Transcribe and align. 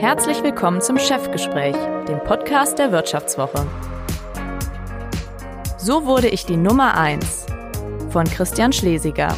Herzlich 0.00 0.42
willkommen 0.42 0.80
zum 0.80 0.98
Chefgespräch, 0.98 1.76
dem 2.08 2.20
Podcast 2.20 2.78
der 2.78 2.90
Wirtschaftswoche. 2.90 3.66
So 5.76 6.06
wurde 6.06 6.28
ich 6.28 6.46
die 6.46 6.56
Nummer 6.56 6.96
1 6.96 7.44
von 8.08 8.24
Christian 8.24 8.72
Schlesiger. 8.72 9.28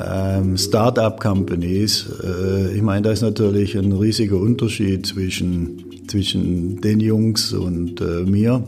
Ähm, 0.00 0.56
Start-up-Companies, 0.56 2.08
äh, 2.24 2.74
ich 2.74 2.80
meine, 2.80 3.02
da 3.02 3.10
ist 3.10 3.20
natürlich 3.20 3.76
ein 3.76 3.92
riesiger 3.92 4.38
Unterschied 4.38 5.04
zwischen, 5.06 6.06
zwischen 6.08 6.80
den 6.80 7.00
Jungs 7.00 7.52
und 7.52 8.00
äh, 8.00 8.24
mir. 8.24 8.64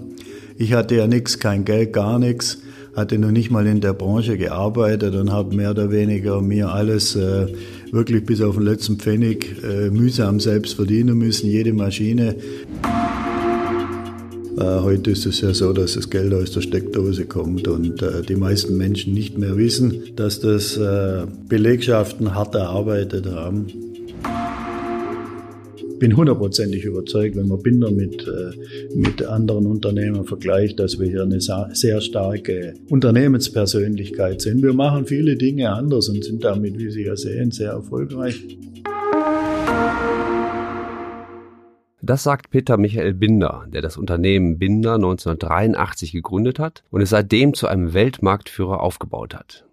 Ich 0.59 0.75
hatte 0.75 0.97
ja 0.97 1.07
nichts, 1.07 1.39
kein 1.39 1.65
Geld, 1.65 1.95
gar 1.95 2.19
nichts, 2.19 2.59
hatte 2.95 3.19
noch 3.19 3.31
nicht 3.31 3.51
mal 3.51 3.67
in 3.67 3.81
der 3.81 3.93
Branche 3.93 4.37
gearbeitet 4.37 5.15
und 5.15 5.33
habe 5.33 5.55
mehr 5.55 5.71
oder 5.71 5.91
weniger 5.91 6.41
mir 6.41 6.71
alles 6.71 7.17
äh, 7.17 7.47
wirklich 7.93 8.25
bis 8.25 8.41
auf 8.41 8.57
den 8.57 8.65
letzten 8.65 8.97
Pfennig 8.97 9.57
äh, 9.63 9.91
mühsam 9.91 10.41
selbst 10.41 10.75
verdienen 10.75 11.19
müssen, 11.19 11.49
jede 11.49 11.73
Maschine. 11.73 12.37
Äh, 14.59 14.81
heute 14.81 15.13
ist 15.13 15.27
es 15.27 15.41
ja 15.41 15.55
so, 15.55 15.73
dass 15.73 15.95
das 15.95 16.11
Geld 16.11 16.35
aus 16.35 16.51
der 16.51 16.61
Steckdose 16.61 17.25
kommt 17.25 17.69
und 17.69 18.03
äh, 18.03 18.23
die 18.23 18.37
meisten 18.37 18.77
Menschen 18.77 19.15
nicht 19.15 19.39
mehr 19.39 19.57
wissen, 19.57 20.03
dass 20.17 20.41
das 20.41 20.77
äh, 20.77 21.27
Belegschaften 21.49 22.35
hart 22.35 22.55
erarbeitet 22.55 23.27
haben. 23.27 23.67
Ich 26.01 26.09
bin 26.09 26.17
hundertprozentig 26.17 26.87
überzeugt, 26.87 27.37
wenn 27.37 27.47
man 27.47 27.61
Binder 27.61 27.91
mit, 27.91 28.27
mit 28.95 29.23
anderen 29.23 29.67
Unternehmen 29.67 30.25
vergleicht, 30.25 30.81
dass 30.81 30.99
wir 30.99 31.07
hier 31.07 31.25
eine 31.25 31.43
sehr 31.43 32.01
starke 32.01 32.73
Unternehmenspersönlichkeit 32.89 34.41
sind. 34.41 34.63
Wir 34.63 34.73
machen 34.73 35.05
viele 35.05 35.37
Dinge 35.37 35.71
anders 35.71 36.09
und 36.09 36.25
sind 36.25 36.43
damit, 36.43 36.79
wie 36.79 36.91
Sie 36.91 37.05
ja 37.05 37.17
sehen, 37.17 37.51
sehr 37.51 37.73
erfolgreich. 37.73 38.57
Das 42.01 42.23
sagt 42.23 42.49
Peter 42.49 42.79
Michael 42.79 43.13
Binder, 43.13 43.67
der 43.71 43.83
das 43.83 43.99
Unternehmen 43.99 44.59
Binder 44.59 44.95
1983 44.95 46.13
gegründet 46.13 46.59
hat 46.59 46.83
und 46.89 47.03
es 47.03 47.11
seitdem 47.11 47.53
zu 47.53 47.67
einem 47.67 47.93
Weltmarktführer 47.93 48.81
aufgebaut 48.81 49.35
hat. 49.35 49.67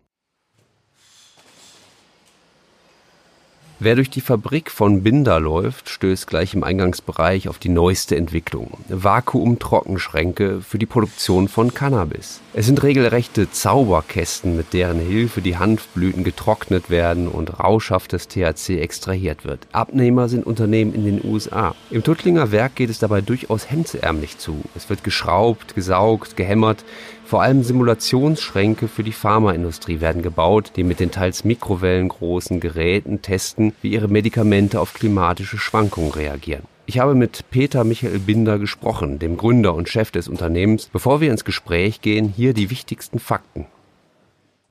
Wer 3.79 3.93
durch 3.93 4.09
die 4.09 4.21
Fabrik 4.21 4.71
von 4.71 5.03
Binder 5.03 5.39
läuft, 5.39 5.89
stößt 5.89 6.25
gleich 6.25 6.55
im 6.55 6.63
Eingangsbereich 6.63 7.47
auf 7.47 7.59
die 7.59 7.69
neueste 7.69 8.15
Entwicklung. 8.15 8.71
Vakuum-Trockenschränke 8.89 10.61
für 10.61 10.79
die 10.79 10.87
Produktion 10.87 11.47
von 11.47 11.75
Cannabis. 11.75 12.41
Es 12.55 12.65
sind 12.65 12.81
regelrechte 12.81 13.51
Zauberkästen, 13.51 14.57
mit 14.57 14.73
deren 14.73 14.99
Hilfe 14.99 15.41
die 15.41 15.57
Hanfblüten 15.57 16.23
getrocknet 16.23 16.89
werden 16.89 17.27
und 17.27 17.59
rauschhaftes 17.59 18.27
THC 18.27 18.79
extrahiert 18.79 19.45
wird. 19.45 19.67
Abnehmer 19.73 20.27
sind 20.27 20.47
Unternehmen 20.47 20.95
in 20.95 21.05
den 21.05 21.23
USA. 21.23 21.75
Im 21.91 22.01
Tuttlinger 22.01 22.51
Werk 22.51 22.73
geht 22.73 22.89
es 22.89 22.97
dabei 22.97 23.21
durchaus 23.21 23.69
hemdsärmlich 23.69 24.39
zu. 24.39 24.63
Es 24.75 24.89
wird 24.89 25.03
geschraubt, 25.03 25.75
gesaugt, 25.75 26.35
gehämmert, 26.35 26.83
vor 27.27 27.41
allem 27.41 27.61
Simulationsschränke 27.61 28.87
für 28.87 29.03
die 29.03 29.11
Pharmaindustrie 29.11 29.99
werden 29.99 30.21
gebaut, 30.21 30.71
die 30.77 30.83
mit 30.83 31.01
den 31.01 31.11
teils 31.11 31.43
mikrowellengroßen 31.43 32.61
Geräten 32.61 33.21
testen, 33.21 33.73
wie 33.81 33.89
ihre 33.89 34.07
Medikamente 34.07 34.79
auf 34.79 34.93
klimatische 34.93 35.57
Schwankungen 35.57 36.11
reagieren. 36.11 36.63
Ich 36.85 36.99
habe 36.99 37.15
mit 37.15 37.43
Peter 37.51 37.83
Michael 37.83 38.19
Binder 38.19 38.59
gesprochen, 38.59 39.19
dem 39.19 39.35
Gründer 39.35 39.75
und 39.75 39.89
Chef 39.89 40.09
des 40.09 40.29
Unternehmens. 40.29 40.89
Bevor 40.93 41.19
wir 41.19 41.29
ins 41.29 41.43
Gespräch 41.43 41.99
gehen, 41.99 42.33
hier 42.33 42.53
die 42.53 42.69
wichtigsten 42.69 43.19
Fakten. 43.19 43.65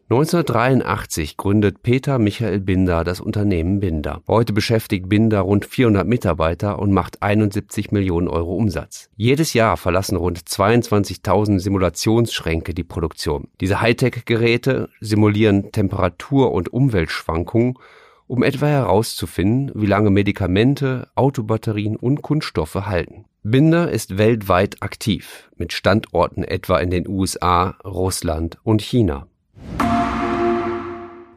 1983 0.08 1.36
gründet 1.36 1.82
Peter 1.82 2.20
Michael 2.20 2.60
Binder 2.60 3.02
das 3.02 3.20
Unternehmen 3.20 3.80
Binder. 3.80 4.22
Heute 4.28 4.52
beschäftigt 4.52 5.08
Binder 5.08 5.40
rund 5.40 5.64
400 5.64 6.06
Mitarbeiter 6.06 6.78
und 6.78 6.92
macht 6.92 7.24
71 7.24 7.90
Millionen 7.90 8.28
Euro 8.28 8.54
Umsatz. 8.54 9.10
Jedes 9.16 9.52
Jahr 9.52 9.76
verlassen 9.76 10.14
rund 10.14 10.38
22.000 10.38 11.58
Simulationsschränke 11.58 12.72
die 12.72 12.84
Produktion. 12.84 13.48
Diese 13.60 13.80
Hightech-Geräte 13.80 14.90
simulieren 15.00 15.72
Temperatur- 15.72 16.52
und 16.52 16.72
Umweltschwankungen, 16.72 17.74
um 18.28 18.44
etwa 18.44 18.68
herauszufinden, 18.68 19.72
wie 19.74 19.86
lange 19.86 20.10
Medikamente, 20.10 21.08
Autobatterien 21.16 21.96
und 21.96 22.22
Kunststoffe 22.22 22.76
halten. 22.76 23.24
Binder 23.42 23.90
ist 23.90 24.18
weltweit 24.18 24.84
aktiv, 24.84 25.50
mit 25.56 25.72
Standorten 25.72 26.44
etwa 26.44 26.78
in 26.78 26.90
den 26.90 27.08
USA, 27.08 27.70
Russland 27.84 28.58
und 28.62 28.82
China. 28.82 29.26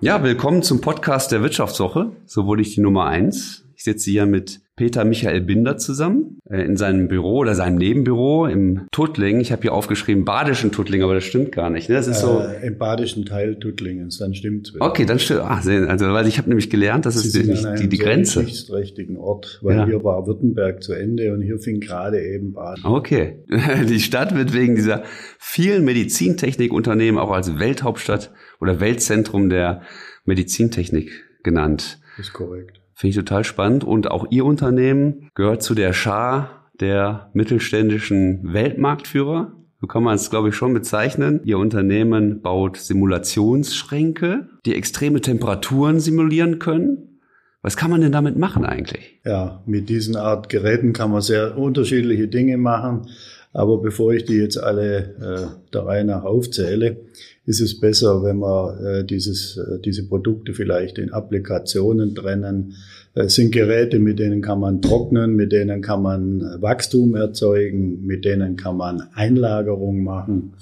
Ja, 0.01 0.23
willkommen 0.23 0.63
zum 0.63 0.79
Podcast 0.79 1.33
der 1.33 1.41
Wirtschaftswoche. 1.41 2.13
So 2.25 2.45
wurde 2.45 2.61
ich 2.61 2.73
die 2.73 2.79
Nummer 2.79 3.07
eins. 3.07 3.65
Ich 3.79 3.85
sitze 3.85 4.11
hier 4.11 4.25
mit 4.25 4.59
Peter 4.75 5.05
Michael 5.05 5.39
Binder 5.39 5.77
zusammen 5.77 6.39
äh, 6.49 6.61
in 6.63 6.75
seinem 6.75 7.07
Büro 7.07 7.37
oder 7.37 7.55
seinem 7.55 7.77
Nebenbüro 7.77 8.45
im 8.45 8.87
Tuttling. 8.91 9.39
Ich 9.39 9.53
habe 9.53 9.61
hier 9.61 9.73
aufgeschrieben 9.73 10.25
badischen 10.25 10.73
Tuttling, 10.73 11.01
aber 11.01 11.13
das 11.13 11.23
stimmt 11.23 11.53
gar 11.53 11.69
nicht. 11.69 11.87
Ne? 11.87 11.95
Das 11.95 12.07
ist 12.07 12.19
so 12.19 12.41
äh, 12.41 12.67
im 12.67 12.77
badischen 12.77 13.23
Teil 13.23 13.55
Tuttlingens, 13.57 14.17
dann 14.17 14.35
stimmt's. 14.35 14.73
Okay, 14.77 15.05
dann 15.05 15.17
stimmt. 15.17 15.43
Ah, 15.43 15.61
also 15.65 16.07
weil 16.11 16.27
ich 16.27 16.37
habe 16.37 16.49
nämlich 16.49 16.69
gelernt, 16.69 17.05
das 17.05 17.15
ist 17.15 17.33
die, 17.33 17.43
die, 17.43 17.87
die 17.87 17.97
Grenze. 17.97 18.45
richtigen 18.73 19.15
Ort, 19.15 19.59
weil 19.61 19.77
ja. 19.77 19.85
hier 19.85 20.03
war 20.03 20.27
Württemberg 20.27 20.83
zu 20.83 20.91
Ende 20.91 21.33
und 21.33 21.41
hier 21.41 21.57
fing 21.57 21.79
gerade 21.79 22.21
eben 22.21 22.51
Baden. 22.51 22.83
Okay, 22.83 23.45
die 23.87 24.01
Stadt 24.01 24.35
wird 24.35 24.53
wegen 24.53 24.75
dieser 24.75 25.03
vielen 25.37 25.85
Medizintechnikunternehmen 25.85 27.17
auch 27.17 27.31
als 27.31 27.57
Welthauptstadt 27.57 28.33
oder 28.59 28.81
Weltzentrum 28.81 29.47
der 29.47 29.83
Medizintechnik 30.25 31.11
genannt. 31.43 32.01
ist 32.17 32.33
korrekt. 32.33 32.79
Finde 32.99 33.11
ich 33.11 33.15
total 33.15 33.45
spannend. 33.45 33.85
Und 33.85 34.11
auch 34.11 34.27
Ihr 34.29 34.43
Unternehmen 34.43 35.29
gehört 35.33 35.63
zu 35.63 35.73
der 35.73 35.93
Schar 35.93 36.69
der 36.81 37.29
mittelständischen 37.33 38.53
Weltmarktführer. 38.53 39.53
So 39.79 39.87
kann 39.87 40.03
man 40.03 40.15
es, 40.15 40.29
glaube 40.29 40.49
ich, 40.49 40.55
schon 40.55 40.73
bezeichnen. 40.73 41.39
Ihr 41.45 41.59
Unternehmen 41.59 42.41
baut 42.41 42.75
Simulationsschränke, 42.75 44.49
die 44.65 44.75
extreme 44.75 45.21
Temperaturen 45.21 46.01
simulieren 46.01 46.59
können. 46.59 47.21
Was 47.61 47.77
kann 47.77 47.89
man 47.89 48.01
denn 48.01 48.11
damit 48.11 48.37
machen 48.37 48.65
eigentlich? 48.65 49.21
Ja, 49.23 49.63
mit 49.65 49.87
diesen 49.87 50.17
Art 50.17 50.49
Geräten 50.49 50.91
kann 50.91 51.11
man 51.11 51.21
sehr 51.21 51.57
unterschiedliche 51.57 52.27
Dinge 52.27 52.57
machen. 52.57 53.07
Aber 53.51 53.81
bevor 53.81 54.13
ich 54.13 54.25
die 54.25 54.37
jetzt 54.37 54.57
alle 54.57 54.97
äh, 54.97 55.71
der 55.73 55.85
Reihe 55.85 56.05
nach 56.05 56.23
aufzähle, 56.23 56.97
ist 57.45 57.61
es 57.61 57.79
besser, 57.79 58.21
wenn 58.23 58.37
wir 58.37 58.79
äh, 58.79 59.03
dieses, 59.03 59.57
äh, 59.57 59.79
diese 59.79 60.07
Produkte 60.07 60.53
vielleicht 60.53 60.99
in 60.99 61.11
Applikationen 61.11 62.13
trennen. 62.13 62.75
Es 63.15 63.35
sind 63.35 63.51
Geräte, 63.51 63.97
mit 63.97 64.19
denen 64.19 64.41
kann 64.41 64.59
man 64.59 64.83
trocknen, 64.83 65.35
mit 65.35 65.51
denen 65.51 65.81
kann 65.81 66.03
man 66.03 66.41
äh, 66.41 66.61
Wachstum 66.61 67.15
erzeugen, 67.15 68.05
mit 68.05 68.23
denen 68.23 68.55
kann 68.55 68.77
man 68.77 69.01
Einlagerung 69.15 70.03
machen 70.03 70.53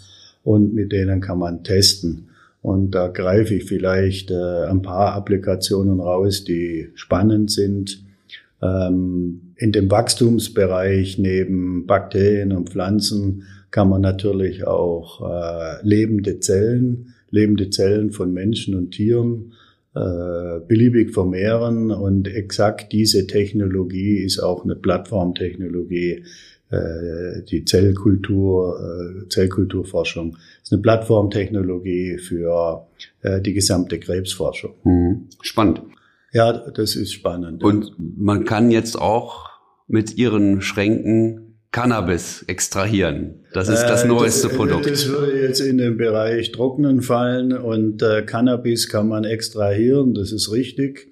und 0.44 0.74
mit 0.74 0.94
denen 0.94 1.20
kann 1.20 1.40
man 1.40 1.66
testen. 1.66 2.30
Und 2.62 2.92
da 2.92 3.10
greife 3.10 3.56
ich 3.56 3.66
vielleicht 3.66 4.32
äh, 4.32 4.66
ein 4.66 4.82
paar 4.82 5.14
Applikationen 5.14 6.00
raus, 6.00 6.46
die 6.46 6.88
spannend 6.96 7.52
sind. 7.52 8.02
Ähm, 8.62 9.47
in 9.58 9.72
dem 9.72 9.90
Wachstumsbereich 9.90 11.18
neben 11.18 11.86
Bakterien 11.86 12.52
und 12.54 12.70
Pflanzen 12.70 13.44
kann 13.72 13.90
man 13.90 14.02
natürlich 14.02 14.66
auch 14.66 15.22
äh, 15.22 15.86
lebende 15.86 16.40
Zellen, 16.40 17.14
lebende 17.30 17.70
Zellen 17.70 18.12
von 18.12 18.34
Menschen 18.34 18.76
und 18.76 18.92
Tieren 18.92 19.54
äh, 19.96 20.60
beliebig 20.68 21.12
vermehren. 21.14 21.92
Und 21.92 22.28
exakt 22.28 22.94
diese 22.94 23.28
Technologie 23.28 24.18
ist 24.18 24.40
auch 24.40 24.64
eine 24.64 24.76
Plattformtechnologie, 24.76 26.24
äh, 26.70 27.44
die 27.50 27.66
Zellkultur, 27.66 28.80
äh, 28.80 29.30
Zellkulturforschung 29.30 30.38
ist 30.62 30.74
eine 30.74 30.82
Plattformtechnologie 30.82 32.18
für 32.18 32.88
äh, 33.22 33.42
die 33.42 33.54
gesamte 33.54 34.00
Krebsforschung. 34.00 34.74
Mhm. 34.84 35.28
Spannend. 35.42 35.82
Ja, 36.34 36.54
das 36.54 36.96
ist 36.96 37.14
spannend. 37.14 37.64
Und 37.64 37.94
man 37.98 38.46
kann 38.46 38.72
jetzt 38.72 39.00
auch 39.00 39.50
mit 39.88 40.18
ihren 40.18 40.62
Schränken 40.62 41.48
Cannabis 41.72 42.44
extrahieren. 42.48 43.46
Das 43.54 43.70
ist 43.70 43.84
das 43.84 44.04
äh, 44.04 44.08
neueste 44.08 44.48
das, 44.48 44.58
Produkt. 44.58 44.90
Das 44.90 45.08
würde 45.08 45.42
jetzt 45.42 45.60
in 45.60 45.78
den 45.78 45.98
Bereich 45.98 46.52
Trocknen 46.52 47.02
fallen 47.02 47.54
und 47.54 48.02
äh, 48.02 48.24
Cannabis 48.24 48.90
kann 48.90 49.08
man 49.08 49.26
extrahieren, 49.26 50.14
das 50.14 50.32
ist 50.32 50.52
richtig. 50.52 51.12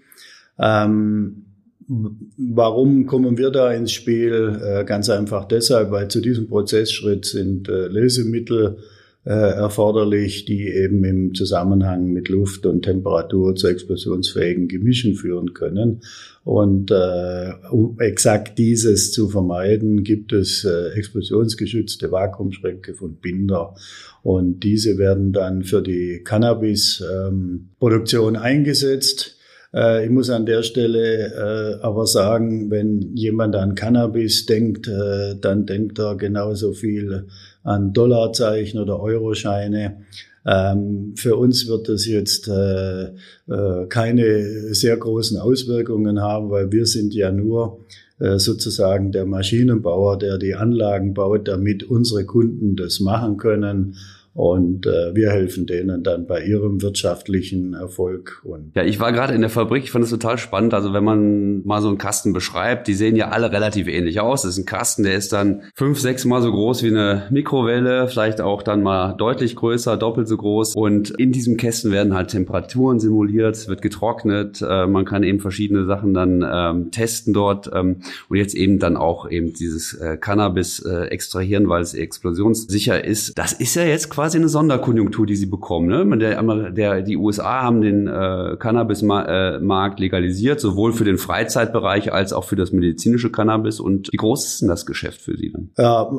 Ähm, 0.58 1.46
warum 1.88 3.06
kommen 3.06 3.38
wir 3.38 3.52
da 3.52 3.72
ins 3.72 3.92
Spiel? 3.92 4.60
Äh, 4.64 4.86
ganz 4.86 5.10
einfach 5.10 5.46
deshalb, 5.46 5.92
weil 5.92 6.08
zu 6.08 6.22
diesem 6.22 6.48
Prozessschritt 6.48 7.26
sind 7.26 7.70
äh, 7.70 7.88
Lösemittel 7.88 8.78
äh, 9.26 9.32
erforderlich, 9.32 10.46
die 10.46 10.68
eben 10.68 11.04
im 11.04 11.34
Zusammenhang 11.34 12.14
mit 12.14 12.30
Luft 12.30 12.68
und 12.68 12.84
Temperatur 12.84 13.56
zu 13.56 13.68
explosionsfähigen 13.68 14.68
Gemischen 14.68 15.16
führen 15.16 15.54
können. 15.54 16.02
Und 16.44 16.92
äh, 16.92 17.54
um 17.72 18.00
exakt 18.00 18.60
dieses 18.60 19.12
zu 19.12 19.30
vermeiden, 19.30 20.04
gibt 20.04 20.32
es 20.32 20.64
äh, 20.64 20.90
explosionsgeschützte 20.96 22.12
Vakuumschränke 22.12 22.94
von 22.94 23.16
Binder. 23.16 23.74
Und 24.22 24.60
diese 24.60 25.00
werden 25.00 25.34
dann 25.34 25.64
für 25.64 25.82
die 25.82 26.22
Cannabis-Produktion 26.24 28.36
ähm, 28.36 28.42
eingesetzt. 28.42 29.38
Äh, 29.74 30.06
ich 30.06 30.12
muss 30.12 30.30
an 30.30 30.46
der 30.46 30.62
Stelle 30.62 31.34
äh, 31.34 31.82
aber 31.82 32.06
sagen, 32.06 32.70
wenn 32.70 33.16
jemand 33.16 33.56
an 33.56 33.74
Cannabis 33.74 34.46
denkt, 34.46 34.88
äh, 34.88 35.34
dann 35.42 35.66
denkt 35.66 35.98
er 35.98 36.16
genauso 36.16 36.74
viel 36.74 37.26
an 37.66 37.92
Dollarzeichen 37.92 38.80
oder 38.80 39.00
Euroscheine. 39.00 40.06
Ähm, 40.46 41.14
für 41.18 41.36
uns 41.36 41.68
wird 41.68 41.90
das 41.90 42.06
jetzt 42.06 42.48
äh, 42.48 43.06
äh, 43.06 43.88
keine 43.90 44.74
sehr 44.74 44.96
großen 44.96 45.40
Auswirkungen 45.40 46.22
haben, 46.22 46.52
weil 46.52 46.72
wir 46.72 46.86
sind 46.86 47.16
ja 47.16 47.32
nur 47.32 47.80
äh, 48.20 48.38
sozusagen 48.38 49.12
der 49.12 49.26
Maschinenbauer, 49.26 50.20
der 50.20 50.38
die 50.38 50.56
Anlagen 50.56 51.16
baut, 51.16 51.48
damit 51.48 51.84
unsere 51.84 52.26
Kunden 52.26 52.76
das 52.76 53.00
machen 53.00 53.38
können. 53.38 53.96
Und 54.36 54.86
äh, 54.86 55.16
wir 55.16 55.32
helfen 55.32 55.66
denen 55.66 56.04
dann 56.04 56.28
bei 56.28 56.44
ihrem 56.44 56.82
wirtschaftlichen 56.82 57.74
Erfolg. 57.74 58.42
Und 58.44 58.76
ja, 58.76 58.84
ich 58.84 59.00
war 59.00 59.14
gerade 59.14 59.34
in 59.34 59.40
der 59.40 59.50
Fabrik, 59.50 59.86
ich 59.86 59.92
fand 59.92 60.04
es 60.04 60.12
total 60.12 60.38
spannend. 60.38 60.74
Also 60.74 60.92
wenn 60.92 61.06
man 61.06 61.66
mal 61.66 61.82
so 61.82 61.88
einen 61.88 61.98
Kasten 61.98 62.34
beschreibt, 62.34 62.90
die 62.90 62.96
sehen 62.96 63.16
ja 63.16 63.30
alle 63.30 63.54
relativ 63.54 63.88
ähnlich 63.88 64.20
aus. 64.20 64.42
Das 64.42 64.52
ist 64.52 64.58
ein 64.58 64.66
Kasten, 64.66 65.04
der 65.04 65.16
ist 65.16 65.32
dann 65.32 65.62
fünf, 65.74 66.02
sechs 66.02 66.26
Mal 66.26 66.42
so 66.42 66.52
groß 66.52 66.84
wie 66.84 66.90
eine 66.90 67.28
Mikrowelle, 67.32 68.10
vielleicht 68.10 68.42
auch 68.42 68.62
dann 68.62 68.84
mal 68.84 69.14
deutlich 69.14 69.56
größer, 69.56 69.96
doppelt 69.96 70.28
so 70.28 70.36
groß. 70.36 70.76
Und 70.76 71.12
in 71.12 71.32
diesem 71.32 71.56
Kästen 71.56 71.94
werden 71.94 72.14
halt 72.14 72.32
Temperaturen 72.32 73.00
simuliert, 73.00 73.70
wird 73.70 73.82
getrocknet. 73.82 74.62
Äh, 74.62 74.86
man 74.86 75.06
kann 75.06 75.24
eben 75.24 75.40
verschiedene 75.40 75.86
Sachen 75.86 76.14
dann 76.14 76.46
ähm, 76.46 76.92
testen 76.92 77.32
dort 77.34 77.72
ähm, 77.74 78.02
und 78.28 78.36
jetzt 78.36 78.54
eben 78.54 78.80
dann 78.80 78.98
auch 78.98 79.32
eben 79.32 79.54
dieses 79.54 79.94
äh, 79.94 80.18
Cannabis 80.18 80.80
äh, 80.80 81.06
extrahieren, 81.06 81.70
weil 81.70 81.82
es 81.82 81.94
explosionssicher 81.94 83.02
ist. 83.02 83.38
Das 83.38 83.54
ist 83.54 83.76
ja 83.76 83.84
jetzt 83.86 84.10
quasi 84.10 84.25
quasi 84.26 84.40
eine 84.40 84.50
Sonderkonjunktur, 84.50 85.28
die 85.28 85.36
sie 85.36 85.46
bekommen. 85.46 85.88
Ne? 85.88 86.18
Der, 86.18 86.72
der, 86.72 87.02
die 87.04 87.16
USA 87.16 87.62
haben 87.62 87.82
den 87.82 88.08
äh, 88.08 88.58
Cannabismarkt 88.58 90.00
legalisiert, 90.00 90.60
sowohl 90.60 90.94
für 90.94 91.04
den 91.04 91.20
Freizeitbereich 91.20 92.12
als 92.12 92.34
auch 92.34 92.44
für 92.44 92.56
das 92.56 92.72
medizinische 92.72 93.32
Cannabis. 93.32 93.80
Und 93.80 94.12
wie 94.12 94.18
groß 94.18 94.46
ist 94.46 94.62
denn 94.62 94.68
das 94.68 94.88
Geschäft 94.88 95.22
für 95.22 95.38
Sie 95.38 95.52
dann? 95.52 95.70
Ja, 95.78 96.10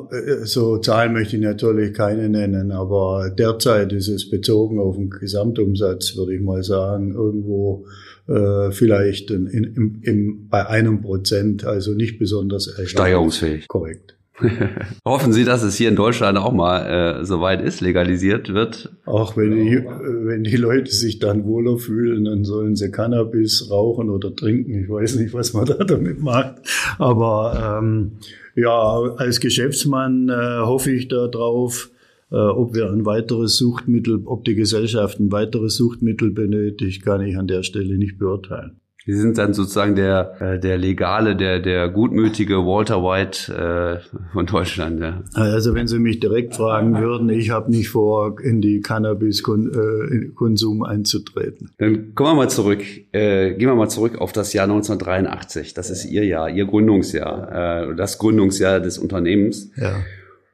so 0.45 0.79
Zahlen 0.79 1.15
möchte 1.15 1.35
ich 1.35 1.43
natürlich 1.43 1.95
keine 1.95 2.29
nennen, 2.29 2.71
aber 2.71 3.31
derzeit 3.37 3.93
ist 3.93 4.07
es 4.07 4.31
bezogen 4.31 4.79
auf 4.79 4.95
den 4.95 5.11
Gesamtumsatz, 5.11 6.17
würde 6.17 6.37
ich 6.37 6.43
mal 6.43 6.63
sagen, 6.63 7.13
irgendwo 7.13 7.87
äh, 8.29 8.71
vielleicht 8.71 9.33
in, 9.33 9.49
in, 9.49 10.01
in, 10.03 10.49
bei 10.49 10.65
einem 10.65 11.01
Prozent, 11.01 11.65
also 11.65 11.93
nicht 11.93 12.21
besonders 12.21 12.73
steigerungsfähig. 12.85 13.67
Korrekt. 13.67 14.16
Hoffen 15.05 15.33
Sie, 15.33 15.45
dass 15.45 15.63
es 15.63 15.77
hier 15.77 15.89
in 15.89 15.97
Deutschland 15.97 16.37
auch 16.39 16.53
mal 16.53 17.21
äh, 17.21 17.25
soweit 17.25 17.63
ist, 17.63 17.81
legalisiert 17.81 18.53
wird? 18.53 18.91
Auch 19.05 19.37
wenn 19.37 19.53
die, 19.53 19.83
wenn 19.85 20.45
die 20.45 20.57
Leute 20.57 20.91
sich 20.91 21.19
dann 21.19 21.45
wohler 21.45 21.79
fühlen, 21.79 22.25
dann 22.25 22.45
sollen 22.45 22.77
sie 22.77 22.91
Cannabis 22.91 23.71
rauchen 23.71 24.11
oder 24.11 24.35
trinken. 24.35 24.83
Ich 24.83 24.89
weiß 24.89 25.17
nicht, 25.17 25.33
was 25.33 25.55
man 25.55 25.65
da 25.67 25.77
damit 25.77 26.21
macht. 26.21 26.57
Aber 26.99 27.81
ähm, 27.81 28.13
ja, 28.55 29.01
als 29.17 29.41
Geschäftsmann 29.41 30.29
äh, 30.29 30.61
hoffe 30.61 30.91
ich 30.91 31.09
darauf, 31.09 31.91
äh, 32.31 32.37
ob 32.37 32.75
wir 32.75 32.91
ein 32.91 33.07
weiteres 33.07 33.57
Suchtmittel, 33.57 34.23
ob 34.27 34.45
die 34.45 34.55
Gesellschaft 34.55 35.19
ein 35.19 35.33
weiteres 35.33 35.77
Suchtmittel 35.77 36.31
benötigt, 36.31 37.05
kann 37.05 37.23
ich 37.23 37.39
an 37.39 37.47
der 37.47 37.63
Stelle 37.63 37.97
nicht 37.97 38.19
beurteilen. 38.19 38.81
Sie 39.07 39.13
sind 39.13 39.39
dann 39.39 39.55
sozusagen 39.55 39.95
der, 39.95 40.35
äh, 40.41 40.59
der 40.59 40.79
legale, 40.79 41.37
der, 41.37 41.61
der 41.61 41.89
gutmütige 41.89 42.67
Walter 42.67 43.05
White 43.05 43.55
äh, 43.55 44.01
von 44.33 44.47
Deutschland. 44.47 45.01
Ja. 45.01 45.23
Also 45.35 45.75
wenn 45.75 45.87
Sie 45.87 46.01
mich 46.01 46.19
direkt 46.19 46.57
fragen 46.57 46.99
würden, 46.99 47.29
ich 47.29 47.51
habe 47.51 47.71
nicht 47.71 47.89
vor, 47.89 48.41
in 48.41 48.61
die 48.61 48.81
Cannabis-Konsum 48.81 50.83
äh, 50.83 50.89
einzutreten. 50.89 51.71
Dann 51.79 52.17
kommen 52.17 52.31
wir 52.31 52.35
mal 52.35 52.51
zurück. 52.51 52.83
Äh, 53.13 53.55
gehen 53.55 53.69
wir 53.69 53.77
mal 53.77 53.89
zurück 53.89 54.19
auf 54.19 54.33
das 54.33 54.53
Jahr 54.53 54.65
1983. 54.65 55.73
Das 55.73 55.91
ist 55.91 56.05
Ihr 56.05 56.25
Jahr, 56.25 56.51
Ihr 56.51 56.67
Gründungsjahr, 56.67 57.91
äh, 57.91 57.95
das 57.95 58.19
Gründungsjahr 58.19 58.81
des 58.81 58.99
Unternehmens. 58.99 59.71
Ja. 59.77 60.01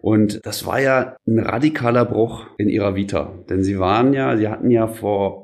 Und 0.03 0.45
das 0.45 0.67
war 0.67 0.81
ja 0.81 1.17
ein 1.27 1.39
radikaler 1.39 2.05
Bruch 2.05 2.47
in 2.59 2.69
Ihrer 2.69 2.97
Vita. 2.97 3.33
Denn 3.49 3.63
Sie 3.63 3.79
waren 3.79 4.13
ja, 4.13 4.37
Sie 4.37 4.49
hatten 4.49 4.71
ja 4.71 4.89
vor 4.89 5.42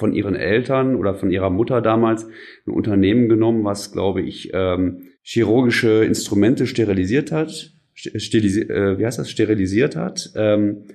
von 0.00 0.12
ihren 0.12 0.34
Eltern 0.34 0.96
oder 0.96 1.14
von 1.14 1.30
ihrer 1.30 1.50
Mutter 1.50 1.80
damals 1.80 2.26
ein 2.66 2.72
Unternehmen 2.72 3.28
genommen, 3.28 3.64
was, 3.64 3.92
glaube 3.92 4.22
ich, 4.22 4.50
ähm, 4.52 5.02
chirurgische 5.22 6.04
Instrumente 6.04 6.66
sterilisiert 6.66 7.30
hat, 7.30 7.70
stilisi 7.94 8.62
äh, 8.62 8.98
wie 8.98 9.06
heißt 9.06 9.18
das, 9.18 9.30
sterilisiert 9.30 9.94
hat 9.94 10.32
ähm, 10.34 10.86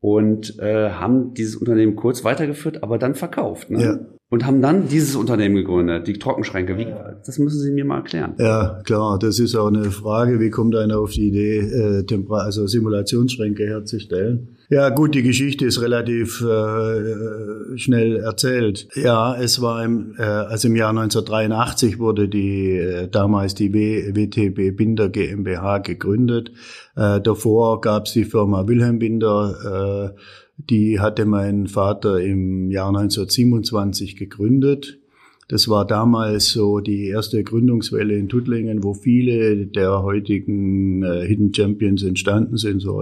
und 0.00 0.58
äh, 0.60 0.90
haben 0.90 1.34
dieses 1.34 1.56
Unternehmen 1.56 1.96
kurz 1.96 2.24
weitergeführt, 2.24 2.82
aber 2.82 2.98
dann 2.98 3.14
verkauft. 3.14 3.70
Ne? 3.70 3.82
Ja 3.82 3.98
und 4.28 4.44
haben 4.44 4.60
dann 4.60 4.88
dieses 4.88 5.14
Unternehmen 5.14 5.54
gegründet, 5.54 6.08
die 6.08 6.14
Trockenschränke. 6.14 6.76
Wie, 6.76 6.86
das 7.24 7.38
müssen 7.38 7.60
Sie 7.60 7.70
mir 7.70 7.84
mal 7.84 7.98
erklären. 7.98 8.34
Ja, 8.38 8.80
klar, 8.84 9.18
das 9.20 9.38
ist 9.38 9.54
auch 9.54 9.68
eine 9.68 9.84
Frage, 9.92 10.40
wie 10.40 10.50
kommt 10.50 10.74
einer 10.74 10.98
auf 10.98 11.12
die 11.12 11.28
Idee, 11.28 11.58
äh, 11.58 12.24
also 12.30 12.66
Simulationsschränke 12.66 13.64
herzustellen? 13.64 14.56
Ja, 14.68 14.88
gut, 14.88 15.14
die 15.14 15.22
Geschichte 15.22 15.64
ist 15.64 15.80
relativ 15.80 16.40
äh, 16.40 17.78
schnell 17.78 18.16
erzählt. 18.16 18.88
Ja, 18.96 19.36
es 19.36 19.62
war 19.62 19.84
im, 19.84 20.16
äh, 20.18 20.22
also 20.22 20.66
im 20.66 20.74
Jahr 20.74 20.90
1983 20.90 22.00
wurde 22.00 22.28
die 22.28 22.76
äh, 22.76 23.08
damals 23.08 23.54
die 23.54 23.72
w, 23.72 24.12
WTB 24.12 24.76
Binder 24.76 25.08
GmbH 25.08 25.78
gegründet. 25.78 26.50
Äh, 26.96 27.20
davor 27.20 27.80
gab 27.80 28.06
es 28.06 28.12
die 28.12 28.24
Firma 28.24 28.66
Wilhelm 28.66 28.98
Binder. 28.98 30.14
Äh, 30.16 30.20
die 30.56 31.00
hatte 31.00 31.26
mein 31.26 31.66
Vater 31.66 32.20
im 32.20 32.70
Jahr 32.70 32.88
1927 32.88 34.16
gegründet. 34.16 34.98
Das 35.48 35.68
war 35.68 35.86
damals 35.86 36.50
so 36.50 36.80
die 36.80 37.06
erste 37.06 37.44
Gründungswelle 37.44 38.16
in 38.16 38.28
Tuttlingen, 38.28 38.82
wo 38.82 38.94
viele 38.94 39.66
der 39.66 40.02
heutigen 40.02 41.04
äh, 41.04 41.24
Hidden 41.24 41.54
Champions 41.54 42.02
entstanden 42.02 42.56
sind, 42.56 42.80
so 42.80 43.00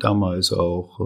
damals 0.00 0.52
auch 0.52 1.00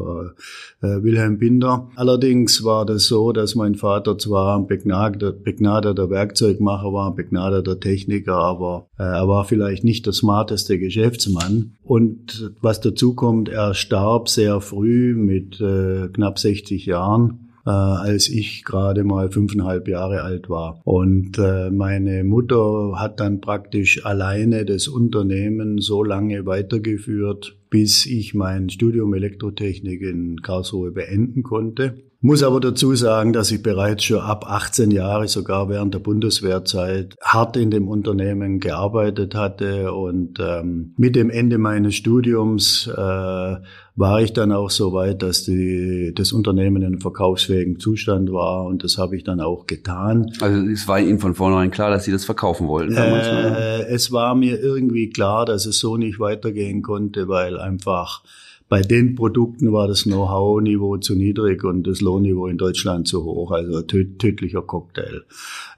äh, 0.82 0.86
äh, 0.86 1.02
Wilhelm 1.02 1.38
Binder. 1.38 1.90
Allerdings 1.94 2.64
war 2.64 2.86
das 2.86 3.06
so, 3.06 3.32
dass 3.32 3.54
mein 3.54 3.74
Vater 3.74 4.16
zwar 4.16 4.58
ein 4.58 4.66
begnadeter, 4.66 5.32
begnadeter 5.32 6.08
Werkzeugmacher 6.08 6.90
war, 6.90 7.10
ein 7.10 7.16
begnadeter 7.16 7.78
Techniker, 7.78 8.36
aber 8.36 8.88
äh, 8.98 9.02
er 9.02 9.28
war 9.28 9.44
vielleicht 9.44 9.84
nicht 9.84 10.06
der 10.06 10.14
smarteste 10.14 10.78
Geschäftsmann. 10.78 11.72
Und 11.84 12.54
was 12.62 12.80
dazu 12.80 13.14
kommt, 13.14 13.50
er 13.50 13.74
starb 13.74 14.30
sehr 14.30 14.62
früh 14.62 15.14
mit 15.14 15.60
äh, 15.60 16.08
knapp 16.08 16.38
60 16.38 16.86
Jahren 16.86 17.47
äh, 17.68 17.70
als 17.70 18.30
ich 18.30 18.64
gerade 18.64 19.04
mal 19.04 19.30
fünfeinhalb 19.30 19.88
Jahre 19.88 20.22
alt 20.22 20.48
war. 20.48 20.80
Und 20.84 21.36
äh, 21.38 21.70
meine 21.70 22.24
Mutter 22.24 22.92
hat 22.94 23.20
dann 23.20 23.42
praktisch 23.42 24.06
alleine 24.06 24.64
das 24.64 24.88
Unternehmen 24.88 25.78
so 25.78 26.02
lange 26.02 26.46
weitergeführt, 26.46 27.58
bis 27.68 28.06
ich 28.06 28.32
mein 28.32 28.70
Studium 28.70 29.12
Elektrotechnik 29.12 30.00
in 30.00 30.40
Karlsruhe 30.40 30.92
beenden 30.92 31.42
konnte. 31.42 32.07
Muss 32.20 32.42
aber 32.42 32.58
dazu 32.58 32.96
sagen, 32.96 33.32
dass 33.32 33.52
ich 33.52 33.62
bereits 33.62 34.02
schon 34.02 34.18
ab 34.18 34.44
18 34.48 34.90
Jahre, 34.90 35.28
sogar 35.28 35.68
während 35.68 35.94
der 35.94 36.00
Bundeswehrzeit, 36.00 37.14
hart 37.22 37.56
in 37.56 37.70
dem 37.70 37.86
Unternehmen 37.86 38.58
gearbeitet 38.58 39.36
hatte. 39.36 39.92
Und 39.92 40.40
ähm, 40.40 40.94
mit 40.96 41.14
dem 41.14 41.30
Ende 41.30 41.58
meines 41.58 41.94
Studiums 41.94 42.88
äh, 42.88 42.96
war 42.96 44.20
ich 44.20 44.32
dann 44.32 44.50
auch 44.50 44.70
so 44.70 44.92
weit, 44.92 45.22
dass 45.22 45.44
die, 45.44 46.12
das 46.12 46.32
Unternehmen 46.32 46.82
in 46.82 47.00
verkaufsfähigen 47.00 47.78
Zustand 47.78 48.32
war. 48.32 48.64
Und 48.64 48.82
das 48.82 48.98
habe 48.98 49.16
ich 49.16 49.22
dann 49.22 49.40
auch 49.40 49.66
getan. 49.66 50.32
Also 50.40 50.60
es 50.68 50.88
war 50.88 50.98
Ihnen 50.98 51.20
von 51.20 51.36
vornherein 51.36 51.70
klar, 51.70 51.90
dass 51.90 52.02
Sie 52.04 52.12
das 52.12 52.24
verkaufen 52.24 52.66
wollten? 52.66 52.96
Äh, 52.96 53.82
es 53.82 54.10
war 54.10 54.34
mir 54.34 54.58
irgendwie 54.60 55.10
klar, 55.10 55.46
dass 55.46 55.66
es 55.66 55.78
so 55.78 55.96
nicht 55.96 56.18
weitergehen 56.18 56.82
konnte, 56.82 57.28
weil 57.28 57.60
einfach 57.60 58.24
bei 58.68 58.82
den 58.82 59.14
Produkten 59.14 59.72
war 59.72 59.88
das 59.88 60.02
Know-how-Niveau 60.02 60.98
zu 60.98 61.14
niedrig 61.14 61.64
und 61.64 61.86
das 61.86 62.00
Lohnniveau 62.00 62.48
in 62.48 62.58
Deutschland 62.58 63.08
zu 63.08 63.24
hoch, 63.24 63.50
also 63.50 63.80
tödlicher 63.82 64.60
Cocktail. 64.62 65.22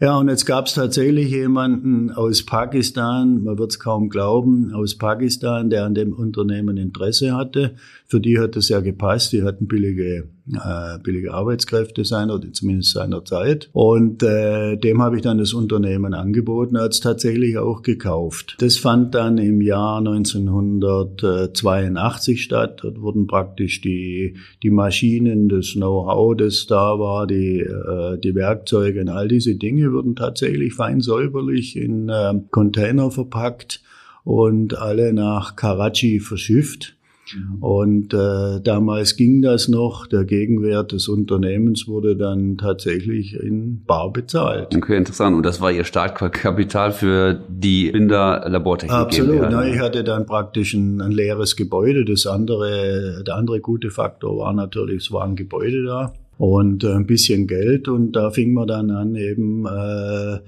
Ja, 0.00 0.18
und 0.18 0.28
jetzt 0.28 0.44
gab 0.44 0.66
es 0.66 0.74
tatsächlich 0.74 1.30
jemanden 1.30 2.10
aus 2.10 2.44
Pakistan, 2.44 3.44
man 3.44 3.58
wird 3.58 3.70
es 3.70 3.78
kaum 3.78 4.08
glauben, 4.10 4.74
aus 4.74 4.96
Pakistan, 4.98 5.70
der 5.70 5.84
an 5.84 5.94
dem 5.94 6.12
Unternehmen 6.12 6.76
Interesse 6.76 7.34
hatte. 7.36 7.76
Für 8.10 8.20
die 8.20 8.40
hat 8.40 8.56
es 8.56 8.68
ja 8.68 8.80
gepasst, 8.80 9.32
die 9.32 9.44
hatten 9.44 9.68
billige 9.68 10.28
äh, 10.52 10.98
billige 11.02 11.32
Arbeitskräfte 11.32 12.04
sein 12.04 12.30
oder 12.30 12.52
zumindest 12.52 12.92
seiner 12.92 13.24
Zeit. 13.24 13.70
Und 13.72 14.24
äh, 14.24 14.76
dem 14.76 15.00
habe 15.00 15.16
ich 15.16 15.22
dann 15.22 15.38
das 15.38 15.54
Unternehmen 15.54 16.12
angeboten, 16.14 16.78
hat 16.78 16.92
es 16.92 17.00
tatsächlich 17.00 17.58
auch 17.58 17.82
gekauft. 17.82 18.54
Das 18.58 18.76
fand 18.76 19.14
dann 19.14 19.38
im 19.38 19.60
Jahr 19.60 19.98
1982 19.98 22.42
statt. 22.42 22.80
Dort 22.82 23.00
wurden 23.00 23.28
praktisch 23.28 23.80
die, 23.80 24.36
die 24.62 24.70
Maschinen, 24.70 25.48
das 25.48 25.72
Know-how, 25.74 26.36
das 26.36 26.66
da 26.66 26.98
war, 26.98 27.26
die, 27.26 27.60
äh, 27.60 28.18
die 28.18 28.34
Werkzeuge 28.34 29.00
und 29.02 29.08
all 29.08 29.28
diese 29.28 29.54
Dinge 29.54 29.92
wurden 29.92 30.16
tatsächlich 30.16 30.74
fein 30.74 31.00
säuberlich 31.00 31.76
in 31.76 32.08
äh, 32.08 32.34
Container 32.50 33.12
verpackt 33.12 33.82
und 34.24 34.76
alle 34.76 35.12
nach 35.12 35.54
Karachi 35.56 36.20
verschifft. 36.20 36.96
Mhm. 37.36 37.62
Und 37.62 38.14
äh, 38.14 38.60
damals 38.62 39.16
ging 39.16 39.42
das 39.42 39.68
noch. 39.68 40.06
Der 40.06 40.24
Gegenwert 40.24 40.92
des 40.92 41.08
Unternehmens 41.08 41.86
wurde 41.88 42.16
dann 42.16 42.58
tatsächlich 42.58 43.34
in 43.34 43.84
Bar 43.84 44.12
bezahlt. 44.12 44.74
Okay, 44.74 44.96
interessant. 44.96 45.36
Und 45.36 45.44
das 45.44 45.60
war 45.60 45.70
Ihr 45.72 45.84
Startkapital 45.84 46.92
für 46.92 47.40
die 47.48 47.90
Binder 47.90 48.44
Labortechnik? 48.48 48.98
Absolut. 48.98 49.40
Na, 49.50 49.66
ich 49.66 49.78
hatte 49.78 50.04
dann 50.04 50.26
praktisch 50.26 50.74
ein, 50.74 51.00
ein, 51.00 51.12
leeres 51.12 51.56
Gebäude. 51.56 52.04
Das 52.04 52.26
andere, 52.26 53.22
der 53.26 53.36
andere 53.36 53.60
gute 53.60 53.90
Faktor 53.90 54.38
war 54.38 54.52
natürlich, 54.52 55.04
es 55.04 55.12
war 55.12 55.24
ein 55.24 55.36
Gebäude 55.36 55.84
da 55.84 56.12
und 56.38 56.84
äh, 56.84 56.94
ein 56.94 57.06
bisschen 57.06 57.46
Geld. 57.46 57.88
Und 57.88 58.12
da 58.12 58.30
fing 58.30 58.52
man 58.54 58.66
dann 58.66 58.90
an, 58.90 59.14
eben 59.14 59.66
äh, 59.66 60.38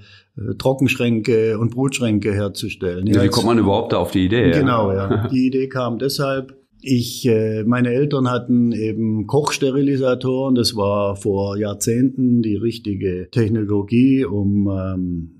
Trockenschränke 0.57 1.59
und 1.59 1.71
Brutschränke 1.71 2.33
herzustellen. 2.33 3.05
Ja, 3.07 3.23
wie 3.23 3.27
kommt 3.27 3.45
man 3.45 3.59
überhaupt 3.59 3.93
da 3.93 3.97
auf 3.97 4.11
die 4.11 4.25
Idee? 4.25 4.51
Genau, 4.51 4.91
ja. 4.91 5.27
Die 5.31 5.45
Idee 5.45 5.69
kam 5.69 5.99
deshalb, 5.99 6.55
ich, 6.83 7.25
äh, 7.25 7.63
meine 7.63 7.89
Eltern 7.89 8.29
hatten 8.29 8.71
eben 8.73 9.25
Kochsterilisatoren. 9.25 10.55
Das 10.55 10.75
war 10.75 11.15
vor 11.15 11.57
Jahrzehnten 11.57 12.41
die 12.41 12.55
richtige 12.55 13.29
Technologie, 13.31 14.25
um 14.25 14.67
ähm, 14.67 15.31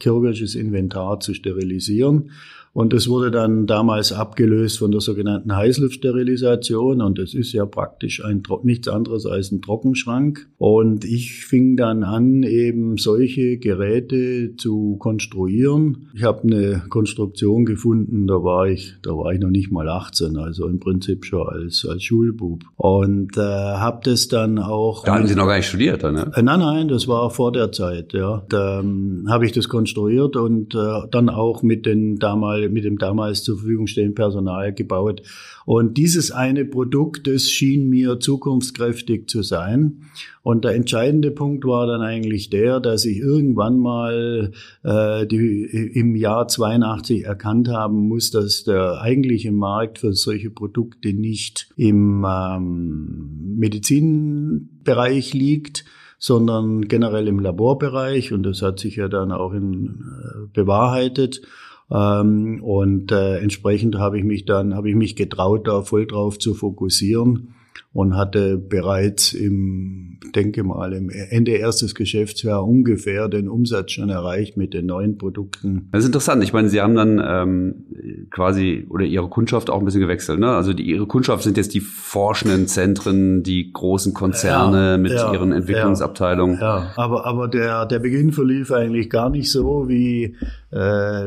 chirurgisches 0.00 0.54
Inventar 0.54 1.20
zu 1.20 1.34
sterilisieren. 1.34 2.30
Und 2.72 2.92
das 2.92 3.08
wurde 3.08 3.32
dann 3.32 3.66
damals 3.66 4.12
abgelöst 4.12 4.78
von 4.78 4.92
der 4.92 5.00
sogenannten 5.00 5.56
Heißluftsterilisation. 5.56 7.02
Und 7.02 7.18
das 7.18 7.34
ist 7.34 7.52
ja 7.52 7.66
praktisch 7.66 8.24
ein, 8.24 8.42
nichts 8.62 8.86
anderes 8.86 9.26
als 9.26 9.50
ein 9.50 9.60
Trockenschrank. 9.60 10.48
Und 10.56 11.04
ich 11.04 11.44
fing 11.44 11.76
dann 11.76 12.04
an, 12.04 12.44
eben 12.44 12.96
solche 12.96 13.58
Geräte 13.58 14.54
zu 14.56 14.96
konstruieren. 14.98 16.10
Ich 16.14 16.22
habe 16.22 16.42
eine 16.42 16.82
Konstruktion 16.88 17.64
gefunden, 17.64 18.28
da 18.28 18.34
war 18.34 18.68
ich, 18.68 18.94
da 19.02 19.10
war 19.10 19.32
ich 19.32 19.40
noch 19.40 19.50
nicht 19.50 19.72
mal 19.72 19.88
18, 19.88 20.36
also 20.36 20.68
im 20.68 20.78
Prinzip 20.78 21.24
schon 21.24 21.48
als, 21.48 21.84
als 21.88 22.04
Schulbub. 22.04 22.62
Und 22.76 23.36
äh, 23.36 23.40
habe 23.40 24.00
das 24.04 24.28
dann 24.28 24.58
auch. 24.58 25.04
Da 25.04 25.14
hatten 25.14 25.26
Sie 25.26 25.34
noch 25.34 25.46
gar 25.46 25.56
nicht 25.56 25.68
studiert, 25.68 26.02
ne? 26.04 26.30
Äh, 26.34 26.42
nein, 26.42 26.60
nein, 26.60 26.88
das 26.88 27.08
war 27.08 27.30
vor 27.30 27.50
der 27.50 27.72
Zeit, 27.72 28.12
ja. 28.12 28.44
Da 28.48 28.80
ähm, 28.80 29.26
habe 29.28 29.44
ich 29.44 29.52
das 29.52 29.68
konstruiert 29.68 30.36
und 30.36 30.74
äh, 30.74 31.08
dann 31.10 31.28
auch 31.28 31.62
mit 31.62 31.84
den 31.84 32.18
damals 32.18 32.59
mit 32.68 32.84
dem 32.84 32.98
damals 32.98 33.42
zur 33.42 33.58
Verfügung 33.58 33.86
stehenden 33.86 34.14
Personal 34.14 34.72
gebaut. 34.72 35.22
Und 35.64 35.96
dieses 35.96 36.30
eine 36.30 36.64
Produkt, 36.64 37.26
das 37.26 37.50
schien 37.50 37.88
mir 37.88 38.20
zukunftskräftig 38.20 39.28
zu 39.28 39.42
sein. 39.42 40.02
Und 40.42 40.64
der 40.64 40.74
entscheidende 40.74 41.30
Punkt 41.30 41.64
war 41.64 41.86
dann 41.86 42.00
eigentlich 42.00 42.50
der, 42.50 42.80
dass 42.80 43.04
ich 43.04 43.18
irgendwann 43.18 43.78
mal 43.78 44.52
äh, 44.82 45.26
die, 45.26 45.64
im 45.94 46.16
Jahr 46.16 46.48
82 46.48 47.24
erkannt 47.24 47.68
haben 47.68 48.08
muss, 48.08 48.30
dass 48.30 48.64
der 48.64 49.00
eigentliche 49.00 49.52
Markt 49.52 49.98
für 49.98 50.12
solche 50.12 50.50
Produkte 50.50 51.12
nicht 51.12 51.68
im 51.76 52.26
ähm, 52.26 53.56
Medizinbereich 53.56 55.34
liegt, 55.34 55.84
sondern 56.18 56.82
generell 56.82 57.28
im 57.28 57.40
Laborbereich. 57.40 58.32
Und 58.32 58.44
das 58.44 58.62
hat 58.62 58.78
sich 58.78 58.96
ja 58.96 59.08
dann 59.08 59.32
auch 59.32 59.52
in, 59.52 60.04
äh, 60.22 60.46
bewahrheitet. 60.52 61.42
Ähm, 61.90 62.62
und 62.62 63.12
äh, 63.12 63.38
entsprechend 63.38 63.98
habe 63.98 64.18
ich 64.18 64.24
mich 64.24 64.44
dann, 64.44 64.74
habe 64.74 64.88
ich 64.88 64.96
mich 64.96 65.16
getraut, 65.16 65.66
da 65.66 65.82
voll 65.82 66.06
drauf 66.06 66.38
zu 66.38 66.54
fokussieren 66.54 67.54
und 67.92 68.16
hatte 68.16 68.56
bereits 68.56 69.32
im, 69.32 70.18
denke 70.34 70.62
mal, 70.62 70.92
im 70.92 71.10
Ende 71.10 71.52
erstes 71.52 71.94
Geschäftsjahr 71.94 72.66
ungefähr 72.66 73.28
den 73.28 73.48
Umsatz 73.48 73.92
schon 73.92 74.10
erreicht 74.10 74.56
mit 74.56 74.74
den 74.74 74.86
neuen 74.86 75.18
Produkten. 75.18 75.88
Das 75.92 76.00
ist 76.00 76.06
interessant. 76.06 76.44
Ich 76.44 76.52
meine, 76.52 76.68
Sie 76.68 76.80
haben 76.80 76.94
dann 76.94 77.20
ähm, 77.24 78.26
quasi 78.30 78.86
oder 78.88 79.04
Ihre 79.04 79.28
Kundschaft 79.28 79.70
auch 79.70 79.80
ein 79.80 79.84
bisschen 79.84 80.00
gewechselt. 80.00 80.38
Ne? 80.38 80.50
Also 80.50 80.72
die, 80.72 80.84
Ihre 80.84 81.06
Kundschaft 81.06 81.42
sind 81.42 81.56
jetzt 81.56 81.74
die 81.74 81.80
forschenden 81.80 82.68
Zentren, 82.68 83.42
die 83.42 83.72
großen 83.72 84.14
Konzerne 84.14 84.92
ja, 84.92 84.98
mit 84.98 85.12
ja, 85.12 85.32
ihren 85.32 85.52
Entwicklungsabteilungen. 85.52 86.58
Ja, 86.60 86.92
aber 86.96 87.26
aber 87.26 87.48
der 87.48 87.86
der 87.86 87.98
Beginn 87.98 88.32
verlief 88.32 88.70
eigentlich 88.70 89.10
gar 89.10 89.30
nicht 89.30 89.50
so 89.50 89.88
wie 89.88 90.36
äh, 90.72 90.76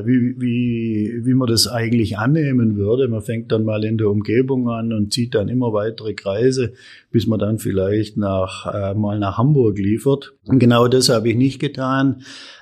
wie, 0.05 0.39
wie, 0.39 1.21
wie 1.25 1.33
man 1.33 1.47
das 1.47 1.67
eigentlich 1.67 2.17
annehmen 2.17 2.77
würde. 2.77 3.07
Man 3.07 3.21
fängt 3.21 3.51
dann 3.51 3.65
mal 3.65 3.83
in 3.83 3.97
der 3.97 4.09
Umgebung 4.09 4.69
an 4.69 4.93
und 4.93 5.11
zieht 5.11 5.35
dann 5.35 5.49
immer 5.49 5.73
weitere 5.73 6.13
Kreise, 6.13 6.42
bis 7.11 7.27
man 7.27 7.39
dann 7.39 7.59
vielleicht 7.59 8.17
nach, 8.17 8.73
äh, 8.73 8.93
mal 8.93 9.19
nach 9.19 9.37
Hamburg 9.37 9.77
liefert. 9.77 10.33
Und 10.45 10.59
genau 10.59 10.87
das 10.87 11.09
habe 11.09 11.29
ich 11.29 11.35
nicht 11.35 11.59
getan, 11.59 12.21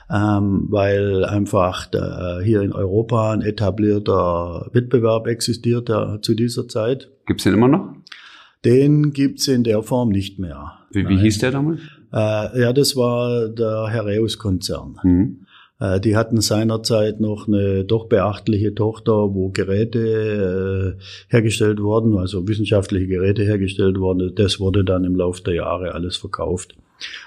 ähm, 0.09 0.67
weil 0.69 1.25
einfach 1.25 1.85
da, 1.88 2.39
hier 2.41 2.61
in 2.61 2.73
Europa 2.73 3.31
ein 3.31 3.41
etablierter 3.41 4.69
Wettbewerb 4.73 5.27
existiert 5.27 5.89
da, 5.89 6.19
zu 6.21 6.33
dieser 6.33 6.67
Zeit. 6.67 7.09
Gibt's 7.25 7.43
den 7.43 7.53
immer 7.53 7.67
noch? 7.67 7.95
Den 8.65 9.11
gibt's 9.13 9.47
in 9.47 9.63
der 9.63 9.81
Form 9.81 10.09
nicht 10.09 10.38
mehr. 10.38 10.73
Wie, 10.91 11.07
wie 11.07 11.17
hieß 11.17 11.39
der 11.39 11.51
damals? 11.51 11.81
Äh, 12.13 12.61
ja, 12.61 12.73
das 12.73 12.95
war 12.95 13.47
der 13.47 13.88
Herreus-Konzern. 13.88 15.00
Mhm. 15.03 15.40
Äh, 15.81 16.00
die 16.00 16.15
hatten 16.15 16.39
seinerzeit 16.39 17.19
noch 17.19 17.47
eine 17.47 17.83
doch 17.83 18.05
beachtliche 18.05 18.73
Tochter, 18.73 19.33
wo 19.33 19.50
Geräte 19.50 20.95
äh, 20.97 21.03
hergestellt 21.27 21.81
wurden, 21.81 22.17
also 22.17 22.47
wissenschaftliche 22.47 23.07
Geräte 23.07 23.43
hergestellt 23.43 24.00
wurden. 24.00 24.33
Das 24.35 24.59
wurde 24.59 24.85
dann 24.85 25.03
im 25.03 25.15
Laufe 25.15 25.43
der 25.43 25.55
Jahre 25.55 25.93
alles 25.93 26.15
verkauft. 26.15 26.75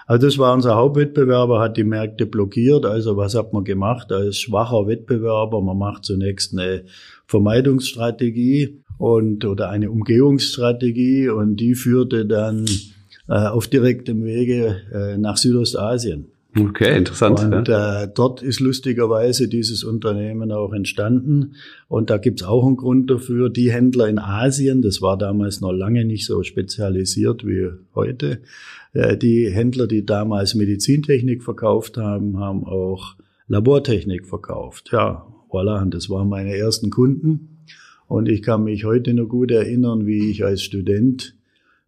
Also 0.06 0.26
das 0.28 0.38
war 0.38 0.54
unser 0.54 0.76
Hauptwettbewerber, 0.76 1.58
hat 1.58 1.76
die 1.76 1.84
Märkte 1.84 2.26
blockiert. 2.26 2.86
Also 2.86 3.16
was 3.16 3.34
hat 3.34 3.52
man 3.52 3.64
gemacht 3.64 4.12
als 4.12 4.38
schwacher 4.38 4.86
Wettbewerber? 4.86 5.60
Man 5.60 5.76
macht 5.76 6.04
zunächst 6.04 6.52
eine 6.52 6.84
Vermeidungsstrategie 7.26 8.80
und 8.98 9.44
oder 9.44 9.70
eine 9.70 9.90
Umgehungsstrategie 9.90 11.28
und 11.28 11.56
die 11.56 11.74
führte 11.74 12.24
dann 12.24 12.66
äh, 13.28 13.32
auf 13.32 13.66
direktem 13.66 14.22
Wege 14.24 14.76
äh, 14.92 15.18
nach 15.18 15.38
Südostasien. 15.38 16.33
Okay, 16.56 16.96
interessant. 16.96 17.40
Und 17.40 17.68
äh, 17.68 18.08
dort 18.14 18.42
ist 18.42 18.60
lustigerweise 18.60 19.48
dieses 19.48 19.82
Unternehmen 19.82 20.52
auch 20.52 20.72
entstanden. 20.72 21.56
Und 21.88 22.10
da 22.10 22.18
gibt's 22.18 22.44
auch 22.44 22.64
einen 22.64 22.76
Grund 22.76 23.10
dafür. 23.10 23.50
Die 23.50 23.72
Händler 23.72 24.08
in 24.08 24.20
Asien, 24.20 24.80
das 24.80 25.02
war 25.02 25.18
damals 25.18 25.60
noch 25.60 25.72
lange 25.72 26.04
nicht 26.04 26.26
so 26.26 26.42
spezialisiert 26.44 27.44
wie 27.44 27.70
heute, 27.94 28.40
äh, 28.92 29.16
die 29.16 29.50
Händler, 29.50 29.88
die 29.88 30.06
damals 30.06 30.54
Medizintechnik 30.54 31.42
verkauft 31.42 31.96
haben, 31.96 32.38
haben 32.38 32.64
auch 32.64 33.16
Labortechnik 33.48 34.26
verkauft. 34.26 34.90
Ja, 34.92 35.26
voilà, 35.50 35.82
und 35.82 35.92
das 35.92 36.08
waren 36.08 36.28
meine 36.28 36.56
ersten 36.56 36.90
Kunden. 36.90 37.58
Und 38.06 38.28
ich 38.28 38.42
kann 38.42 38.64
mich 38.64 38.84
heute 38.84 39.12
noch 39.12 39.26
gut 39.26 39.50
erinnern, 39.50 40.06
wie 40.06 40.30
ich 40.30 40.44
als 40.44 40.62
Student 40.62 41.34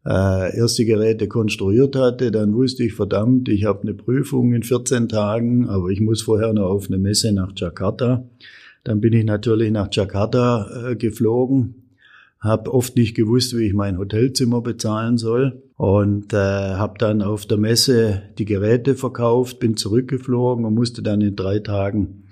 äh, 0.07 0.57
erste 0.57 0.85
Geräte 0.85 1.27
konstruiert 1.27 1.97
hatte, 1.97 2.31
dann 2.31 2.55
wusste 2.55 2.85
ich, 2.85 2.95
verdammt, 2.95 3.49
ich 3.49 3.65
habe 3.65 3.83
eine 3.83 3.95
Prüfung 3.95 4.53
in 4.53 4.63
14 4.63 5.09
Tagen, 5.09 5.69
aber 5.69 5.89
ich 5.89 6.01
muss 6.01 6.23
vorher 6.23 6.53
noch 6.53 6.71
auf 6.71 6.87
eine 6.87 6.99
Messe 6.99 7.33
nach 7.33 7.53
Jakarta. 7.57 8.25
Dann 8.85 9.01
bin 9.01 9.13
ich 9.13 9.25
natürlich 9.25 9.73
nach 9.73 9.89
Jakarta 9.91 10.91
äh, 10.91 10.97
geflogen, 10.97 11.91
habe 12.39 12.73
oft 12.73 12.95
nicht 12.97 13.17
gewusst, 13.17 13.57
wie 13.57 13.67
ich 13.67 13.75
mein 13.75 13.99
Hotelzimmer 13.99 14.61
bezahlen 14.61 15.19
soll 15.19 15.63
und 15.77 16.33
äh, 16.33 16.37
habe 16.37 16.99
dann 16.99 17.21
auf 17.21 17.47
der 17.47 17.59
Messe 17.59 18.23
die 18.39 18.45
Geräte 18.45 18.95
verkauft, 18.95 19.59
bin 19.59 19.77
zurückgeflogen 19.77 20.65
und 20.65 20.75
musste 20.75 21.03
dann 21.03 21.21
in 21.21 21.35
drei 21.35 21.59
Tagen 21.59 22.23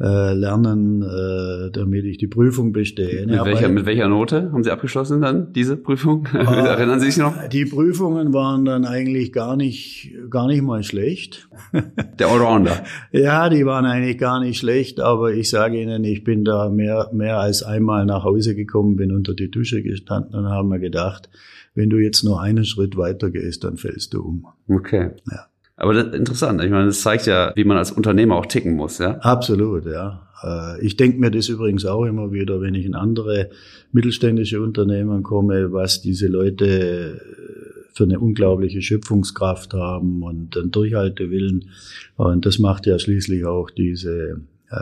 äh, 0.00 0.32
lernen, 0.32 1.02
äh, 1.02 1.70
damit 1.70 2.06
ich 2.06 2.16
die 2.16 2.26
Prüfung 2.26 2.72
bestehe. 2.72 3.26
Mit, 3.26 3.44
welcher, 3.44 3.68
mit 3.68 3.84
welcher 3.84 4.08
Note 4.08 4.50
haben 4.50 4.64
Sie 4.64 4.70
abgeschlossen 4.70 5.20
dann, 5.20 5.52
diese 5.52 5.76
Prüfung? 5.76 6.26
Äh, 6.32 6.38
Erinnern 6.44 7.00
Sie 7.00 7.06
sich 7.10 7.18
noch? 7.18 7.34
Die 7.48 7.66
Prüfungen 7.66 8.32
waren 8.32 8.64
dann 8.64 8.86
eigentlich 8.86 9.32
gar 9.32 9.56
nicht, 9.56 10.14
gar 10.30 10.46
nicht 10.46 10.62
mal 10.62 10.82
schlecht. 10.82 11.48
Der 12.18 12.28
Allrounder. 12.28 12.82
ja, 13.12 13.50
die 13.50 13.66
waren 13.66 13.84
eigentlich 13.84 14.16
gar 14.16 14.40
nicht 14.40 14.58
schlecht, 14.58 15.00
aber 15.00 15.34
ich 15.34 15.50
sage 15.50 15.80
Ihnen, 15.80 16.02
ich 16.04 16.24
bin 16.24 16.44
da 16.44 16.70
mehr, 16.70 17.10
mehr 17.12 17.38
als 17.38 17.62
einmal 17.62 18.06
nach 18.06 18.24
Hause 18.24 18.54
gekommen, 18.54 18.96
bin 18.96 19.12
unter 19.12 19.34
die 19.34 19.50
Dusche 19.50 19.82
gestanden 19.82 20.34
und 20.34 20.48
habe 20.48 20.66
mir 20.66 20.80
gedacht, 20.80 21.28
wenn 21.74 21.90
du 21.90 21.98
jetzt 21.98 22.24
nur 22.24 22.40
einen 22.40 22.64
Schritt 22.64 22.96
weiter 22.96 23.30
gehst, 23.30 23.64
dann 23.64 23.76
fällst 23.76 24.14
du 24.14 24.22
um. 24.22 24.46
Okay. 24.66 25.10
Ja. 25.30 25.49
Aber 25.80 25.94
das 25.94 26.08
ist 26.08 26.14
interessant. 26.14 26.62
Ich 26.62 26.70
meine, 26.70 26.86
das 26.86 27.00
zeigt 27.00 27.26
ja, 27.26 27.52
wie 27.56 27.64
man 27.64 27.78
als 27.78 27.90
Unternehmer 27.90 28.36
auch 28.36 28.46
ticken 28.46 28.74
muss, 28.74 28.98
ja? 28.98 29.12
Absolut, 29.20 29.86
ja. 29.86 30.28
Äh, 30.42 30.84
ich 30.84 30.96
denke 30.96 31.18
mir 31.18 31.30
das 31.30 31.48
übrigens 31.48 31.86
auch 31.86 32.04
immer 32.04 32.32
wieder, 32.32 32.60
wenn 32.60 32.74
ich 32.74 32.84
in 32.84 32.94
andere 32.94 33.48
mittelständische 33.90 34.60
Unternehmen 34.60 35.22
komme, 35.22 35.72
was 35.72 36.02
diese 36.02 36.28
Leute 36.28 37.18
für 37.94 38.04
eine 38.04 38.20
unglaubliche 38.20 38.82
Schöpfungskraft 38.82 39.72
haben 39.72 40.22
und 40.22 40.56
einen 40.56 40.70
Durchhaltewillen. 40.70 41.70
Und 42.16 42.44
das 42.44 42.58
macht 42.58 42.86
ja 42.86 42.98
schließlich 42.98 43.46
auch 43.46 43.70
diese, 43.70 44.42
äh, 44.70 44.76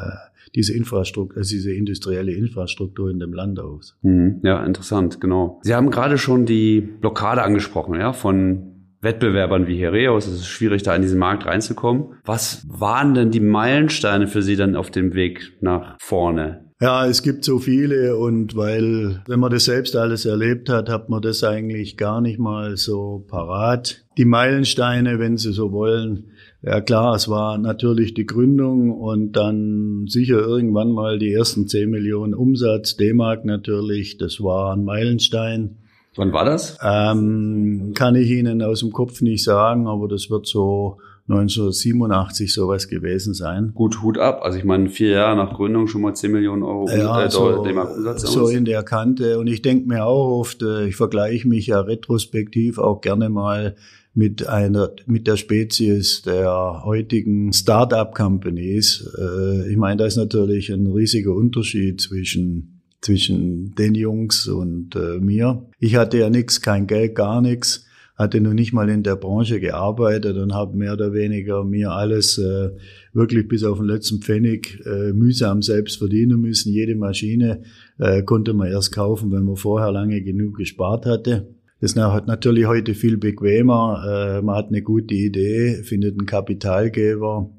diese 0.56 0.74
Infrastruktur, 0.74 1.38
also 1.38 1.54
diese 1.54 1.72
industrielle 1.72 2.32
Infrastruktur 2.32 3.08
in 3.08 3.20
dem 3.20 3.32
Land 3.32 3.60
aus. 3.60 3.96
Mhm. 4.02 4.40
Ja, 4.42 4.64
interessant, 4.64 5.20
genau. 5.20 5.60
Sie 5.62 5.76
haben 5.76 5.90
gerade 5.90 6.18
schon 6.18 6.44
die 6.44 6.80
Blockade 6.80 7.42
angesprochen, 7.42 7.94
ja, 7.94 8.12
von 8.12 8.77
Wettbewerbern 9.00 9.66
wie 9.66 9.78
Hereus. 9.78 10.26
Es 10.26 10.40
ist 10.40 10.46
schwierig, 10.46 10.82
da 10.82 10.94
in 10.94 11.02
diesen 11.02 11.18
Markt 11.18 11.46
reinzukommen. 11.46 12.14
Was 12.24 12.66
waren 12.68 13.14
denn 13.14 13.30
die 13.30 13.40
Meilensteine 13.40 14.26
für 14.26 14.42
Sie 14.42 14.56
dann 14.56 14.76
auf 14.76 14.90
dem 14.90 15.14
Weg 15.14 15.52
nach 15.60 15.96
vorne? 16.00 16.64
Ja, 16.80 17.06
es 17.06 17.22
gibt 17.22 17.44
so 17.44 17.58
viele 17.58 18.16
und 18.16 18.54
weil, 18.54 19.20
wenn 19.26 19.40
man 19.40 19.50
das 19.50 19.64
selbst 19.64 19.96
alles 19.96 20.24
erlebt 20.26 20.68
hat, 20.68 20.88
hat 20.88 21.08
man 21.08 21.20
das 21.20 21.42
eigentlich 21.42 21.96
gar 21.96 22.20
nicht 22.20 22.38
mal 22.38 22.76
so 22.76 23.24
parat. 23.26 24.04
Die 24.16 24.24
Meilensteine, 24.24 25.18
wenn 25.18 25.36
Sie 25.38 25.52
so 25.52 25.72
wollen, 25.72 26.26
ja 26.62 26.80
klar, 26.80 27.16
es 27.16 27.28
war 27.28 27.58
natürlich 27.58 28.14
die 28.14 28.26
Gründung 28.26 28.92
und 28.92 29.32
dann 29.32 30.06
sicher 30.06 30.38
irgendwann 30.38 30.92
mal 30.92 31.18
die 31.18 31.32
ersten 31.32 31.66
10 31.66 31.90
Millionen 31.90 32.34
Umsatz, 32.34 32.96
D-Mark 32.96 33.44
natürlich, 33.44 34.16
das 34.16 34.40
war 34.40 34.72
ein 34.72 34.84
Meilenstein. 34.84 35.78
Wann 36.16 36.32
war 36.32 36.44
das? 36.44 36.78
Ähm, 36.82 37.92
kann 37.94 38.14
ich 38.16 38.30
Ihnen 38.30 38.62
aus 38.62 38.80
dem 38.80 38.92
Kopf 38.92 39.20
nicht 39.20 39.44
sagen, 39.44 39.86
aber 39.86 40.08
das 40.08 40.30
wird 40.30 40.46
so 40.46 40.98
1987 41.28 42.52
sowas 42.52 42.88
gewesen 42.88 43.34
sein. 43.34 43.72
Gut, 43.74 44.02
Hut 44.02 44.18
ab. 44.18 44.40
Also 44.42 44.58
ich 44.58 44.64
meine, 44.64 44.88
vier 44.88 45.10
Jahre 45.10 45.36
nach 45.36 45.54
Gründung 45.54 45.86
schon 45.86 46.00
mal 46.00 46.14
10 46.14 46.32
Millionen 46.32 46.62
Euro 46.62 46.88
ja, 46.88 47.24
äh, 47.24 47.30
so, 47.30 47.48
Umsatz. 47.48 48.22
So 48.22 48.48
in 48.48 48.64
der 48.64 48.82
Kante. 48.82 49.38
Und 49.38 49.46
ich 49.46 49.60
denke 49.60 49.86
mir 49.86 50.06
auch 50.06 50.40
oft, 50.40 50.62
äh, 50.62 50.86
ich 50.86 50.96
vergleiche 50.96 51.46
mich 51.46 51.66
ja 51.66 51.80
retrospektiv 51.80 52.78
auch 52.78 53.02
gerne 53.02 53.28
mal 53.28 53.76
mit 54.14 54.48
einer, 54.48 54.90
mit 55.06 55.26
der 55.26 55.36
Spezies 55.36 56.22
der 56.22 56.82
heutigen 56.84 57.52
Start-up-Companies. 57.52 59.14
Äh, 59.18 59.70
ich 59.70 59.76
meine, 59.76 59.98
da 59.98 60.06
ist 60.06 60.16
natürlich 60.16 60.72
ein 60.72 60.86
riesiger 60.86 61.34
Unterschied 61.34 62.00
zwischen, 62.00 62.77
zwischen 63.00 63.74
den 63.74 63.94
Jungs 63.94 64.46
und 64.48 64.96
äh, 64.96 65.18
mir. 65.18 65.66
Ich 65.78 65.96
hatte 65.96 66.18
ja 66.18 66.30
nichts, 66.30 66.60
kein 66.60 66.86
Geld, 66.86 67.14
gar 67.14 67.40
nichts 67.40 67.88
hatte 68.18 68.40
noch 68.40 68.52
nicht 68.52 68.72
mal 68.72 68.88
in 68.88 69.04
der 69.04 69.14
Branche 69.14 69.60
gearbeitet 69.60 70.36
und 70.36 70.52
habe 70.52 70.76
mehr 70.76 70.94
oder 70.94 71.12
weniger 71.12 71.64
mir 71.64 71.92
alles 71.92 72.36
äh, 72.36 72.70
wirklich 73.12 73.46
bis 73.46 73.62
auf 73.62 73.78
den 73.78 73.86
letzten 73.86 74.20
Pfennig 74.20 74.82
äh, 74.84 75.12
mühsam 75.12 75.62
selbst 75.62 75.98
verdienen 75.98 76.40
müssen. 76.40 76.72
Jede 76.72 76.96
Maschine 76.96 77.62
äh, 77.98 78.24
konnte 78.24 78.54
man 78.54 78.68
erst 78.68 78.92
kaufen, 78.92 79.30
wenn 79.30 79.44
man 79.44 79.54
vorher 79.54 79.92
lange 79.92 80.20
genug 80.20 80.56
gespart 80.56 81.06
hatte. 81.06 81.54
Das 81.80 81.92
ist 81.92 81.96
natürlich 81.96 82.66
heute 82.66 82.94
viel 82.94 83.18
bequemer. 83.18 84.02
Äh, 84.04 84.42
man 84.42 84.56
hat 84.56 84.68
eine 84.68 84.82
gute 84.82 85.14
Idee, 85.14 85.84
findet 85.84 86.18
einen 86.18 86.26
Kapitalgeber 86.26 87.52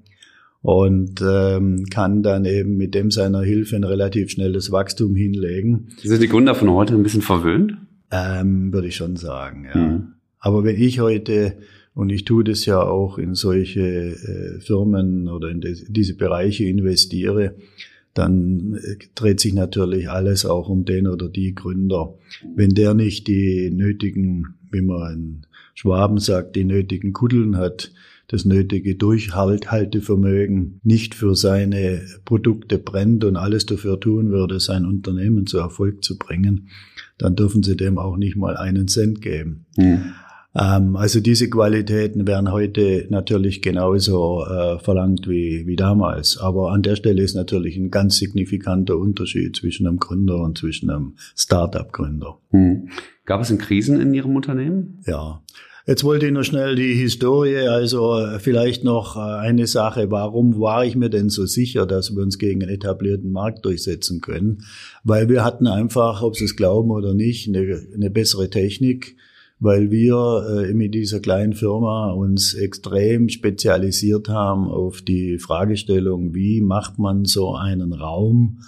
und 0.62 1.22
ähm, 1.22 1.86
kann 1.90 2.22
dann 2.22 2.46
eben 2.46 2.76
mit 2.76 2.94
dem 2.94 3.12
seiner 3.12 3.42
Hilfe 3.42 3.76
ein 3.76 3.84
relativ 3.84 4.32
schnelles 4.32 4.72
Wachstum 4.72 5.16
hinlegen. 5.16 5.90
Sind 6.02 6.22
die 6.22 6.28
Gründer 6.28 6.56
von 6.56 6.70
heute 6.72 6.96
ein 6.96 7.04
bisschen 7.04 7.22
verwöhnt? 7.22 7.78
Ähm, 8.12 8.74
würde 8.74 8.88
ich 8.88 8.96
schon 8.96 9.16
sagen, 9.16 9.68
ja. 9.74 9.80
Mhm. 9.80 10.14
Aber 10.40 10.64
wenn 10.64 10.82
ich 10.82 11.00
heute, 11.00 11.58
und 11.94 12.10
ich 12.10 12.26
tue 12.26 12.44
das 12.44 12.66
ja 12.66 12.82
auch 12.82 13.18
in 13.18 13.36
solche 13.36 13.82
äh, 13.82 14.60
Firmen 14.62 15.28
oder 15.28 15.50
in 15.50 15.62
die, 15.62 15.86
diese 15.90 16.16
Bereiche 16.16 16.66
investiere, 16.66 17.56
dann 18.14 18.76
äh, 18.76 18.96
dreht 19.16 19.40
sich 19.40 19.54
natürlich 19.54 20.10
alles 20.10 20.46
auch 20.46 20.70
um 20.70 20.86
den 20.86 21.08
oder 21.08 21.30
die 21.30 21.54
Gründer. 21.56 22.16
Wenn 22.56 22.72
der 22.72 22.94
nicht 22.94 23.28
die 23.28 23.70
nötigen, 23.72 24.56
wie 24.72 24.82
man 24.82 25.14
in 25.14 25.46
Schwaben 25.76 26.20
sagt, 26.20 26.56
die 26.56 26.66
nötigen 26.66 27.14
Kuddeln 27.14 27.58
hat, 27.58 27.92
das 28.30 28.46
nötige 28.46 28.96
Durchhaltevermögen, 28.96 30.80
nicht 30.84 31.16
für 31.16 31.36
seine 31.36 32.02
Produkte 32.26 32.78
brennt 32.78 33.26
und 33.26 33.36
alles 33.36 33.66
dafür 33.66 34.00
tun 34.00 34.30
würde, 34.30 34.60
sein 34.60 34.86
Unternehmen 34.86 35.46
zu 35.46 35.58
Erfolg 35.58 36.04
zu 36.04 36.18
bringen, 36.18 36.70
dann 37.18 37.36
dürfen 37.36 37.64
sie 37.64 37.76
dem 37.76 37.98
auch 37.98 38.18
nicht 38.18 38.38
mal 38.38 38.56
einen 38.56 38.88
Cent 38.88 39.22
geben. 39.22 39.66
Mhm. 39.78 40.14
Ähm, 40.56 40.96
also 40.96 41.20
diese 41.20 41.50
Qualitäten 41.50 42.28
werden 42.28 42.52
heute 42.52 43.08
natürlich 43.10 43.62
genauso 43.62 44.46
äh, 44.46 44.80
verlangt 44.80 45.28
wie, 45.28 45.66
wie 45.66 45.76
damals. 45.76 46.38
Aber 46.38 46.72
an 46.72 46.82
der 46.82 46.96
Stelle 46.96 47.22
ist 47.22 47.36
natürlich 47.36 47.78
ein 47.78 47.92
ganz 47.92 48.18
signifikanter 48.18 48.98
Unterschied 48.98 49.56
zwischen 49.56 49.88
einem 49.88 49.98
Gründer 49.98 50.38
und 50.38 50.58
zwischen 50.58 50.90
einem 50.90 51.16
Start-up-Gründer. 51.36 52.38
Hm. 52.52 52.90
Gab 53.26 53.42
es 53.42 53.50
denn 53.50 53.58
Krisen 53.58 54.00
in 54.00 54.14
Ihrem 54.14 54.36
Unternehmen? 54.36 55.02
Ja. 55.06 55.42
Jetzt 55.88 56.04
wollte 56.04 56.28
ich 56.28 56.32
noch 56.32 56.44
schnell 56.44 56.76
die 56.76 56.94
Historie, 56.94 57.68
also 57.68 58.18
äh, 58.20 58.40
vielleicht 58.40 58.84
noch 58.84 59.16
äh, 59.16 59.20
eine 59.20 59.68
Sache. 59.68 60.12
Warum 60.12 60.60
war 60.60 60.86
ich 60.86 60.96
mir 60.96 61.10
denn 61.10 61.30
so 61.30 61.46
sicher, 61.46 61.86
dass 61.86 62.16
wir 62.16 62.22
uns 62.22 62.38
gegen 62.38 62.62
einen 62.62 62.72
etablierten 62.72 63.32
Markt 63.32 63.66
durchsetzen 63.66 64.22
können? 64.22 64.64
Weil 65.04 65.30
wir 65.30 65.44
hatten 65.44 65.68
einfach, 65.68 66.22
ob 66.22 66.36
Sie 66.36 66.46
es 66.46 66.56
glauben 66.56 66.92
oder 66.92 67.14
nicht, 67.14 67.48
eine, 67.48 67.82
eine 67.94 68.10
bessere 68.10 68.50
Technik 68.50 69.16
weil 69.60 69.92
wir 69.92 70.66
äh, 70.70 70.74
mit 70.74 70.94
dieser 70.94 71.20
kleinen 71.20 71.54
Firma 71.54 72.12
uns 72.12 72.54
extrem 72.54 73.30
spezialisiert 73.30 74.30
haben 74.30 74.70
auf 74.70 75.02
die 75.02 75.38
Fragestellung, 75.38 76.34
wie 76.34 76.62
macht 76.62 76.98
man 76.98 77.26
so 77.26 77.56
einen 77.56 77.94
Raum, 77.94 78.60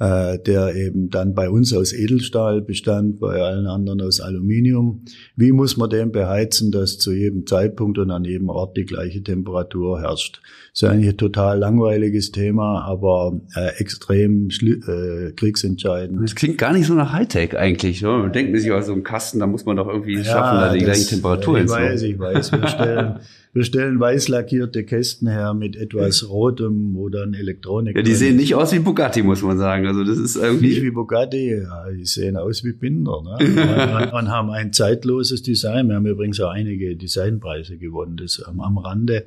äh, 0.00 0.38
der 0.38 0.74
eben 0.76 1.10
dann 1.10 1.34
bei 1.34 1.50
uns 1.50 1.72
aus 1.72 1.92
Edelstahl 1.92 2.62
bestand, 2.62 3.18
bei 3.20 3.42
allen 3.42 3.66
anderen 3.66 4.00
aus 4.00 4.20
Aluminium. 4.20 5.04
Wie 5.36 5.52
muss 5.52 5.76
man 5.76 5.90
den 5.90 6.12
beheizen, 6.12 6.70
dass 6.70 6.98
zu 6.98 7.12
jedem 7.12 7.46
Zeitpunkt 7.46 7.98
und 7.98 8.10
an 8.10 8.24
jedem 8.24 8.48
Ort 8.48 8.76
die 8.76 8.84
gleiche 8.84 9.22
Temperatur 9.22 10.00
herrscht? 10.00 10.40
Das 10.72 10.82
ist 10.82 10.88
eigentlich 10.88 11.10
ein 11.10 11.16
total 11.16 11.58
langweiliges 11.58 12.30
Thema, 12.30 12.82
aber 12.84 13.40
äh, 13.56 13.80
extrem 13.80 14.48
äh, 14.48 15.32
kriegsentscheidend. 15.32 16.22
Das 16.22 16.36
klingt 16.36 16.58
gar 16.58 16.72
nicht 16.72 16.86
so 16.86 16.94
nach 16.94 17.12
Hightech 17.12 17.56
eigentlich. 17.56 18.00
Ne? 18.02 18.08
Man 18.08 18.32
denkt 18.32 18.56
sich, 18.56 18.70
so 18.82 18.92
ein 18.92 19.02
Kasten, 19.02 19.40
da 19.40 19.48
muss 19.48 19.64
man 19.64 19.76
doch 19.76 19.88
irgendwie 19.88 20.18
ja, 20.18 20.24
schaffen, 20.24 20.60
da 20.60 20.72
die 20.72 20.84
gleiche 20.84 21.06
Temperatur 21.06 21.58
Ich 21.58 21.68
weiß, 21.68 22.02
ich 22.02 22.18
weiß. 22.18 22.52
Wir 22.52 22.68
stellen, 22.68 23.18
wir 23.58 23.64
stellen 23.64 23.98
weiß 23.98 24.28
lackierte 24.28 24.84
Kästen 24.84 25.26
her 25.26 25.52
mit 25.52 25.74
etwas 25.74 26.28
Rotem, 26.28 26.94
wo 26.94 27.08
dann 27.08 27.34
Elektronik. 27.34 27.96
Ja, 27.96 28.02
die 28.02 28.14
sehen 28.14 28.36
nicht 28.36 28.54
aus 28.54 28.72
wie 28.72 28.78
Bugatti, 28.78 29.24
muss 29.24 29.42
man 29.42 29.58
sagen. 29.58 29.84
Also 29.88 30.04
das 30.04 30.16
ist 30.16 30.36
irgendwie. 30.36 30.68
Nicht 30.68 30.82
wie 30.82 30.92
Bugatti, 30.92 31.56
ja, 31.56 31.90
die 31.90 32.04
sehen 32.04 32.36
aus 32.36 32.62
wie 32.62 32.72
Binder. 32.72 33.20
Ne? 33.22 34.06
und, 34.12 34.12
und 34.12 34.28
haben 34.28 34.50
ein 34.50 34.72
zeitloses 34.72 35.42
Design. 35.42 35.88
Wir 35.88 35.96
haben 35.96 36.06
übrigens 36.06 36.40
auch 36.40 36.50
einige 36.50 36.94
Designpreise 36.94 37.78
gewonnen, 37.78 38.16
das 38.16 38.40
am, 38.40 38.60
am 38.60 38.78
Rande. 38.78 39.26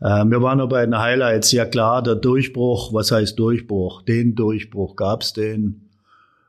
Ähm, 0.00 0.30
wir 0.30 0.40
waren 0.42 0.58
noch 0.58 0.68
bei 0.68 0.84
den 0.84 0.96
Highlights. 0.96 1.50
Ja 1.50 1.64
klar, 1.64 2.04
der 2.04 2.14
Durchbruch, 2.14 2.94
was 2.94 3.10
heißt 3.10 3.36
Durchbruch? 3.36 4.02
Den 4.02 4.36
Durchbruch 4.36 4.94
gab's 4.94 5.32
den. 5.32 5.85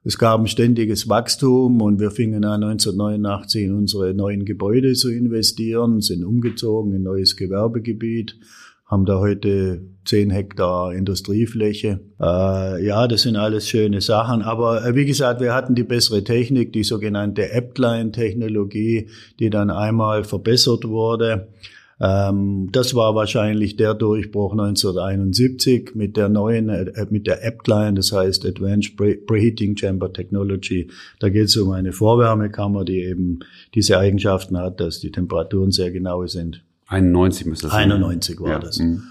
Es 0.08 0.18
gab 0.18 0.40
ein 0.40 0.48
ständiges 0.48 1.10
Wachstum 1.10 1.82
und 1.82 2.00
wir 2.00 2.12
fingen 2.12 2.46
an 2.46 2.64
1989 2.64 3.66
in 3.66 3.76
unsere 3.76 4.14
neuen 4.14 4.46
Gebäude 4.46 4.94
zu 4.94 5.12
investieren, 5.12 6.00
sind 6.00 6.24
umgezogen 6.24 6.94
in 6.94 7.04
neues 7.04 7.36
Gewerbegebiet, 7.36 8.38
haben 8.86 9.06
da 9.06 9.20
heute 9.20 9.82
10 10.06 10.30
Hektar 10.30 10.94
Industriefläche. 10.94 12.00
Äh, 12.22 12.86
ja, 12.86 13.06
das 13.10 13.24
sind 13.24 13.36
alles 13.36 13.68
schöne 13.68 14.00
Sachen. 14.00 14.44
Aber 14.44 14.86
äh, 14.86 14.96
wie 14.96 15.04
gesagt, 15.04 15.42
wir 15.42 15.54
hatten 15.54 15.76
die 15.76 15.84
bessere 15.84 16.24
Technik, 16.24 16.72
die 16.72 16.86
sogenannte 16.86 17.52
Appline-Technologie, 17.52 19.10
die 19.42 19.50
dann 19.50 19.70
einmal 19.70 20.24
verbessert 20.24 20.88
wurde. 20.88 21.50
Ähm, 22.00 22.70
das 22.72 22.94
war 22.94 23.16
wahrscheinlich 23.16 23.76
der 23.76 23.96
Durchbruch 23.96 24.52
1971 24.52 25.96
mit 25.96 26.16
der 26.16 26.30
neuen, 26.30 26.70
äh, 26.70 27.08
mit 27.10 27.26
der 27.26 27.44
App-Client, 27.44 27.98
das 27.98 28.12
heißt 28.12 28.46
Advanced 28.46 28.96
Preheating 28.98 29.76
Chamber 29.76 30.14
Technology. 30.14 30.90
Da 31.20 31.30
geht 31.30 31.46
es 31.46 31.58
um 31.58 31.72
eine 31.72 31.94
Vorwärmekammer, 31.94 32.86
die 32.86 33.02
eben 33.02 33.40
diese 33.74 33.98
Eigenschaften 33.98 34.58
hat, 34.58 34.80
dass 34.80 35.00
die 35.00 35.12
Temperaturen 35.12 35.72
sehr 35.72 35.92
genau 35.92 36.26
sind. 36.28 36.64
91 36.88 37.48
müsste 37.48 37.68
das 37.68 37.74
sein. 37.74 37.92
91 37.92 38.40
war 38.40 38.50
ja. 38.52 38.60
das. 38.60 38.80
Mhm. 38.80 39.04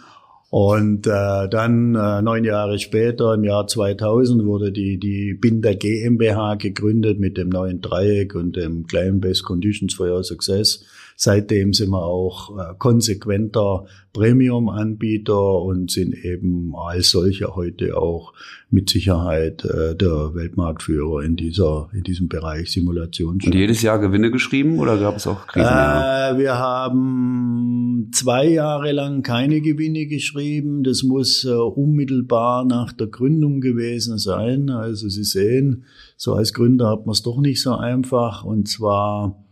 Und 0.48 1.08
äh, 1.08 1.48
dann 1.48 1.96
äh, 1.96 2.22
neun 2.22 2.44
Jahre 2.44 2.78
später, 2.78 3.34
im 3.34 3.42
Jahr 3.42 3.66
2000, 3.66 4.44
wurde 4.44 4.70
die, 4.70 4.98
die 4.98 5.34
Binder 5.34 5.74
GmbH 5.74 6.54
gegründet 6.54 7.18
mit 7.18 7.36
dem 7.36 7.48
neuen 7.48 7.80
Dreieck 7.80 8.34
und 8.36 8.54
dem 8.54 8.86
Claim 8.86 9.20
Best 9.20 9.42
Conditions 9.42 9.94
for 9.94 10.08
Your 10.08 10.22
Success. 10.22 10.84
Seitdem 11.18 11.72
sind 11.72 11.90
wir 11.90 12.04
auch 12.04 12.58
äh, 12.58 12.74
konsequenter 12.78 13.86
Premium-Anbieter 14.12 15.62
und 15.62 15.90
sind 15.90 16.14
eben 16.14 16.74
als 16.76 17.10
solcher 17.10 17.56
heute 17.56 17.96
auch 17.96 18.34
mit 18.68 18.90
Sicherheit 18.90 19.64
äh, 19.64 19.96
der 19.96 20.34
Weltmarktführer 20.34 21.22
in 21.22 21.36
dieser 21.36 21.88
in 21.94 22.02
diesem 22.02 22.28
Bereich 22.28 22.70
Simulation. 22.70 23.38
Und 23.42 23.54
jedes 23.54 23.80
Jahr 23.80 23.98
Gewinne 23.98 24.30
geschrieben 24.30 24.78
oder 24.78 24.98
gab 24.98 25.16
es 25.16 25.26
auch 25.26 25.46
Krisenjahre? 25.46 26.36
Äh, 26.36 26.38
wir 26.38 26.58
haben 26.58 28.10
zwei 28.12 28.46
Jahre 28.48 28.92
lang 28.92 29.22
keine 29.22 29.62
Gewinne 29.62 30.06
geschrieben. 30.06 30.82
Das 30.82 31.02
muss 31.02 31.44
äh, 31.44 31.50
unmittelbar 31.50 32.66
nach 32.66 32.92
der 32.92 33.06
Gründung 33.06 33.62
gewesen 33.62 34.18
sein. 34.18 34.68
Also 34.68 35.08
Sie 35.08 35.24
sehen, 35.24 35.84
so 36.18 36.34
als 36.34 36.52
Gründer 36.52 36.90
hat 36.90 37.06
man 37.06 37.12
es 37.12 37.22
doch 37.22 37.40
nicht 37.40 37.62
so 37.62 37.74
einfach. 37.74 38.44
Und 38.44 38.68
zwar 38.68 39.45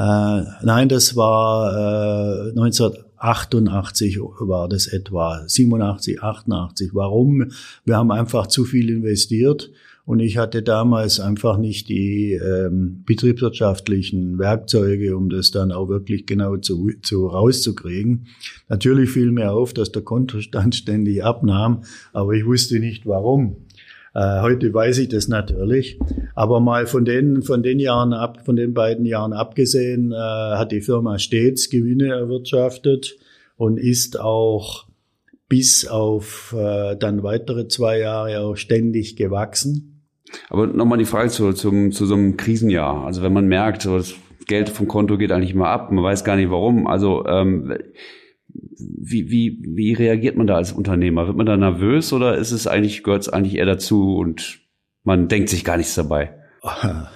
nein, 0.00 0.88
das 0.88 1.16
war 1.16 1.72
äh, 1.72 2.50
1988 2.50 4.18
war 4.20 4.68
das 4.68 4.86
etwa, 4.86 5.42
87, 5.46 6.22
88. 6.22 6.90
Warum? 6.92 7.50
Wir 7.84 7.96
haben 7.96 8.10
einfach 8.10 8.46
zu 8.46 8.64
viel 8.64 8.90
investiert 8.90 9.70
und 10.06 10.20
ich 10.20 10.38
hatte 10.38 10.62
damals 10.62 11.18
einfach 11.18 11.58
nicht 11.58 11.88
die 11.88 12.32
ähm, 12.34 13.02
betriebswirtschaftlichen 13.06 14.38
Werkzeuge, 14.38 15.16
um 15.16 15.30
das 15.30 15.50
dann 15.50 15.72
auch 15.72 15.88
wirklich 15.88 16.26
genau 16.26 16.56
zu, 16.58 16.90
zu 17.02 17.26
rauszukriegen. 17.26 18.26
Natürlich 18.68 19.10
fiel 19.10 19.32
mir 19.32 19.50
auf, 19.50 19.74
dass 19.74 19.90
der 19.90 20.02
Kontostand 20.02 20.74
ständig 20.76 21.24
abnahm, 21.24 21.82
aber 22.12 22.34
ich 22.34 22.46
wusste 22.46 22.78
nicht 22.78 23.06
warum. 23.06 23.65
Äh, 24.16 24.40
heute 24.40 24.72
weiß 24.72 24.96
ich 24.98 25.10
das 25.10 25.28
natürlich. 25.28 25.98
Aber 26.34 26.58
mal 26.60 26.86
von 26.86 27.04
den, 27.04 27.42
von 27.42 27.62
den 27.62 27.78
Jahren 27.78 28.14
ab, 28.14 28.46
von 28.46 28.56
den 28.56 28.72
beiden 28.72 29.04
Jahren 29.04 29.34
abgesehen, 29.34 30.12
äh, 30.12 30.16
hat 30.16 30.72
die 30.72 30.80
Firma 30.80 31.18
stets 31.18 31.68
Gewinne 31.68 32.14
erwirtschaftet 32.14 33.16
und 33.58 33.76
ist 33.78 34.18
auch 34.18 34.86
bis 35.50 35.86
auf 35.86 36.54
äh, 36.58 36.96
dann 36.96 37.22
weitere 37.24 37.68
zwei 37.68 37.98
Jahre 37.98 38.40
auch 38.40 38.56
ständig 38.56 39.16
gewachsen. 39.16 40.02
Aber 40.48 40.66
nochmal 40.66 40.98
die 40.98 41.04
Frage 41.04 41.28
zu, 41.28 41.52
zum, 41.52 41.92
zu 41.92 42.06
so 42.06 42.14
einem 42.14 42.38
Krisenjahr. 42.38 43.04
Also 43.04 43.22
wenn 43.22 43.34
man 43.34 43.46
merkt, 43.46 43.84
das 43.84 44.14
Geld 44.46 44.70
vom 44.70 44.88
Konto 44.88 45.18
geht 45.18 45.30
eigentlich 45.30 45.54
mal 45.54 45.70
ab, 45.70 45.92
man 45.92 46.02
weiß 46.02 46.24
gar 46.24 46.36
nicht 46.36 46.50
warum. 46.50 46.86
Also 46.86 47.26
ähm, 47.26 47.76
wie, 48.48 49.30
wie, 49.30 49.62
wie 49.62 49.92
reagiert 49.92 50.36
man 50.36 50.46
da 50.46 50.56
als 50.56 50.72
Unternehmer? 50.72 51.26
Wird 51.26 51.36
man 51.36 51.46
da 51.46 51.56
nervös 51.56 52.12
oder 52.12 52.36
ist 52.36 52.52
es 52.52 52.66
eigentlich, 52.66 53.02
gehört 53.02 53.22
es 53.22 53.28
eigentlich 53.28 53.56
eher 53.56 53.66
dazu 53.66 54.16
und 54.16 54.60
man 55.04 55.28
denkt 55.28 55.48
sich 55.48 55.64
gar 55.64 55.76
nichts 55.76 55.94
dabei? 55.94 56.34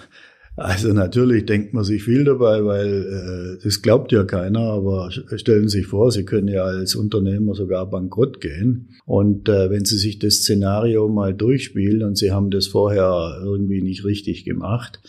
Also 0.56 0.92
natürlich 0.92 1.46
denkt 1.46 1.72
man 1.72 1.84
sich 1.84 2.02
viel 2.02 2.24
dabei, 2.24 2.62
weil 2.66 3.56
äh, 3.58 3.64
das 3.64 3.80
glaubt 3.80 4.12
ja 4.12 4.24
keiner, 4.24 4.60
aber 4.60 5.10
stellen 5.10 5.68
Sie 5.68 5.78
sich 5.78 5.86
vor, 5.86 6.12
Sie 6.12 6.26
können 6.26 6.48
ja 6.48 6.64
als 6.64 6.94
Unternehmer 6.96 7.54
sogar 7.54 7.88
bankrott 7.88 8.42
gehen. 8.42 8.90
Und 9.06 9.48
äh, 9.48 9.70
wenn 9.70 9.86
Sie 9.86 9.96
sich 9.96 10.18
das 10.18 10.34
Szenario 10.34 11.08
mal 11.08 11.32
durchspielen 11.32 12.02
und 12.02 12.18
Sie 12.18 12.30
haben 12.30 12.50
das 12.50 12.66
vorher 12.66 13.40
irgendwie 13.42 13.80
nicht 13.80 14.04
richtig 14.04 14.44
gemacht, 14.44 15.00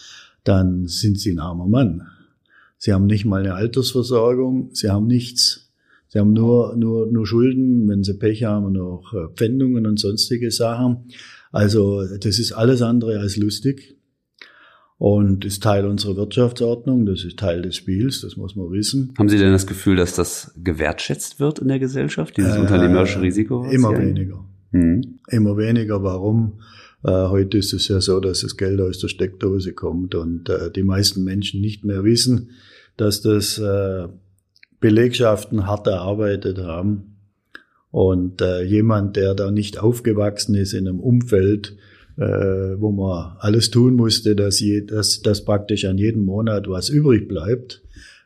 dann 0.45 0.87
sind 0.87 1.19
Sie 1.19 1.33
ein 1.33 1.39
armer 1.39 1.67
Mann. 1.67 2.07
Sie 2.77 2.93
haben 2.93 3.05
nicht 3.05 3.25
mal 3.25 3.41
eine 3.41 3.55
Altersversorgung, 3.55 4.69
Sie 4.71 4.89
haben 4.89 5.07
nichts. 5.07 5.70
Sie 6.11 6.19
haben 6.19 6.33
nur, 6.33 6.75
nur, 6.75 7.09
nur 7.09 7.25
Schulden, 7.25 7.87
wenn 7.87 8.03
sie 8.03 8.17
Pech 8.17 8.43
haben, 8.43 8.73
noch 8.73 9.13
äh, 9.13 9.33
Pfändungen 9.33 9.87
und 9.87 9.97
sonstige 9.97 10.51
Sachen. 10.51 11.05
Also 11.53 12.03
das 12.17 12.37
ist 12.37 12.51
alles 12.51 12.81
andere 12.81 13.19
als 13.19 13.37
lustig 13.37 13.95
und 14.97 15.45
ist 15.45 15.63
Teil 15.63 15.85
unserer 15.85 16.17
Wirtschaftsordnung, 16.17 17.05
das 17.05 17.23
ist 17.23 17.39
Teil 17.39 17.61
des 17.61 17.77
Spiels, 17.77 18.19
das 18.21 18.35
muss 18.35 18.57
man 18.57 18.69
wissen. 18.71 19.13
Haben 19.17 19.29
Sie 19.29 19.37
denn 19.37 19.53
das 19.53 19.65
Gefühl, 19.65 19.95
dass 19.95 20.13
das 20.13 20.53
gewertschätzt 20.61 21.39
wird 21.39 21.59
in 21.59 21.69
der 21.69 21.79
Gesellschaft, 21.79 22.35
dieses 22.35 22.57
äh, 22.57 22.59
unternehmerische 22.59 23.21
Risiko? 23.21 23.63
Immer 23.63 23.97
weniger. 23.97 24.43
Mhm. 24.71 25.19
Immer 25.29 25.55
weniger. 25.55 26.03
Warum? 26.03 26.59
Äh, 27.05 27.09
heute 27.09 27.57
ist 27.57 27.71
es 27.71 27.87
ja 27.87 28.01
so, 28.01 28.19
dass 28.19 28.41
das 28.41 28.57
Geld 28.57 28.81
aus 28.81 28.99
der 28.99 29.07
Steckdose 29.07 29.71
kommt 29.71 30.13
und 30.13 30.49
äh, 30.49 30.69
die 30.69 30.83
meisten 30.83 31.23
Menschen 31.23 31.61
nicht 31.61 31.85
mehr 31.85 32.03
wissen, 32.03 32.49
dass 32.97 33.21
das 33.21 33.57
äh, 33.59 34.07
Belegschaften 34.81 35.67
hart 35.67 35.87
erarbeitet 35.87 36.57
haben. 36.57 37.15
Und 37.91 38.41
äh, 38.41 38.63
jemand, 38.63 39.15
der 39.15 39.35
da 39.35 39.51
nicht 39.51 39.79
aufgewachsen 39.79 40.55
ist 40.55 40.73
in 40.73 40.87
einem 40.87 40.99
Umfeld, 40.99 41.77
äh, 42.17 42.23
wo 42.23 42.91
man 42.91 43.37
alles 43.39 43.69
tun 43.69 43.95
musste, 43.95 44.35
dass, 44.35 44.59
je, 44.59 44.81
dass, 44.81 45.21
dass 45.21 45.45
praktisch 45.45 45.85
an 45.85 45.97
jedem 45.97 46.25
Monat 46.25 46.67
was 46.67 46.89
übrig 46.89 47.27
bleibt, 47.27 47.81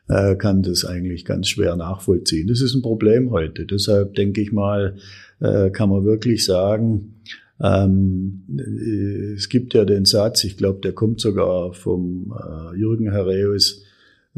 äh, 0.08 0.36
kann 0.36 0.62
das 0.62 0.84
eigentlich 0.84 1.24
ganz 1.24 1.48
schwer 1.48 1.76
nachvollziehen. 1.76 2.46
Das 2.48 2.60
ist 2.60 2.74
ein 2.74 2.82
Problem 2.82 3.30
heute. 3.30 3.66
Deshalb 3.66 4.14
denke 4.14 4.40
ich 4.40 4.52
mal, 4.52 4.96
äh, 5.40 5.70
kann 5.70 5.90
man 5.90 6.04
wirklich 6.04 6.44
sagen, 6.44 7.16
ähm, 7.60 8.44
äh, 8.56 9.34
es 9.34 9.48
gibt 9.48 9.74
ja 9.74 9.84
den 9.84 10.04
Satz, 10.04 10.44
ich 10.44 10.56
glaube, 10.56 10.80
der 10.82 10.92
kommt 10.92 11.20
sogar 11.20 11.72
vom 11.72 12.34
äh, 12.38 12.78
Jürgen 12.78 13.10
Herreus, 13.10 13.82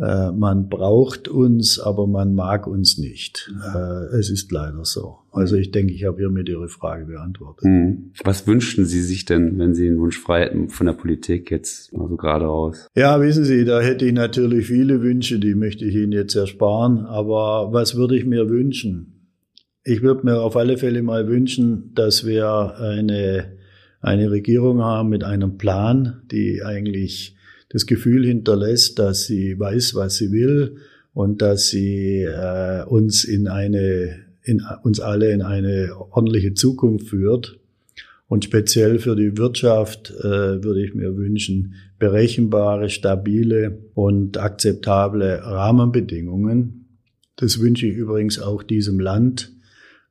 äh, 0.00 0.30
man 0.30 0.68
braucht 0.68 1.26
uns, 1.26 1.80
aber 1.80 2.06
man 2.06 2.34
mag 2.34 2.68
uns 2.68 2.98
nicht. 2.98 3.52
Äh, 3.74 4.16
es 4.16 4.30
ist 4.30 4.52
leider 4.52 4.84
so. 4.84 5.18
Also 5.32 5.56
ich 5.56 5.72
denke, 5.72 5.92
ich 5.92 6.04
habe 6.04 6.18
hiermit 6.18 6.48
Ihre 6.48 6.68
Frage 6.68 7.06
beantwortet. 7.06 7.64
Mhm. 7.64 8.12
Was 8.22 8.46
wünschen 8.46 8.86
Sie 8.86 9.02
sich 9.02 9.24
denn, 9.24 9.58
wenn 9.58 9.74
Sie 9.74 9.88
einen 9.88 9.98
Wunsch 9.98 10.18
frei 10.18 10.44
hätten 10.44 10.68
von 10.68 10.86
der 10.86 10.92
Politik 10.92 11.50
jetzt 11.50 11.92
also 11.94 12.16
gerade 12.16 12.44
raus? 12.44 12.86
Ja, 12.94 13.20
wissen 13.20 13.44
Sie, 13.44 13.64
da 13.64 13.80
hätte 13.80 14.06
ich 14.06 14.12
natürlich 14.12 14.68
viele 14.68 15.02
Wünsche, 15.02 15.40
die 15.40 15.56
möchte 15.56 15.84
ich 15.84 15.96
Ihnen 15.96 16.12
jetzt 16.12 16.36
ersparen. 16.36 17.04
Aber 17.04 17.72
was 17.72 17.96
würde 17.96 18.16
ich 18.16 18.24
mir 18.24 18.48
wünschen? 18.48 19.34
Ich 19.82 20.02
würde 20.02 20.24
mir 20.24 20.40
auf 20.42 20.56
alle 20.56 20.76
Fälle 20.76 21.02
mal 21.02 21.26
wünschen, 21.26 21.92
dass 21.94 22.24
wir 22.24 22.76
eine, 22.78 23.56
eine 24.00 24.30
Regierung 24.30 24.82
haben 24.82 25.08
mit 25.08 25.24
einem 25.24 25.58
Plan, 25.58 26.22
die 26.30 26.62
eigentlich 26.62 27.37
das 27.68 27.86
Gefühl 27.86 28.24
hinterlässt, 28.26 28.98
dass 28.98 29.26
sie 29.26 29.58
weiß, 29.58 29.94
was 29.94 30.16
sie 30.16 30.32
will 30.32 30.76
und 31.12 31.42
dass 31.42 31.68
sie 31.68 32.22
äh, 32.22 32.84
uns 32.84 33.24
in 33.24 33.48
eine, 33.48 34.20
in, 34.42 34.62
uns 34.82 35.00
alle 35.00 35.32
in 35.32 35.42
eine 35.42 35.90
ordentliche 36.10 36.54
Zukunft 36.54 37.08
führt. 37.08 37.58
Und 38.28 38.44
speziell 38.44 38.98
für 38.98 39.16
die 39.16 39.38
Wirtschaft 39.38 40.10
äh, 40.10 40.62
würde 40.62 40.84
ich 40.84 40.94
mir 40.94 41.16
wünschen, 41.16 41.74
berechenbare, 41.98 42.90
stabile 42.90 43.78
und 43.94 44.38
akzeptable 44.38 45.40
Rahmenbedingungen. 45.42 46.86
Das 47.36 47.60
wünsche 47.60 47.86
ich 47.86 47.96
übrigens 47.96 48.38
auch 48.38 48.62
diesem 48.62 49.00
Land, 49.00 49.52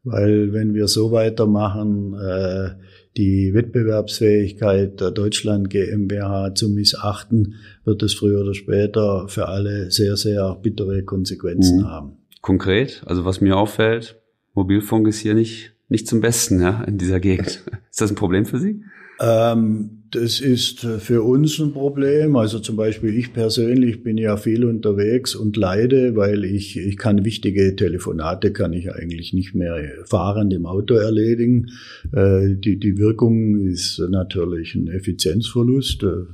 weil 0.04 0.52
wenn 0.52 0.74
wir 0.74 0.88
so 0.88 1.12
weitermachen, 1.12 2.14
äh, 2.16 2.70
die 3.18 3.54
Wettbewerbsfähigkeit 3.54 5.02
der 5.02 5.12
Deutschland 5.12 5.70
GmbH 5.70 6.54
zu 6.54 6.70
missachten, 6.70 7.56
wird 7.84 8.04
es 8.04 8.14
früher 8.14 8.42
oder 8.42 8.54
später 8.54 9.28
für 9.28 9.48
alle 9.48 9.92
sehr, 9.92 10.16
sehr 10.16 10.56
bittere 10.62 11.04
Konsequenzen 11.04 11.80
mhm. 11.80 11.88
haben. 11.88 12.12
Konkret, 12.42 13.04
also 13.06 13.26
was 13.26 13.42
mir 13.42 13.58
auffällt, 13.58 14.22
Mobilfunk 14.54 15.08
ist 15.08 15.20
hier 15.20 15.34
nicht, 15.34 15.74
nicht 15.90 16.08
zum 16.08 16.22
Besten 16.22 16.62
ja, 16.62 16.84
in 16.84 16.98
dieser 16.98 17.20
Gegend. 17.20 17.64
Ist 17.92 18.02
das 18.02 18.12
ein 18.12 18.16
Problem 18.16 18.46
für 18.46 18.60
Sie? 18.60 18.82
Ähm, 19.20 19.98
das 20.12 20.40
ist 20.40 20.80
für 20.80 21.22
uns 21.24 21.60
ein 21.60 21.74
Problem. 21.74 22.36
Also 22.36 22.60
zum 22.60 22.76
Beispiel 22.76 23.14
ich 23.18 23.34
persönlich 23.34 24.04
bin 24.04 24.18
ja 24.18 24.38
viel 24.38 24.64
unterwegs 24.64 25.36
und 25.36 25.58
leide, 25.58 26.16
weil 26.16 26.46
ich, 26.46 26.78
ich 26.78 26.98
kann 26.98 27.26
wichtige 27.26 27.76
Telefonate 27.76 28.52
kann 28.54 28.74
ich 28.74 28.92
eigentlich 28.92 29.34
nicht 29.34 29.54
mehr 29.54 29.84
fahrend 30.06 30.54
im 30.54 30.66
Auto 30.66 30.94
erledigen. 30.96 31.72
Äh, 32.14 32.56
die, 32.56 32.80
die 32.80 32.98
Wirkung 32.98 33.60
ist 33.60 34.00
natürlich 34.10 34.76
ein 34.76 34.88
Effizienzverlust. 34.88 36.04
Äh, 36.04 36.26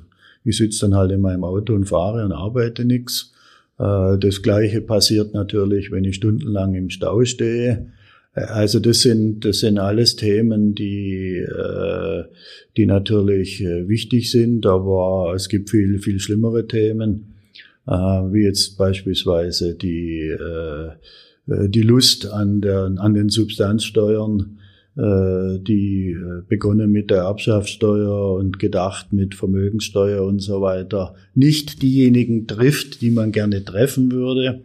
ich 0.43 0.57
sitze 0.57 0.81
dann 0.81 0.95
halt 0.95 1.11
in 1.11 1.21
meinem 1.21 1.43
Auto 1.43 1.73
und 1.73 1.85
fahre 1.85 2.25
und 2.25 2.31
arbeite 2.31 2.85
nichts. 2.85 3.33
Äh, 3.79 4.17
das 4.19 4.41
Gleiche 4.43 4.81
passiert 4.81 5.33
natürlich, 5.33 5.91
wenn 5.91 6.03
ich 6.03 6.15
stundenlang 6.15 6.75
im 6.75 6.89
Stau 6.89 7.23
stehe. 7.25 7.87
Also 8.33 8.79
das 8.79 9.01
sind, 9.01 9.45
das 9.45 9.59
sind 9.59 9.77
alles 9.77 10.15
Themen, 10.15 10.73
die, 10.73 11.37
äh, 11.37 12.23
die 12.75 12.87
natürlich 12.87 13.61
äh, 13.61 13.87
wichtig 13.87 14.31
sind, 14.31 14.65
aber 14.65 15.33
es 15.35 15.49
gibt 15.49 15.69
viel, 15.69 15.99
viel 15.99 16.19
schlimmere 16.19 16.65
Themen, 16.67 17.35
äh, 17.85 17.91
wie 17.91 18.43
jetzt 18.43 18.75
beispielsweise 18.77 19.75
die, 19.75 20.29
äh, 20.29 20.89
die 21.45 21.83
Lust 21.83 22.25
an, 22.25 22.61
der, 22.61 22.91
an 22.97 23.13
den 23.13 23.29
Substanzsteuern, 23.29 24.57
äh, 24.97 25.59
die 25.59 26.11
äh, 26.11 26.41
begonnen 26.47 26.91
mit 26.91 27.11
der 27.11 27.23
Erbschaftssteuer 27.23 28.33
und 28.33 28.57
gedacht 28.57 29.13
mit 29.13 29.35
Vermögenssteuer 29.35 30.23
und 30.23 30.39
so 30.39 30.59
weiter, 30.59 31.13
nicht 31.35 31.83
diejenigen 31.83 32.47
trifft, 32.47 33.01
die 33.01 33.11
man 33.11 33.31
gerne 33.31 33.63
treffen 33.63 34.11
würde 34.11 34.63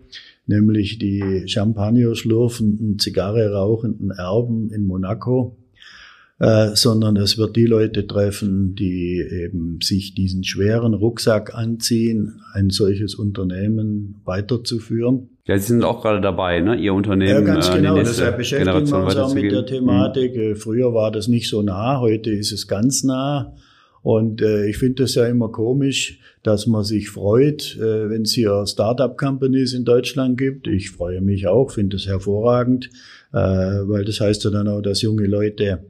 nämlich 0.48 0.98
die 0.98 1.44
Champagner 1.46 2.14
schlürfenden, 2.16 2.98
Zigarre 2.98 3.52
rauchenden 3.52 4.11
Erben 4.11 4.70
in 4.70 4.87
Monaco, 4.87 5.56
äh, 6.40 6.70
sondern 6.74 7.16
es 7.16 7.38
wird 7.38 7.56
die 7.56 7.66
Leute 7.66 8.06
treffen, 8.06 8.74
die 8.74 9.20
eben 9.20 9.78
sich 9.82 10.14
diesen 10.14 10.44
schweren 10.44 10.94
Rucksack 10.94 11.54
anziehen, 11.54 12.40
ein 12.52 12.70
solches 12.70 13.14
Unternehmen 13.14 14.20
weiterzuführen. 14.24 15.30
Ja, 15.46 15.58
Sie 15.58 15.66
sind 15.66 15.84
auch 15.84 16.02
gerade 16.02 16.20
dabei, 16.20 16.61
ne? 16.61 16.76
Ihr 16.76 16.94
Unternehmen. 16.94 17.30
Ja, 17.30 17.40
ganz 17.40 17.68
äh, 17.70 17.76
genau. 17.76 17.96
Deshalb 17.96 18.37
beschäftigen 18.37 18.88
wir 18.88 18.96
uns 18.98 19.16
auch 19.16 19.34
mit 19.34 19.50
der 19.50 19.66
Thematik. 19.66 20.37
Mhm. 20.37 20.56
Früher 20.56 20.94
war 20.94 21.11
das 21.11 21.28
nicht 21.28 21.48
so 21.48 21.62
nah, 21.62 22.00
heute 22.00 22.30
ist 22.30 22.52
es 22.52 22.68
ganz 22.68 23.02
nah. 23.02 23.54
Und 24.02 24.42
äh, 24.42 24.66
ich 24.66 24.78
finde 24.78 25.02
das 25.02 25.14
ja 25.14 25.26
immer 25.26 25.50
komisch, 25.50 26.20
dass 26.42 26.66
man 26.66 26.84
sich 26.84 27.11
freut, 27.11 27.76
äh, 27.76 28.08
wenn 28.08 28.22
es 28.22 28.32
hier 28.32 28.64
Startup-Companies 28.66 29.74
in 29.74 29.84
Deutschland 29.84 30.38
gibt. 30.38 30.66
Ich 30.66 30.90
freue 30.90 31.20
mich 31.20 31.46
auch, 31.46 31.72
finde 31.72 31.96
es 31.96 32.06
hervorragend, 32.06 32.90
äh, 33.32 33.38
weil 33.38 34.04
das 34.04 34.20
heißt 34.20 34.44
ja 34.44 34.50
dann 34.50 34.68
auch, 34.68 34.80
dass 34.80 35.02
junge 35.02 35.26
Leute 35.26 35.80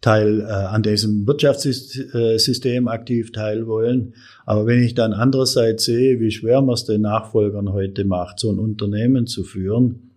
Teil 0.00 0.40
äh, 0.40 0.44
an 0.44 0.82
diesem 0.82 1.26
Wirtschaftssystem 1.26 2.88
aktiv 2.88 3.32
teil 3.32 3.66
wollen. 3.66 4.14
Aber 4.46 4.66
wenn 4.66 4.82
ich 4.82 4.94
dann 4.94 5.12
andererseits 5.12 5.84
sehe, 5.84 6.20
wie 6.20 6.30
schwer 6.30 6.62
man 6.62 6.74
es 6.74 6.86
den 6.86 7.02
Nachfolgern 7.02 7.72
heute 7.72 8.04
macht, 8.06 8.40
so 8.40 8.50
ein 8.50 8.58
Unternehmen 8.58 9.26
zu 9.26 9.44
führen, 9.44 10.09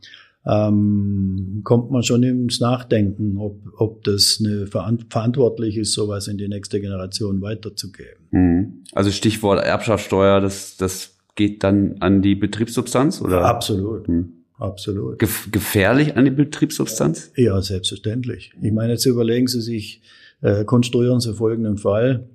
ähm, 0.45 1.61
kommt 1.63 1.91
man 1.91 2.03
schon 2.03 2.23
ins 2.23 2.59
Nachdenken, 2.59 3.37
ob, 3.37 3.59
ob 3.77 4.03
das 4.03 4.41
eine 4.43 4.67
verantwortlich 4.67 5.77
ist, 5.77 5.93
sowas 5.93 6.27
in 6.27 6.37
die 6.37 6.47
nächste 6.47 6.81
Generation 6.81 7.41
weiterzugeben. 7.41 8.27
Mhm. 8.31 8.83
Also 8.93 9.11
Stichwort 9.11 9.63
Erbschaftssteuer, 9.63 10.41
das, 10.41 10.75
das 10.77 11.17
geht 11.35 11.63
dann 11.63 11.95
an 11.99 12.21
die 12.21 12.35
Betriebssubstanz, 12.35 13.21
oder? 13.21 13.45
Absolut. 13.45 14.07
Mhm. 14.07 14.33
Absolut. 14.57 15.19
Gef 15.19 15.49
gefährlich 15.51 16.15
an 16.15 16.25
die 16.25 16.31
Betriebssubstanz? 16.31 17.31
Ja, 17.35 17.61
selbstverständlich. 17.61 18.53
Ich 18.61 18.71
meine, 18.71 18.93
jetzt 18.93 19.05
überlegen 19.05 19.47
Sie 19.47 19.61
sich, 19.61 20.01
äh, 20.41 20.63
konstruieren 20.63 21.19
Sie 21.19 21.33
folgenden 21.33 21.77
Fall. 21.77 22.29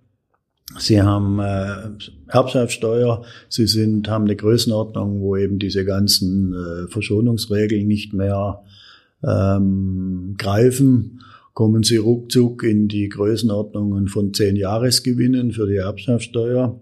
Sie 0.76 1.00
haben 1.00 1.40
äh, 1.40 1.88
Erbschaftssteuer, 2.28 3.22
Sie 3.48 3.66
sind, 3.66 4.08
haben 4.08 4.24
eine 4.24 4.36
Größenordnung, 4.36 5.20
wo 5.20 5.36
eben 5.36 5.58
diese 5.58 5.84
ganzen 5.84 6.52
äh, 6.52 6.88
Verschonungsregeln 6.88 7.86
nicht 7.86 8.12
mehr 8.12 8.62
ähm, 9.26 10.34
greifen. 10.36 11.22
Kommen 11.54 11.82
Sie 11.82 11.96
ruckzuck 11.96 12.62
in 12.62 12.86
die 12.86 13.08
Größenordnungen 13.08 14.08
von 14.08 14.34
zehn 14.34 14.56
Jahresgewinnen 14.56 15.52
für 15.52 15.66
die 15.66 15.76
Erbschaftssteuer. 15.76 16.80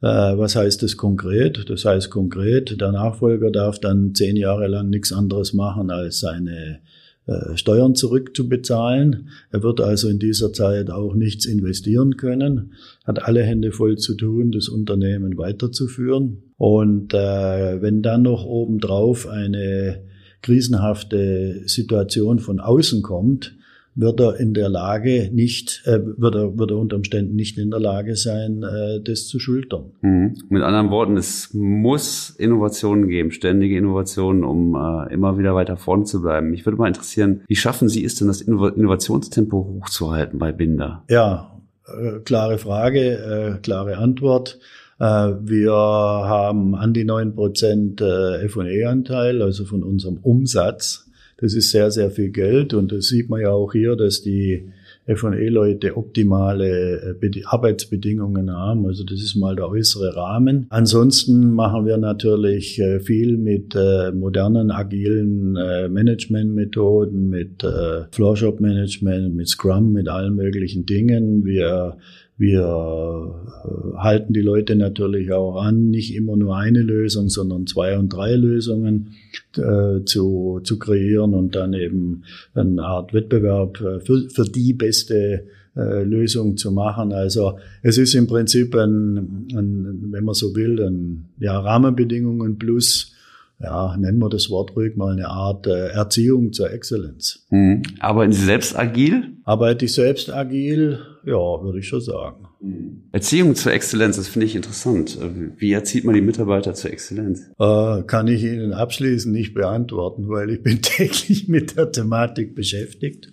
Äh, 0.00 0.06
was 0.06 0.56
heißt 0.56 0.82
das 0.82 0.96
konkret? 0.96 1.68
Das 1.68 1.84
heißt 1.84 2.10
konkret, 2.10 2.80
der 2.80 2.92
Nachfolger 2.92 3.50
darf 3.50 3.78
dann 3.78 4.14
zehn 4.14 4.36
Jahre 4.36 4.68
lang 4.68 4.88
nichts 4.88 5.12
anderes 5.12 5.52
machen, 5.52 5.90
als 5.90 6.20
seine 6.20 6.80
äh, 7.28 7.58
Steuern 7.58 7.94
zurückzubezahlen. 7.94 9.28
Er 9.50 9.62
wird 9.62 9.82
also 9.82 10.08
in 10.08 10.18
dieser 10.18 10.54
Zeit 10.54 10.90
auch 10.90 11.14
nichts 11.14 11.44
investieren 11.44 12.16
können, 12.16 12.72
hat 13.04 13.22
alle 13.22 13.42
Hände 13.42 13.70
voll 13.70 13.98
zu 13.98 14.14
tun, 14.14 14.50
das 14.50 14.68
Unternehmen 14.68 15.36
weiterzuführen. 15.36 16.38
Und 16.56 17.12
äh, 17.12 17.82
wenn 17.82 18.00
dann 18.00 18.22
noch 18.22 18.46
obendrauf 18.46 19.28
eine 19.28 20.02
krisenhafte 20.40 21.68
Situation 21.68 22.38
von 22.38 22.60
außen 22.60 23.02
kommt, 23.02 23.54
wird 23.98 24.20
er 24.20 24.38
in 24.38 24.54
der 24.54 24.68
Lage 24.68 25.28
nicht, 25.32 25.82
äh, 25.84 25.98
wird, 26.16 26.36
er, 26.36 26.56
wird 26.56 26.70
er 26.70 26.76
unter 26.76 26.96
Umständen 26.96 27.34
nicht 27.34 27.58
in 27.58 27.70
der 27.70 27.80
Lage 27.80 28.14
sein, 28.14 28.62
äh, 28.62 29.00
das 29.02 29.26
zu 29.26 29.40
schultern. 29.40 29.90
Mhm. 30.02 30.36
Mit 30.48 30.62
anderen 30.62 30.90
Worten, 30.90 31.16
es 31.16 31.52
muss 31.52 32.30
Innovationen 32.30 33.08
geben, 33.08 33.32
ständige 33.32 33.76
Innovationen, 33.76 34.44
um 34.44 34.76
äh, 34.76 35.12
immer 35.12 35.36
wieder 35.36 35.54
weiter 35.56 35.76
vorne 35.76 36.04
zu 36.04 36.22
bleiben. 36.22 36.50
Mich 36.50 36.64
würde 36.64 36.78
mal 36.78 36.86
interessieren, 36.86 37.42
wie 37.48 37.56
schaffen 37.56 37.88
Sie 37.88 38.04
es 38.04 38.14
denn, 38.14 38.28
das 38.28 38.40
Innovationstempo 38.40 39.80
hochzuhalten 39.80 40.38
bei 40.38 40.52
Binder? 40.52 41.02
Ja, 41.10 41.60
äh, 41.86 42.20
klare 42.20 42.58
Frage, 42.58 43.00
äh, 43.00 43.60
klare 43.62 43.98
Antwort. 43.98 44.60
Äh, 45.00 45.04
wir 45.04 45.72
haben 45.72 46.76
an 46.76 46.92
die 46.92 47.04
neun 47.04 47.34
Prozent 47.34 48.00
äh, 48.00 48.44
F&E-Anteil, 48.44 49.42
also 49.42 49.64
von 49.64 49.82
unserem 49.82 50.18
Umsatz. 50.18 51.07
Das 51.40 51.54
ist 51.54 51.70
sehr, 51.70 51.90
sehr 51.90 52.10
viel 52.10 52.30
Geld 52.30 52.74
und 52.74 52.92
das 52.92 53.06
sieht 53.06 53.30
man 53.30 53.40
ja 53.40 53.50
auch 53.50 53.72
hier, 53.72 53.94
dass 53.96 54.22
die 54.22 54.68
F&E-Leute 55.08 55.96
optimale 55.96 57.16
äh, 57.22 57.42
Arbeitsbedingungen 57.44 58.54
haben. 58.54 58.86
Also 58.86 59.04
das 59.04 59.22
ist 59.22 59.36
mal 59.36 59.56
der 59.56 59.68
äußere 59.68 60.14
Rahmen. 60.16 60.66
Ansonsten 60.68 61.52
machen 61.52 61.86
wir 61.86 61.96
natürlich 61.96 62.78
äh, 62.78 63.00
viel 63.00 63.38
mit 63.38 63.74
äh, 63.74 64.12
modernen, 64.12 64.70
agilen 64.70 65.52
Managementmethoden, 65.52 67.30
mit 67.30 67.64
Floorshop-Management, 68.12 69.34
mit 69.34 69.48
Scrum, 69.48 69.92
mit 69.92 70.08
allen 70.08 70.34
möglichen 70.34 70.84
Dingen. 70.86 71.44
Wir 71.44 71.96
wir 72.38 72.62
äh, 72.62 73.96
halten 73.98 74.32
die 74.32 74.40
Leute 74.40 74.76
natürlich 74.76 75.32
auch 75.32 75.60
an, 75.60 75.90
nicht 75.90 76.14
immer 76.14 76.36
nur 76.36 76.56
eine 76.56 76.82
Lösung, 76.82 77.28
sondern 77.28 77.66
zwei 77.66 77.98
und 77.98 78.10
drei 78.10 78.36
Lösungen 78.36 79.14
äh, 79.56 80.04
zu, 80.04 80.60
zu 80.62 80.78
kreieren 80.78 81.34
und 81.34 81.56
dann 81.56 81.74
eben 81.74 82.22
eine 82.54 82.82
Art 82.84 83.12
Wettbewerb 83.12 83.80
äh, 83.80 84.00
für, 84.00 84.30
für 84.30 84.44
die 84.44 84.72
beste 84.72 85.46
äh, 85.76 86.04
Lösung 86.04 86.56
zu 86.56 86.70
machen. 86.70 87.12
Also 87.12 87.58
es 87.82 87.98
ist 87.98 88.14
im 88.14 88.28
Prinzip 88.28 88.72
ein, 88.76 89.48
ein 89.52 90.12
wenn 90.12 90.22
man 90.22 90.34
so 90.34 90.54
will, 90.54 90.80
ein 90.80 91.30
ja, 91.40 91.58
Rahmenbedingungen 91.58 92.56
plus 92.56 93.14
ja, 93.60 93.96
nennen 93.96 94.20
wir 94.20 94.28
das 94.28 94.50
Wort 94.50 94.76
ruhig 94.76 94.96
mal 94.96 95.12
eine 95.12 95.28
Art 95.28 95.66
äh, 95.66 95.88
Erziehung 95.88 96.52
zur 96.52 96.70
Exzellenz. 96.70 97.44
Mhm. 97.50 97.82
Arbeiten 97.98 98.32
Sie 98.32 98.44
selbst 98.44 98.78
agil? 98.78 99.32
Arbeite 99.44 99.86
ich 99.86 99.94
selbst 99.94 100.32
agil? 100.32 101.00
Ja, 101.28 101.62
würde 101.62 101.78
ich 101.78 101.86
schon 101.86 102.00
sagen. 102.00 102.48
Mhm. 102.60 103.02
Erziehung 103.12 103.54
zur 103.54 103.72
Exzellenz, 103.72 104.16
das 104.16 104.28
finde 104.28 104.46
ich 104.46 104.56
interessant. 104.56 105.18
Wie 105.58 105.72
erzieht 105.72 106.04
man 106.04 106.14
die 106.14 106.22
Mitarbeiter 106.22 106.72
zur 106.72 106.90
Exzellenz? 106.90 107.50
Äh, 107.58 108.02
kann 108.04 108.28
ich 108.28 108.42
Ihnen 108.44 108.72
abschließend 108.72 109.34
nicht 109.34 109.52
beantworten, 109.52 110.30
weil 110.30 110.48
ich 110.48 110.62
bin 110.62 110.80
täglich 110.80 111.46
mit 111.46 111.76
der 111.76 111.92
Thematik 111.92 112.54
beschäftigt. 112.54 113.30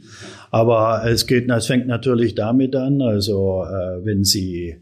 Aber 0.51 1.03
es 1.07 1.25
geht, 1.25 1.49
es 1.49 1.67
fängt 1.67 1.87
natürlich 1.87 2.35
damit 2.35 2.75
an, 2.75 3.01
also 3.01 3.63
äh, 3.63 4.05
wenn 4.05 4.25
Sie 4.25 4.75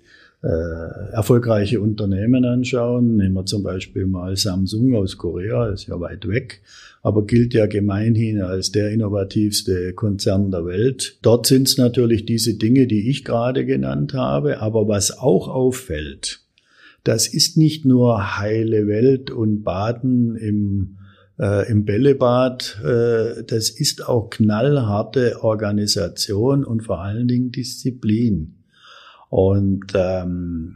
äh, 0.43 1.13
erfolgreiche 1.13 1.79
Unternehmen 1.79 2.43
anschauen, 2.43 3.15
nehmen 3.15 3.35
wir 3.35 3.45
zum 3.45 3.63
Beispiel 3.63 4.05
mal 4.05 4.35
Samsung 4.35 4.93
aus 4.93 5.17
Korea, 5.17 5.69
ist 5.69 5.87
ja 5.87 5.97
weit 6.01 6.27
weg, 6.27 6.61
aber 7.01 7.25
gilt 7.25 7.53
ja 7.53 7.65
gemeinhin 7.65 8.41
als 8.41 8.71
der 8.71 8.91
innovativste 8.91 9.93
Konzern 9.93 10.51
der 10.51 10.65
Welt. 10.65 11.17
Dort 11.21 11.47
sind 11.47 11.69
es 11.69 11.77
natürlich 11.77 12.25
diese 12.25 12.55
Dinge, 12.55 12.87
die 12.87 13.09
ich 13.09 13.23
gerade 13.23 13.65
genannt 13.65 14.13
habe, 14.13 14.59
aber 14.59 14.87
was 14.89 15.17
auch 15.17 15.47
auffällt, 15.47 16.41
das 17.05 17.27
ist 17.27 17.55
nicht 17.57 17.85
nur 17.85 18.37
heile 18.37 18.85
Welt 18.85 19.31
und 19.31 19.63
Baden 19.63 20.35
im 20.35 20.97
äh, 21.39 21.69
im 21.71 21.85
Bällebad, 21.85 22.79
äh, 22.83 23.43
das 23.43 23.69
ist 23.69 24.07
auch 24.07 24.29
knallharte 24.29 25.41
Organisation 25.41 26.63
und 26.63 26.81
vor 26.81 27.01
allen 27.01 27.27
Dingen 27.27 27.51
Disziplin. 27.51 28.62
Und 29.33 29.93
ähm, 29.95 30.75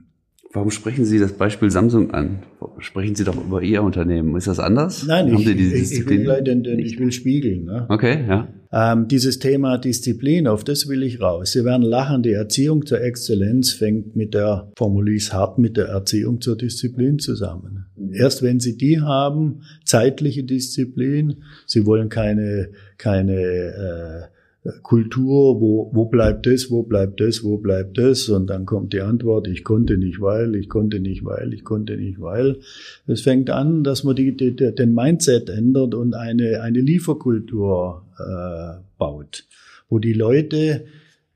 Warum 0.52 0.72
sprechen 0.72 1.06
Sie 1.06 1.20
das 1.20 1.34
Beispiel 1.34 1.70
Samsung 1.70 2.10
an? 2.10 2.40
Sprechen 2.80 3.14
Sie 3.14 3.24
doch 3.24 3.36
über 3.36 3.62
Ihr 3.62 3.84
Unternehmen. 3.84 4.36
Ist 4.36 4.48
das 4.48 4.60
anders? 4.60 5.06
Nein, 5.06 5.32
Haben 5.32 5.42
ich, 5.44 5.48
ich, 5.48 5.92
ich, 5.92 6.10
will, 6.10 6.42
denn, 6.42 6.64
denn 6.64 6.80
ich 6.80 6.98
will 6.98 7.12
spiegeln. 7.12 7.66
Ne? 7.66 7.86
Okay, 7.88 8.26
ja. 8.28 8.48
Ähm, 8.72 9.08
dieses 9.08 9.38
Thema 9.38 9.78
Disziplin, 9.78 10.48
auf 10.48 10.64
das 10.64 10.88
will 10.88 11.04
ich 11.04 11.22
raus. 11.22 11.52
Sie 11.52 11.66
werden 11.66 11.84
lachen, 11.84 12.24
die 12.24 12.32
Erziehung 12.32 12.84
zur 12.88 13.00
Exzellenz 13.00 13.74
fängt 13.74 14.16
mit 14.16 14.34
der, 14.34 14.72
formuliere 14.76 15.18
ich 15.18 15.32
hart, 15.32 15.60
mit 15.60 15.78
der 15.78 15.90
Erziehung 15.90 16.42
zur 16.42 16.58
Disziplin 16.58 17.20
zusammen. 17.20 17.86
Erst 18.12 18.42
wenn 18.42 18.60
Sie 18.60 18.76
die 18.76 19.02
haben, 19.02 19.62
zeitliche 19.86 20.44
Disziplin, 20.44 21.44
Sie 21.68 21.86
wollen 21.86 22.10
keine, 22.10 22.70
keine 22.98 23.36
äh, 23.36 24.37
Kultur, 24.84 25.62
wo, 25.62 25.90
wo 25.94 26.06
bleibt 26.06 26.46
das, 26.46 26.70
wo 26.70 26.84
bleibt 26.84 27.22
das, 27.22 27.44
wo 27.44 27.58
bleibt 27.58 27.98
das? 27.98 28.28
Und 28.28 28.48
dann 28.48 28.66
kommt 28.66 28.92
die 28.92 29.02
Antwort, 29.02 29.48
ich 29.48 29.64
konnte 29.64 29.98
nicht, 29.98 30.20
weil, 30.20 30.56
ich 30.56 30.68
konnte 30.68 31.00
nicht, 31.00 31.24
weil, 31.24 31.54
ich 31.54 31.64
konnte 31.64 31.96
nicht, 31.96 32.20
weil. 32.20 32.58
Es 33.06 33.22
fängt 33.22 33.50
an, 33.50 33.84
dass 33.84 34.04
man 34.04 34.16
die, 34.16 34.36
die, 34.36 34.56
den 34.56 34.94
Mindset 34.94 35.50
ändert 35.50 35.96
und 35.96 36.14
eine, 36.14 36.62
eine 36.62 36.82
Lieferkultur 36.82 38.04
äh, 38.20 38.82
baut, 38.98 39.46
wo 39.90 40.00
die 40.00 40.14
Leute 40.14 40.86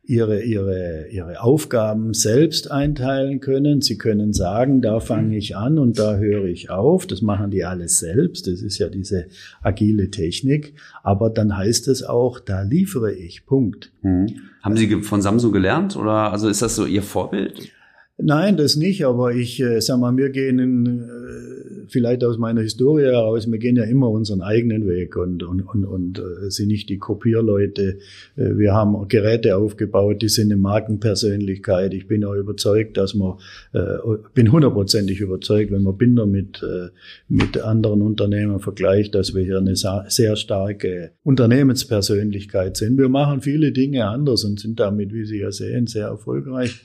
ihre, 0.03 0.41
ihre, 0.41 1.07
ihre 1.09 1.41
Aufgaben 1.41 2.13
selbst 2.13 2.71
einteilen 2.71 3.39
können. 3.39 3.81
Sie 3.81 3.97
können 3.97 4.33
sagen, 4.33 4.81
da 4.81 4.99
fange 4.99 5.37
ich 5.37 5.55
an 5.55 5.77
und 5.77 5.99
da 5.99 6.17
höre 6.17 6.45
ich 6.45 6.69
auf. 6.69 7.05
Das 7.05 7.21
machen 7.21 7.51
die 7.51 7.63
alles 7.63 7.99
selbst. 7.99 8.47
Das 8.47 8.61
ist 8.61 8.79
ja 8.79 8.89
diese 8.89 9.27
agile 9.61 10.09
Technik. 10.09 10.73
Aber 11.03 11.29
dann 11.29 11.55
heißt 11.55 11.87
es 11.87 12.03
auch, 12.03 12.39
da 12.39 12.63
liefere 12.63 13.13
ich. 13.13 13.45
Punkt. 13.45 13.91
Mhm. 14.01 14.27
Haben 14.61 14.77
Sie 14.77 14.89
von 15.01 15.21
Samsung 15.21 15.51
gelernt 15.51 15.95
oder 15.95 16.31
also 16.31 16.49
ist 16.49 16.61
das 16.61 16.75
so 16.75 16.85
Ihr 16.85 17.03
Vorbild? 17.03 17.71
Nein, 18.17 18.57
das 18.57 18.75
nicht, 18.75 19.05
aber 19.05 19.33
ich 19.33 19.59
äh, 19.59 19.81
sag 19.81 19.99
mal, 19.99 20.15
wir 20.15 20.29
gehen 20.29 20.59
in, 20.59 20.85
äh, 20.85 21.60
vielleicht 21.91 22.23
aus 22.23 22.37
meiner 22.37 22.61
Historie 22.61 23.03
heraus, 23.03 23.49
wir 23.49 23.57
gehen 23.59 23.75
ja 23.75 23.83
immer 23.83 24.09
unseren 24.09 24.41
eigenen 24.41 24.87
Weg 24.87 25.15
und, 25.15 25.43
und, 25.43 25.61
und, 25.61 25.85
und 25.85 26.19
äh, 26.19 26.49
sind 26.49 26.67
nicht 26.67 26.89
die 26.89 26.97
Kopierleute. 26.97 27.99
Äh, 28.35 28.57
wir 28.57 28.73
haben 28.73 29.07
Geräte 29.07 29.57
aufgebaut, 29.57 30.21
die 30.21 30.29
sind 30.29 30.51
eine 30.51 30.61
Markenpersönlichkeit. 30.61 31.93
Ich 31.93 32.07
bin 32.07 32.23
auch 32.25 32.35
überzeugt, 32.35 32.97
dass 32.97 33.13
man, 33.13 33.37
äh, 33.73 33.97
bin 34.33 34.51
hundertprozentig 34.51 35.19
überzeugt, 35.19 35.71
wenn 35.71 35.83
man 35.83 35.97
Binder 35.97 36.25
mit, 36.25 36.63
äh, 36.63 36.89
mit 37.27 37.59
anderen 37.59 38.01
Unternehmen 38.01 38.59
vergleicht, 38.59 39.15
dass 39.15 39.35
wir 39.35 39.43
hier 39.43 39.57
eine 39.57 39.75
sehr 39.75 40.35
starke 40.35 41.11
Unternehmenspersönlichkeit 41.23 42.77
sind. 42.77 42.97
Wir 42.97 43.09
machen 43.09 43.41
viele 43.41 43.71
Dinge 43.71 44.07
anders 44.07 44.43
und 44.43 44.59
sind 44.59 44.79
damit, 44.79 45.13
wie 45.13 45.25
Sie 45.25 45.39
ja 45.39 45.51
sehen, 45.51 45.87
sehr 45.87 46.07
erfolgreich. 46.07 46.83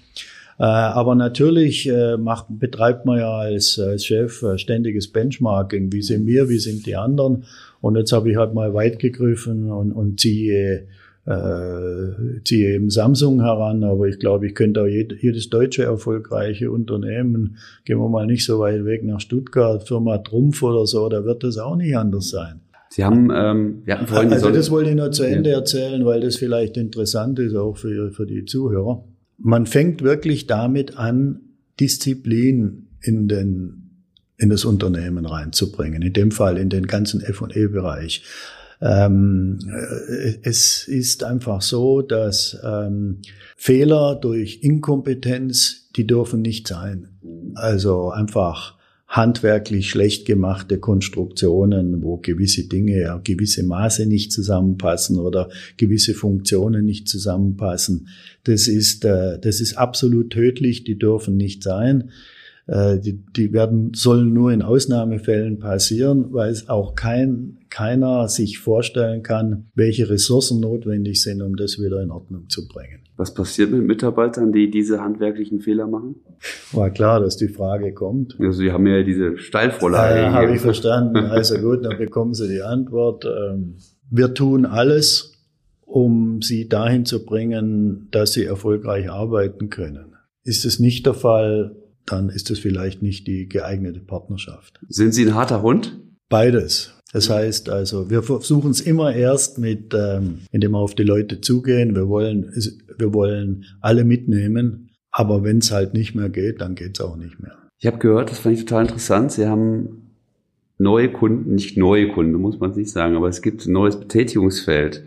Äh, 0.59 0.65
aber 0.65 1.15
natürlich 1.15 1.89
äh, 1.89 2.17
macht, 2.17 2.47
betreibt 2.49 3.05
man 3.05 3.19
ja 3.19 3.31
als, 3.31 3.79
als 3.79 4.07
Chef 4.07 4.43
äh, 4.43 4.59
ständiges 4.59 5.13
Benchmarking. 5.13 5.93
Wie 5.93 6.03
sind 6.03 6.27
wir, 6.27 6.49
wie 6.49 6.59
sind 6.59 6.87
die 6.87 6.97
anderen? 6.97 7.45
Und 7.81 7.97
jetzt 7.97 8.13
habe 8.13 8.31
ich 8.31 8.37
halt 8.37 8.55
mal 8.55 8.73
weit 8.73 8.99
gegriffen 8.99 9.71
und, 9.71 9.93
und 9.93 10.19
ziehe 10.19 10.87
äh, 11.27 12.41
ziehe 12.45 12.75
eben 12.77 12.89
Samsung 12.89 13.43
heran, 13.43 13.83
aber 13.83 14.07
ich 14.07 14.21
glaube, 14.21 14.47
ich 14.47 14.55
könnte 14.55 14.83
auch 14.83 14.87
jedes 14.87 15.51
deutsche 15.51 15.83
erfolgreiche 15.83 16.71
Unternehmen, 16.71 17.57
gehen 17.85 17.99
wir 17.99 18.09
mal 18.09 18.27
nicht 18.27 18.45
so 18.45 18.61
weit 18.61 18.85
weg 18.85 19.05
nach 19.05 19.21
Stuttgart, 19.21 19.87
Firma 19.87 20.19
Trumpf 20.19 20.63
oder 20.63 20.87
so, 20.87 21.09
da 21.09 21.25
wird 21.25 21.43
das 21.43 21.59
auch 21.59 21.75
nicht 21.75 21.97
anders 21.97 22.31
sein. 22.31 22.61
Sie 22.91 23.05
haben, 23.05 23.31
ähm, 23.35 23.83
wir 23.85 23.95
hatten 23.95 24.07
vorhin 24.07 24.33
Also 24.33 24.51
das 24.51 24.71
wollte 24.71 24.91
ich 24.91 24.97
nur 24.97 25.11
zu 25.11 25.25
Ende 25.25 25.51
erzählen, 25.51 26.05
weil 26.07 26.21
das 26.21 26.37
vielleicht 26.37 26.77
interessant 26.77 27.41
ist 27.41 27.57
auch 27.57 27.77
für, 27.77 28.13
für 28.13 28.25
die 28.25 28.45
Zuhörer. 28.45 29.03
Man 29.39 29.67
fängt 29.67 30.03
wirklich 30.03 30.47
damit 30.47 30.97
an, 30.97 31.41
Disziplin 31.79 32.89
in 33.03 33.29
den 33.29 33.83
in 34.39 34.51
das 34.51 34.65
Unternehmen 34.65 35.25
reinzubringen, 35.25 36.03
in 36.03 36.13
dem 36.13 36.31
Fall 36.31 36.59
in 36.59 36.69
den 36.69 36.87
ganzen 36.87 37.23
F&E-Bereich. 37.23 38.23
Ähm, 38.83 39.59
äh, 39.67 40.39
es 40.43 40.87
ist 40.87 41.25
einfach 41.25 41.63
so, 41.63 42.03
dass 42.03 42.59
ähm, 42.63 43.23
Fehler 43.57 44.15
durch 44.15 44.59
Inkompetenz, 44.63 45.89
die 45.97 46.07
dürfen 46.07 46.43
nicht 46.43 46.69
sein. 46.69 47.09
Also 47.55 48.11
einfach 48.11 48.76
handwerklich 49.07 49.89
schlecht 49.89 50.27
gemachte 50.27 50.79
Konstruktionen, 50.79 52.03
wo 52.03 52.17
gewisse 52.17 52.69
Dinge, 52.69 53.01
ja, 53.01 53.19
gewisse 53.19 53.63
Maße 53.63 54.07
nicht 54.07 54.33
zusammenpassen 54.33 55.19
oder 55.19 55.49
gewisse 55.77 56.13
Funktionen 56.13 56.85
nicht 56.85 57.09
zusammenpassen. 57.09 58.09
Das 58.45 58.67
ist, 58.67 59.05
äh, 59.05 59.39
das 59.39 59.61
ist 59.61 59.75
absolut 59.75 60.31
tödlich, 60.31 60.85
die 60.85 60.99
dürfen 60.99 61.37
nicht 61.37 61.63
sein. 61.63 62.11
Äh, 62.67 62.99
die, 62.99 63.25
die 63.37 63.53
werden, 63.53 63.93
sollen 63.95 64.33
nur 64.33 64.53
in 64.53 64.63
Ausnahmefällen 64.63 65.61
passieren, 65.61 66.33
weil 66.33 66.51
es 66.51 66.69
auch 66.69 66.97
kein, 66.97 67.59
keiner 67.71 68.29
sich 68.29 68.59
vorstellen 68.59 69.23
kann, 69.23 69.67
welche 69.75 70.11
Ressourcen 70.11 70.61
notwendig 70.61 71.23
sind, 71.23 71.43
um 71.43 71.57
das 71.57 71.79
wieder 71.79 72.03
in 72.03 72.11
Ordnung 72.11 72.49
zu 72.49 72.67
bringen. 72.67 73.01
Was 73.17 73.33
passiert 73.33 73.71
mit 73.71 73.83
Mitarbeitern, 73.83 74.53
die 74.53 74.69
diese 74.69 75.01
handwerklichen 75.01 75.61
Fehler 75.61 75.87
machen? 75.87 76.17
War 76.73 76.91
klar, 76.91 77.21
dass 77.21 77.37
die 77.37 77.49
Frage 77.49 77.95
kommt. 77.95 78.37
Also 78.39 78.59
Sie 78.61 78.73
haben 78.73 78.87
ja 78.87 79.03
diese 79.03 79.39
Steilvorlage. 79.39 80.21
Ja, 80.21 80.33
habe 80.33 80.55
ich 80.55 80.61
verstanden. 80.61 81.17
Also 81.17 81.59
gut, 81.59 81.85
dann 81.85 81.97
bekommen 81.97 82.35
Sie 82.35 82.49
die 82.49 82.63
Antwort. 82.63 83.25
Ähm, 83.25 83.77
wir 84.11 84.35
tun 84.35 84.67
alles, 84.67 85.33
um 85.87 86.43
Sie 86.43 86.69
dahin 86.69 87.07
zu 87.07 87.25
bringen, 87.25 88.09
dass 88.11 88.35
Sie 88.35 88.45
erfolgreich 88.45 89.11
arbeiten 89.11 89.71
können. 89.71 90.17
Ist 90.43 90.67
es 90.67 90.79
nicht 90.79 91.07
der 91.07 91.15
Fall, 91.15 91.75
dann 92.07 92.29
ist 92.29 92.51
es 92.51 92.59
vielleicht 92.59 93.03
nicht 93.03 93.27
die 93.27 93.49
geeignete 93.49 94.01
Partnerschaft. 94.01 94.81
Sind 94.89 95.13
Sie 95.13 95.27
ein 95.27 95.35
harter 95.35 95.63
Hund? 95.63 95.99
Beides. 96.29 96.95
Das 97.13 97.31
heißt 97.31 97.71
also, 97.71 98.11
wir 98.11 98.23
versuchen 98.23 98.71
es 98.73 98.81
immer 98.81 99.15
erst 99.15 99.59
mit, 99.59 99.95
ähm, 99.95 100.41
indem 100.51 100.73
wir 100.73 100.79
auf 100.79 100.95
die 100.95 101.05
Leute 101.05 101.41
zugehen. 101.41 101.95
Wir 101.95 102.09
wollen, 102.09 102.53
wir 102.99 103.15
wollen 103.15 103.65
alle 103.81 104.05
mitnehmen. 104.05 104.91
Aber 105.13 105.43
wenn 105.45 105.59
es 105.59 105.71
halt 105.71 105.95
nicht 105.95 106.15
mehr 106.15 106.29
geht, 106.29 106.61
dann 106.61 106.75
geht 106.75 106.99
es 106.99 107.05
auch 107.05 107.17
nicht 107.17 107.41
mehr. 107.41 107.57
Ich 107.79 107.87
habe 107.87 107.99
gehört, 107.99 108.31
das 108.31 108.41
fand 108.41 108.59
ich 108.59 108.65
total 108.65 108.83
interessant. 108.85 109.33
Sie 109.33 109.47
haben 109.47 110.13
neue 110.79 111.11
Kunden, 111.11 111.55
nicht 111.55 111.77
neue 111.77 112.09
Kunden, 112.09 112.35
muss 112.35 112.59
man 112.59 112.73
nicht 112.73 112.91
sagen, 112.91 113.17
aber 113.17 113.29
es 113.29 113.41
gibt 113.41 113.67
ein 113.67 113.73
neues 113.73 113.99
Betätigungsfeld. 113.99 115.05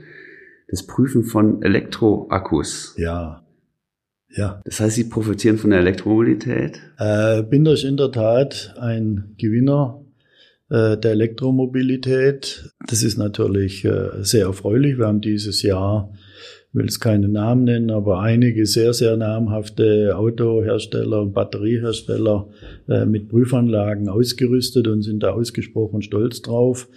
Das 0.67 0.85
Prüfen 0.85 1.23
von 1.23 1.61
Elektroakkus. 1.61 2.95
Ja. 2.97 3.43
Ja. 4.35 4.61
Das 4.65 4.79
heißt, 4.79 4.95
Sie 4.95 5.05
profitieren 5.05 5.57
von 5.57 5.71
der 5.71 5.79
Elektromobilität? 5.79 6.79
Äh, 6.97 7.43
Binder 7.43 7.73
ist 7.73 7.83
in 7.83 7.97
der 7.97 8.11
Tat 8.11 8.75
ein 8.79 9.35
Gewinner 9.37 10.05
äh, 10.69 10.97
der 10.97 11.11
Elektromobilität. 11.11 12.71
Das 12.87 13.03
ist 13.03 13.17
natürlich 13.17 13.83
äh, 13.85 14.09
sehr 14.21 14.45
erfreulich. 14.45 14.97
Wir 14.97 15.07
haben 15.07 15.21
dieses 15.21 15.63
Jahr, 15.63 16.11
ich 16.69 16.75
will 16.75 16.85
es 16.85 16.99
keinen 16.99 17.31
Namen 17.31 17.63
nennen, 17.63 17.89
aber 17.89 18.19
einige 18.19 18.67
sehr, 18.67 18.93
sehr 18.93 19.17
namhafte 19.17 20.15
Autohersteller 20.15 21.21
und 21.21 21.33
Batteriehersteller 21.33 22.49
äh, 22.87 23.05
mit 23.05 23.29
Prüfanlagen 23.29 24.09
ausgerüstet 24.09 24.87
und 24.87 25.01
sind 25.01 25.23
da 25.23 25.31
ausgesprochen 25.31 26.03
stolz 26.03 26.43
drauf. 26.43 26.87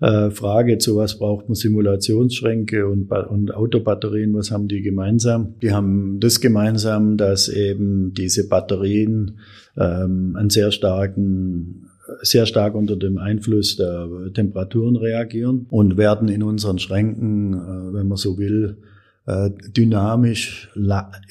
Äh, 0.00 0.30
Frage, 0.30 0.78
zu 0.78 0.96
was 0.96 1.18
braucht 1.18 1.48
man 1.48 1.54
Simulationsschränke 1.54 2.88
und, 2.88 3.10
und 3.10 3.54
Autobatterien, 3.54 4.32
was 4.34 4.50
haben 4.50 4.66
die 4.66 4.80
gemeinsam? 4.80 5.54
Die 5.60 5.72
haben 5.72 6.20
das 6.20 6.40
gemeinsam, 6.40 7.16
dass 7.16 7.48
eben 7.48 8.14
diese 8.14 8.48
Batterien 8.48 9.38
ähm, 9.76 10.36
einen 10.36 10.50
sehr 10.50 10.72
starken 10.72 11.86
sehr 12.22 12.46
stark 12.46 12.74
unter 12.74 12.96
dem 12.96 13.18
Einfluss 13.18 13.76
der 13.76 14.08
Temperaturen 14.34 14.96
reagieren 14.96 15.66
und 15.70 15.96
werden 15.96 16.28
in 16.28 16.42
unseren 16.42 16.78
Schränken, 16.78 17.54
äh, 17.54 17.94
wenn 17.94 18.08
man 18.08 18.16
so 18.16 18.38
will, 18.38 18.78
äh, 19.26 19.50
dynamisch 19.76 20.70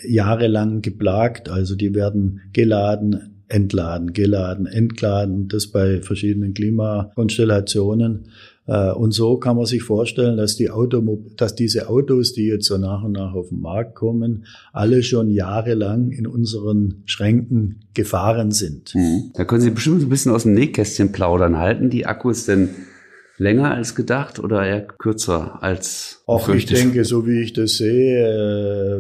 jahrelang 0.08 0.82
geplagt. 0.82 1.50
Also 1.50 1.76
die 1.76 1.94
werden 1.96 2.42
geladen, 2.54 3.44
entladen, 3.48 4.14
geladen, 4.14 4.68
entladen, 4.68 5.48
das 5.48 5.68
bei 5.68 6.02
verschiedenen 6.02 6.54
Klimakonstellationen. 6.54 8.26
Äh, 8.70 8.92
und 8.92 9.12
so 9.12 9.38
kann 9.38 9.56
man 9.56 9.66
sich 9.66 9.82
vorstellen, 9.82 10.38
dass, 10.38 10.56
die 10.56 10.70
Auto, 10.70 11.02
dass 11.36 11.56
diese 11.56 11.90
Autos, 11.90 12.34
die 12.34 12.46
jetzt 12.46 12.68
so 12.68 12.78
nach 12.78 13.04
und 13.04 13.14
nach 13.14 13.34
auf 13.34 13.50
den 13.50 13.62
Markt 13.62 13.96
kommen, 13.96 14.46
alle 14.72 15.02
schon 15.02 15.30
jahrelang 15.32 16.12
in 16.12 16.28
unseren 16.28 17.02
Schränken 17.06 17.82
gefahren 17.96 18.52
sind. 18.52 18.94
Mhm. 18.94 19.32
Da 19.34 19.44
können 19.44 19.62
Sie 19.62 19.72
bestimmt 19.72 20.04
ein 20.04 20.10
bisschen 20.10 20.32
aus 20.32 20.44
dem 20.44 20.54
Nähkästchen 20.54 21.12
plaudern. 21.12 21.58
Halten 21.58 21.90
die 21.90 22.06
Akkus 22.06 22.46
denn 22.46 22.70
länger 23.40 23.74
als 23.74 23.96
gedacht 23.96 24.38
oder 24.40 24.66
eher 24.66 24.82
kürzer 24.82 25.64
als 25.64 26.22
auch 26.30 26.48
ich 26.50 26.68
denke, 26.68 27.06
so 27.06 27.26
wie 27.26 27.42
ich 27.42 27.54
das 27.54 27.78
sehe, 27.78 28.24
äh, 28.24 29.00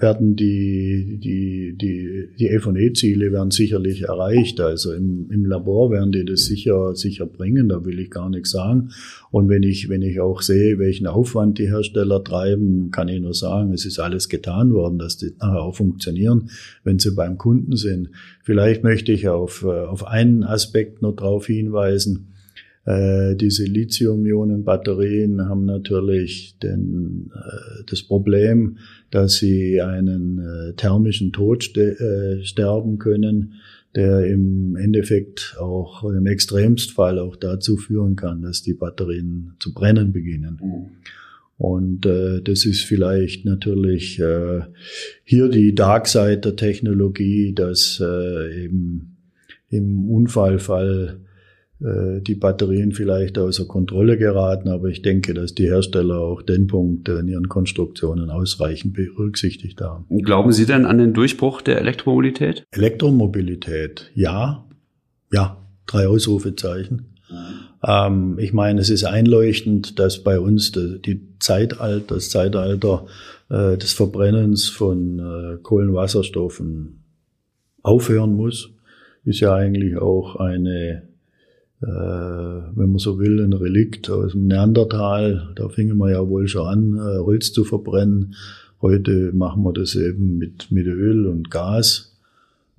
werden 0.00 0.34
die, 0.34 1.18
die, 1.22 1.76
die, 1.76 2.30
die 2.38 2.48
F&E-Ziele 2.48 3.32
werden 3.32 3.50
sicherlich 3.50 4.04
erreicht. 4.04 4.58
Also 4.60 4.94
im, 4.94 5.28
im 5.30 5.44
Labor 5.44 5.90
werden 5.90 6.10
die 6.10 6.24
das 6.24 6.46
sicher, 6.46 6.94
sicher 6.94 7.26
bringen. 7.26 7.68
Da 7.68 7.84
will 7.84 7.98
ich 7.98 8.10
gar 8.10 8.30
nichts 8.30 8.52
sagen. 8.52 8.92
Und 9.30 9.50
wenn 9.50 9.62
ich, 9.62 9.90
wenn 9.90 10.00
ich 10.00 10.20
auch 10.20 10.40
sehe, 10.40 10.78
welchen 10.78 11.06
Aufwand 11.06 11.58
die 11.58 11.68
Hersteller 11.68 12.24
treiben, 12.24 12.90
kann 12.92 13.08
ich 13.08 13.20
nur 13.20 13.34
sagen, 13.34 13.74
es 13.74 13.84
ist 13.84 13.98
alles 13.98 14.30
getan 14.30 14.72
worden, 14.72 14.98
dass 14.98 15.18
die 15.18 15.34
nachher 15.38 15.60
auch 15.60 15.76
funktionieren, 15.76 16.48
wenn 16.82 16.98
sie 16.98 17.14
beim 17.14 17.36
Kunden 17.36 17.76
sind. 17.76 18.08
Vielleicht 18.42 18.84
möchte 18.84 19.12
ich 19.12 19.28
auf, 19.28 19.64
äh, 19.64 19.66
auf 19.66 20.06
einen 20.06 20.44
Aspekt 20.44 21.02
noch 21.02 21.12
darauf 21.12 21.46
hinweisen 21.46 22.28
äh, 22.88 23.36
diese 23.36 23.64
Lithium-Ionen-Batterien 23.64 25.46
haben 25.46 25.66
natürlich 25.66 26.56
den, 26.62 27.30
äh, 27.34 27.82
das 27.86 28.02
Problem, 28.02 28.78
dass 29.10 29.36
sie 29.36 29.82
einen 29.82 30.38
äh, 30.38 30.72
thermischen 30.74 31.32
Tod 31.32 31.64
ste 31.64 31.82
äh, 31.82 32.44
sterben 32.44 32.98
können, 32.98 33.54
der 33.94 34.26
im 34.26 34.74
Endeffekt 34.76 35.56
auch 35.60 36.02
im 36.04 36.26
Extremstfall 36.26 37.18
auch 37.18 37.36
dazu 37.36 37.76
führen 37.76 38.16
kann, 38.16 38.40
dass 38.40 38.62
die 38.62 38.74
Batterien 38.74 39.52
zu 39.58 39.74
brennen 39.74 40.12
beginnen. 40.12 40.58
Mhm. 40.62 40.86
Und 41.58 42.06
äh, 42.06 42.40
das 42.40 42.64
ist 42.64 42.84
vielleicht 42.84 43.44
natürlich 43.44 44.18
äh, 44.18 44.60
hier 45.24 45.50
die 45.50 45.74
Dark 45.74 46.06
Side 46.06 46.38
der 46.38 46.56
Technologie, 46.56 47.52
dass 47.52 48.00
äh, 48.00 48.64
eben 48.64 49.16
im 49.68 50.08
Unfallfall 50.08 51.20
die 51.80 52.34
Batterien 52.34 52.90
vielleicht 52.90 53.38
außer 53.38 53.66
Kontrolle 53.66 54.18
geraten, 54.18 54.68
aber 54.68 54.88
ich 54.88 55.02
denke, 55.02 55.32
dass 55.32 55.54
die 55.54 55.68
Hersteller 55.68 56.18
auch 56.18 56.42
den 56.42 56.66
Punkt 56.66 57.08
in 57.08 57.28
ihren 57.28 57.48
Konstruktionen 57.48 58.30
ausreichend 58.30 58.94
berücksichtigt 58.94 59.80
haben. 59.80 60.04
Glauben 60.24 60.50
Sie 60.50 60.66
denn 60.66 60.86
an 60.86 60.98
den 60.98 61.14
Durchbruch 61.14 61.62
der 61.62 61.78
Elektromobilität? 61.78 62.64
Elektromobilität, 62.72 64.10
ja, 64.16 64.66
ja, 65.32 65.56
drei 65.86 66.08
Ausrufezeichen. 66.08 67.14
Ähm, 67.86 68.38
ich 68.38 68.52
meine, 68.52 68.80
es 68.80 68.90
ist 68.90 69.04
einleuchtend, 69.04 69.98
dass 69.98 70.22
bei 70.22 70.40
uns 70.40 70.72
die, 70.72 71.00
die 71.00 71.38
Zeitalter, 71.38 72.14
das 72.14 72.30
Zeitalter 72.30 73.06
äh, 73.50 73.76
des 73.76 73.92
Verbrennens 73.92 74.68
von 74.68 75.18
äh, 75.18 75.58
Kohlenwasserstoffen 75.62 77.04
aufhören 77.82 78.34
muss. 78.34 78.70
Ist 79.24 79.40
ja 79.40 79.54
eigentlich 79.54 79.98
auch 79.98 80.36
eine 80.36 81.02
äh, 81.02 81.07
wenn 81.80 82.90
man 82.90 82.98
so 82.98 83.18
will, 83.18 83.40
ein 83.40 83.52
Relikt 83.52 84.10
aus 84.10 84.32
dem 84.32 84.48
Neandertal. 84.48 85.52
Da 85.54 85.68
fingen 85.68 85.96
wir 85.98 86.10
ja 86.10 86.28
wohl 86.28 86.48
schon 86.48 86.66
an, 86.66 86.94
äh, 86.96 87.18
Holz 87.18 87.52
zu 87.52 87.64
verbrennen. 87.64 88.34
Heute 88.82 89.32
machen 89.32 89.62
wir 89.62 89.72
das 89.72 89.94
eben 89.94 90.38
mit, 90.38 90.70
mit 90.70 90.86
Öl 90.86 91.26
und 91.26 91.50
Gas. 91.50 92.16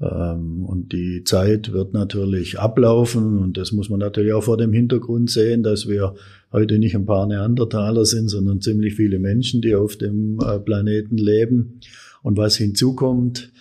Ähm, 0.01 0.65
und 0.65 0.91
die 0.93 1.23
Zeit 1.23 1.73
wird 1.73 1.93
natürlich 1.93 2.59
ablaufen 2.59 3.38
und 3.38 3.57
das 3.57 3.71
muss 3.71 3.89
man 3.89 3.99
natürlich 3.99 4.33
auch 4.33 4.43
vor 4.43 4.57
dem 4.57 4.71
Hintergrund 4.71 5.29
sehen, 5.29 5.63
dass 5.63 5.88
wir 5.88 6.15
heute 6.51 6.79
nicht 6.79 6.95
ein 6.95 7.05
paar 7.05 7.27
Neandertaler 7.27 8.05
sind, 8.05 8.29
sondern 8.29 8.62
ziemlich 8.62 8.95
viele 8.95 9.19
Menschen, 9.19 9.62
die 9.62 9.75
auf 9.75 9.97
dem 9.97 10.39
äh, 10.39 10.59
Planeten 10.59 11.17
leben. 11.17 11.79
Und 12.21 12.38
was 12.38 12.57
hinzukommt, 12.57 13.51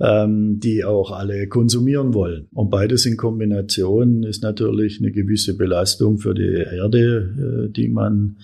ähm, 0.00 0.60
die 0.60 0.84
auch 0.84 1.10
alle 1.10 1.48
konsumieren 1.48 2.14
wollen. 2.14 2.48
Und 2.52 2.70
beides 2.70 3.06
in 3.06 3.16
Kombination 3.16 4.22
ist 4.22 4.42
natürlich 4.42 5.00
eine 5.00 5.12
gewisse 5.12 5.56
Belastung 5.56 6.18
für 6.18 6.34
die 6.34 6.64
Erde, 6.76 7.68
äh, 7.68 7.72
die 7.72 7.88
man 7.88 8.36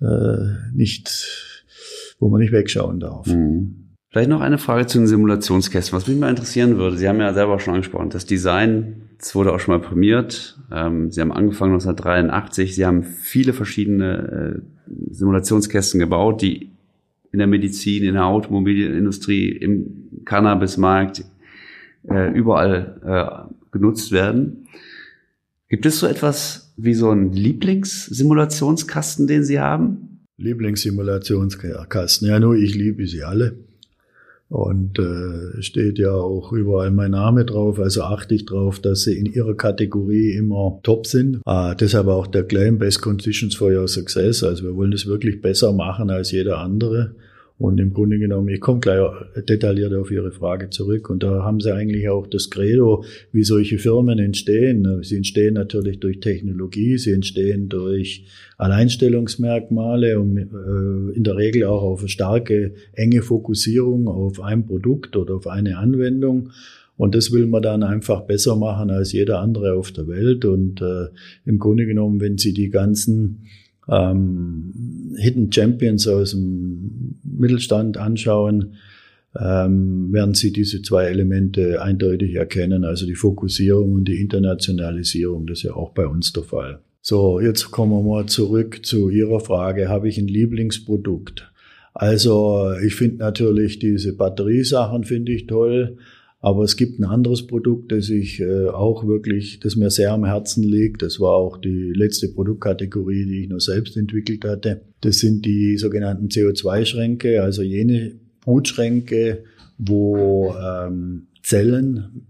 äh, 0.00 0.74
nicht 0.74 1.48
wo 2.20 2.28
man 2.28 2.40
nicht 2.40 2.52
wegschauen 2.52 3.00
darf. 3.00 3.26
Mhm. 3.26 3.76
Vielleicht 4.10 4.30
noch 4.30 4.40
eine 4.40 4.58
Frage 4.58 4.86
zu 4.86 4.98
den 4.98 5.06
Simulationskästen. 5.06 5.96
Was 5.96 6.08
mich 6.08 6.18
mal 6.18 6.30
interessieren 6.30 6.78
würde, 6.78 6.96
Sie 6.96 7.08
haben 7.08 7.20
ja 7.20 7.32
selber 7.32 7.58
schon 7.60 7.74
angesprochen, 7.74 8.10
das 8.10 8.26
Design, 8.26 9.02
das 9.18 9.34
wurde 9.34 9.52
auch 9.52 9.60
schon 9.60 9.74
mal 9.74 9.86
prämiert. 9.86 10.58
Ähm, 10.72 11.10
Sie 11.10 11.20
haben 11.20 11.32
angefangen 11.32 11.72
1983. 11.74 12.74
Sie 12.74 12.84
haben 12.84 13.04
viele 13.04 13.52
verschiedene 13.52 14.58
äh, 14.58 14.84
Simulationskästen 15.10 16.00
gebaut, 16.00 16.42
die 16.42 16.70
in 17.32 17.38
der 17.38 17.46
Medizin, 17.46 18.04
in 18.04 18.14
der 18.14 18.26
Automobilindustrie, 18.26 19.48
im 19.48 20.24
Cannabismarkt 20.24 21.24
äh, 22.08 22.32
überall 22.32 23.00
äh, 23.04 23.52
genutzt 23.72 24.12
werden. 24.12 24.68
Gibt 25.68 25.86
es 25.86 26.00
so 26.00 26.06
etwas 26.06 26.74
wie 26.76 26.94
so 26.94 27.10
einen 27.10 27.32
Lieblingssimulationskasten, 27.32 29.26
den 29.26 29.44
Sie 29.44 29.60
haben? 29.60 30.10
Lieblingssimulationskasten. 30.36 32.28
Ja, 32.28 32.40
nur 32.40 32.56
ich 32.56 32.74
liebe 32.74 33.06
sie 33.06 33.22
alle. 33.22 33.58
Und 34.50 34.98
äh, 34.98 35.62
steht 35.62 36.00
ja 36.00 36.10
auch 36.10 36.52
überall 36.52 36.90
mein 36.90 37.12
Name 37.12 37.44
drauf, 37.44 37.78
also 37.78 38.02
achte 38.02 38.34
ich 38.34 38.46
drauf, 38.46 38.80
dass 38.80 39.02
sie 39.02 39.16
in 39.16 39.26
ihrer 39.26 39.54
Kategorie 39.54 40.32
immer 40.32 40.80
top 40.82 41.06
sind. 41.06 41.38
Ah, 41.44 41.76
deshalb 41.76 42.08
auch 42.08 42.26
der 42.26 42.42
Claim 42.42 42.76
Best 42.76 43.00
Conditions 43.00 43.54
for 43.54 43.70
Your 43.70 43.86
Success. 43.86 44.42
Also 44.42 44.64
wir 44.64 44.74
wollen 44.74 44.92
es 44.92 45.06
wirklich 45.06 45.40
besser 45.40 45.72
machen 45.72 46.10
als 46.10 46.32
jeder 46.32 46.58
andere. 46.58 47.14
Und 47.60 47.78
im 47.78 47.92
Grunde 47.92 48.18
genommen, 48.18 48.48
ich 48.48 48.58
komme 48.58 48.80
gleich 48.80 49.06
detailliert 49.46 49.92
auf 49.92 50.10
Ihre 50.10 50.32
Frage 50.32 50.70
zurück. 50.70 51.10
Und 51.10 51.22
da 51.22 51.44
haben 51.44 51.60
Sie 51.60 51.70
eigentlich 51.74 52.08
auch 52.08 52.26
das 52.26 52.48
Credo, 52.48 53.04
wie 53.32 53.44
solche 53.44 53.76
Firmen 53.76 54.18
entstehen. 54.18 55.02
Sie 55.02 55.18
entstehen 55.18 55.54
natürlich 55.54 56.00
durch 56.00 56.20
Technologie, 56.20 56.96
sie 56.96 57.12
entstehen 57.12 57.68
durch 57.68 58.24
Alleinstellungsmerkmale 58.56 60.18
und 60.18 60.38
äh, 60.38 61.14
in 61.14 61.22
der 61.22 61.36
Regel 61.36 61.64
auch 61.64 61.82
auf 61.82 62.00
eine 62.00 62.08
starke, 62.08 62.72
enge 62.94 63.20
Fokussierung 63.20 64.08
auf 64.08 64.40
ein 64.40 64.64
Produkt 64.64 65.14
oder 65.14 65.34
auf 65.34 65.46
eine 65.46 65.76
Anwendung. 65.76 66.52
Und 66.96 67.14
das 67.14 67.30
will 67.30 67.46
man 67.46 67.60
dann 67.60 67.82
einfach 67.82 68.22
besser 68.22 68.56
machen 68.56 68.90
als 68.90 69.12
jeder 69.12 69.38
andere 69.40 69.74
auf 69.74 69.92
der 69.92 70.08
Welt. 70.08 70.46
Und 70.46 70.80
äh, 70.80 71.08
im 71.44 71.58
Grunde 71.58 71.84
genommen, 71.84 72.22
wenn 72.22 72.38
Sie 72.38 72.54
die 72.54 72.70
ganzen 72.70 73.42
ähm, 73.90 75.14
Hidden 75.16 75.52
Champions 75.52 76.06
aus 76.06 76.30
dem 76.30 77.18
Mittelstand 77.24 77.96
anschauen, 77.96 78.74
ähm, 79.38 80.12
werden 80.12 80.34
Sie 80.34 80.52
diese 80.52 80.82
zwei 80.82 81.04
Elemente 81.04 81.82
eindeutig 81.82 82.34
erkennen, 82.34 82.84
also 82.84 83.06
die 83.06 83.14
Fokussierung 83.14 83.92
und 83.92 84.08
die 84.08 84.20
Internationalisierung. 84.20 85.46
Das 85.46 85.58
ist 85.58 85.64
ja 85.64 85.74
auch 85.74 85.90
bei 85.90 86.06
uns 86.06 86.32
der 86.32 86.44
Fall. 86.44 86.80
So, 87.02 87.40
jetzt 87.40 87.70
kommen 87.70 87.92
wir 87.92 88.02
mal 88.02 88.26
zurück 88.26 88.84
zu 88.84 89.08
Ihrer 89.08 89.40
Frage. 89.40 89.88
Habe 89.88 90.08
ich 90.08 90.18
ein 90.18 90.28
Lieblingsprodukt? 90.28 91.50
Also, 91.94 92.72
ich 92.84 92.94
finde 92.94 93.18
natürlich 93.18 93.78
diese 93.78 94.16
Batteriesachen 94.16 95.04
finde 95.04 95.32
ich 95.32 95.46
toll. 95.46 95.96
Aber 96.42 96.64
es 96.64 96.76
gibt 96.76 96.98
ein 96.98 97.04
anderes 97.04 97.46
Produkt, 97.46 97.92
das 97.92 98.08
ich 98.08 98.40
äh, 98.40 98.68
auch 98.68 99.06
wirklich, 99.06 99.60
das 99.60 99.76
mir 99.76 99.90
sehr 99.90 100.12
am 100.12 100.24
Herzen 100.24 100.62
liegt. 100.62 101.02
Das 101.02 101.20
war 101.20 101.34
auch 101.34 101.58
die 101.58 101.92
letzte 101.94 102.28
Produktkategorie, 102.28 103.26
die 103.26 103.42
ich 103.42 103.48
nur 103.50 103.60
selbst 103.60 103.96
entwickelt 103.96 104.44
hatte. 104.46 104.80
Das 105.02 105.18
sind 105.18 105.44
die 105.44 105.76
sogenannten 105.76 106.28
CO2-Schränke, 106.28 107.42
also 107.42 107.62
jene 107.62 108.12
Brutschränke, 108.40 109.44
wo 109.76 110.54
ähm, 110.54 111.26
Zellen, 111.42 112.26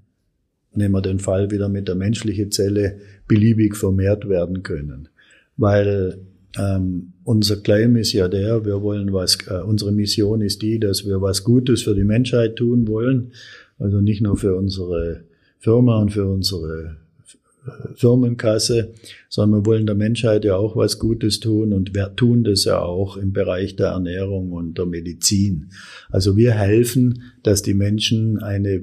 nehmen 0.75 0.95
wir 0.95 1.03
den 1.03 1.21
Fall 1.21 1.53
wieder 1.53 1.69
mit 1.69 1.87
der 1.87 1.95
menschlichen 1.95 2.51
Zelle, 2.51 2.99
beliebig 3.29 3.77
vermehrt 3.77 4.29
werden 4.29 4.65
können. 4.65 5.09
Weil 5.57 6.19
ähm, 6.59 7.13
unser 7.23 7.59
Claim 7.59 7.95
ist 7.95 8.13
ja 8.13 8.27
der, 8.27 8.65
wir 8.65 8.83
wollen 8.83 9.13
was, 9.13 9.39
äh, 9.47 9.63
unsere 9.63 9.93
Mission 9.93 10.41
ist 10.41 10.63
die, 10.63 10.81
dass 10.81 11.07
wir 11.07 11.23
was 11.23 11.45
Gutes 11.45 11.83
für 11.83 11.95
die 11.95 12.03
Menschheit 12.03 12.57
tun 12.57 12.89
wollen. 12.89 13.33
Also 13.81 14.01
nicht 14.01 14.21
nur 14.21 14.37
für 14.37 14.55
unsere 14.55 15.25
Firma 15.59 16.01
und 16.01 16.13
für 16.13 16.27
unsere 16.27 16.97
äh, 17.67 17.95
Firmenkasse, 17.95 18.93
sondern 19.29 19.61
wir 19.61 19.67
wollen 19.67 19.87
der 19.87 19.97
Menschheit 19.97 20.45
ja 20.45 20.57
auch 20.57 20.77
was 20.77 20.99
Gutes 20.99 21.41
tun 21.41 21.73
und 21.73 21.95
wir 21.95 22.15
tun 22.15 22.45
das 22.45 22.65
ja 22.65 22.79
auch 22.79 23.17
im 23.17 23.33
Bereich 23.33 23.77
der 23.77 23.89
Ernährung 23.89 24.53
und 24.53 24.79
der 24.79 24.87
Medizin. 24.87 25.71
Also 26.11 26.37
wir 26.37 26.53
helfen, 26.53 27.23
dass 27.43 27.63
die 27.63 27.75
Menschen 27.75 28.39
eine 28.39 28.83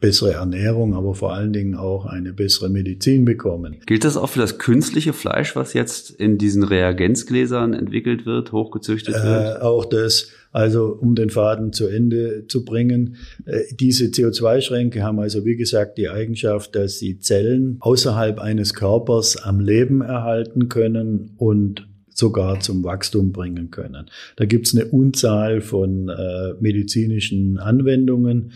bessere 0.00 0.32
Ernährung, 0.32 0.94
aber 0.94 1.14
vor 1.14 1.32
allen 1.32 1.52
Dingen 1.52 1.74
auch 1.74 2.06
eine 2.06 2.32
bessere 2.32 2.68
Medizin 2.68 3.24
bekommen. 3.24 3.76
Gilt 3.86 4.04
das 4.04 4.16
auch 4.16 4.28
für 4.28 4.40
das 4.40 4.58
künstliche 4.58 5.12
Fleisch, 5.12 5.56
was 5.56 5.72
jetzt 5.72 6.10
in 6.10 6.38
diesen 6.38 6.62
Reagenzgläsern 6.62 7.72
entwickelt 7.72 8.26
wird, 8.26 8.52
hochgezüchtet 8.52 9.14
wird? 9.14 9.56
Äh, 9.56 9.60
auch 9.62 9.84
das. 9.84 10.28
Also 10.52 10.86
um 10.86 11.14
den 11.14 11.28
Faden 11.30 11.72
zu 11.72 11.86
Ende 11.86 12.46
zu 12.46 12.64
bringen, 12.64 13.16
äh, 13.44 13.60
diese 13.78 14.06
CO2-Schränke 14.06 15.02
haben 15.02 15.18
also 15.18 15.44
wie 15.44 15.56
gesagt 15.56 15.98
die 15.98 16.08
Eigenschaft, 16.08 16.74
dass 16.74 16.98
sie 16.98 17.18
Zellen 17.18 17.76
außerhalb 17.80 18.38
eines 18.38 18.74
Körpers 18.74 19.36
am 19.36 19.60
Leben 19.60 20.00
erhalten 20.00 20.68
können 20.68 21.32
und 21.36 21.86
sogar 22.08 22.60
zum 22.60 22.82
Wachstum 22.82 23.32
bringen 23.32 23.70
können. 23.70 24.06
Da 24.36 24.46
gibt 24.46 24.66
es 24.66 24.74
eine 24.74 24.86
Unzahl 24.86 25.60
von 25.60 26.08
äh, 26.08 26.54
medizinischen 26.60 27.58
Anwendungen 27.58 28.52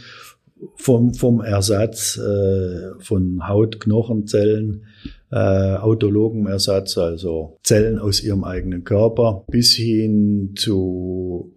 vom, 0.74 1.14
vom 1.14 1.40
Ersatz 1.40 2.18
äh, 2.18 3.00
von 3.00 3.48
Haut, 3.48 3.80
Knochenzellen, 3.80 4.84
äh, 5.30 5.36
autologem 5.76 6.46
Ersatz, 6.46 6.98
also 6.98 7.58
Zellen 7.62 7.98
aus 7.98 8.22
ihrem 8.22 8.44
eigenen 8.44 8.84
Körper, 8.84 9.44
bis 9.48 9.74
hin 9.74 10.54
zu 10.56 11.54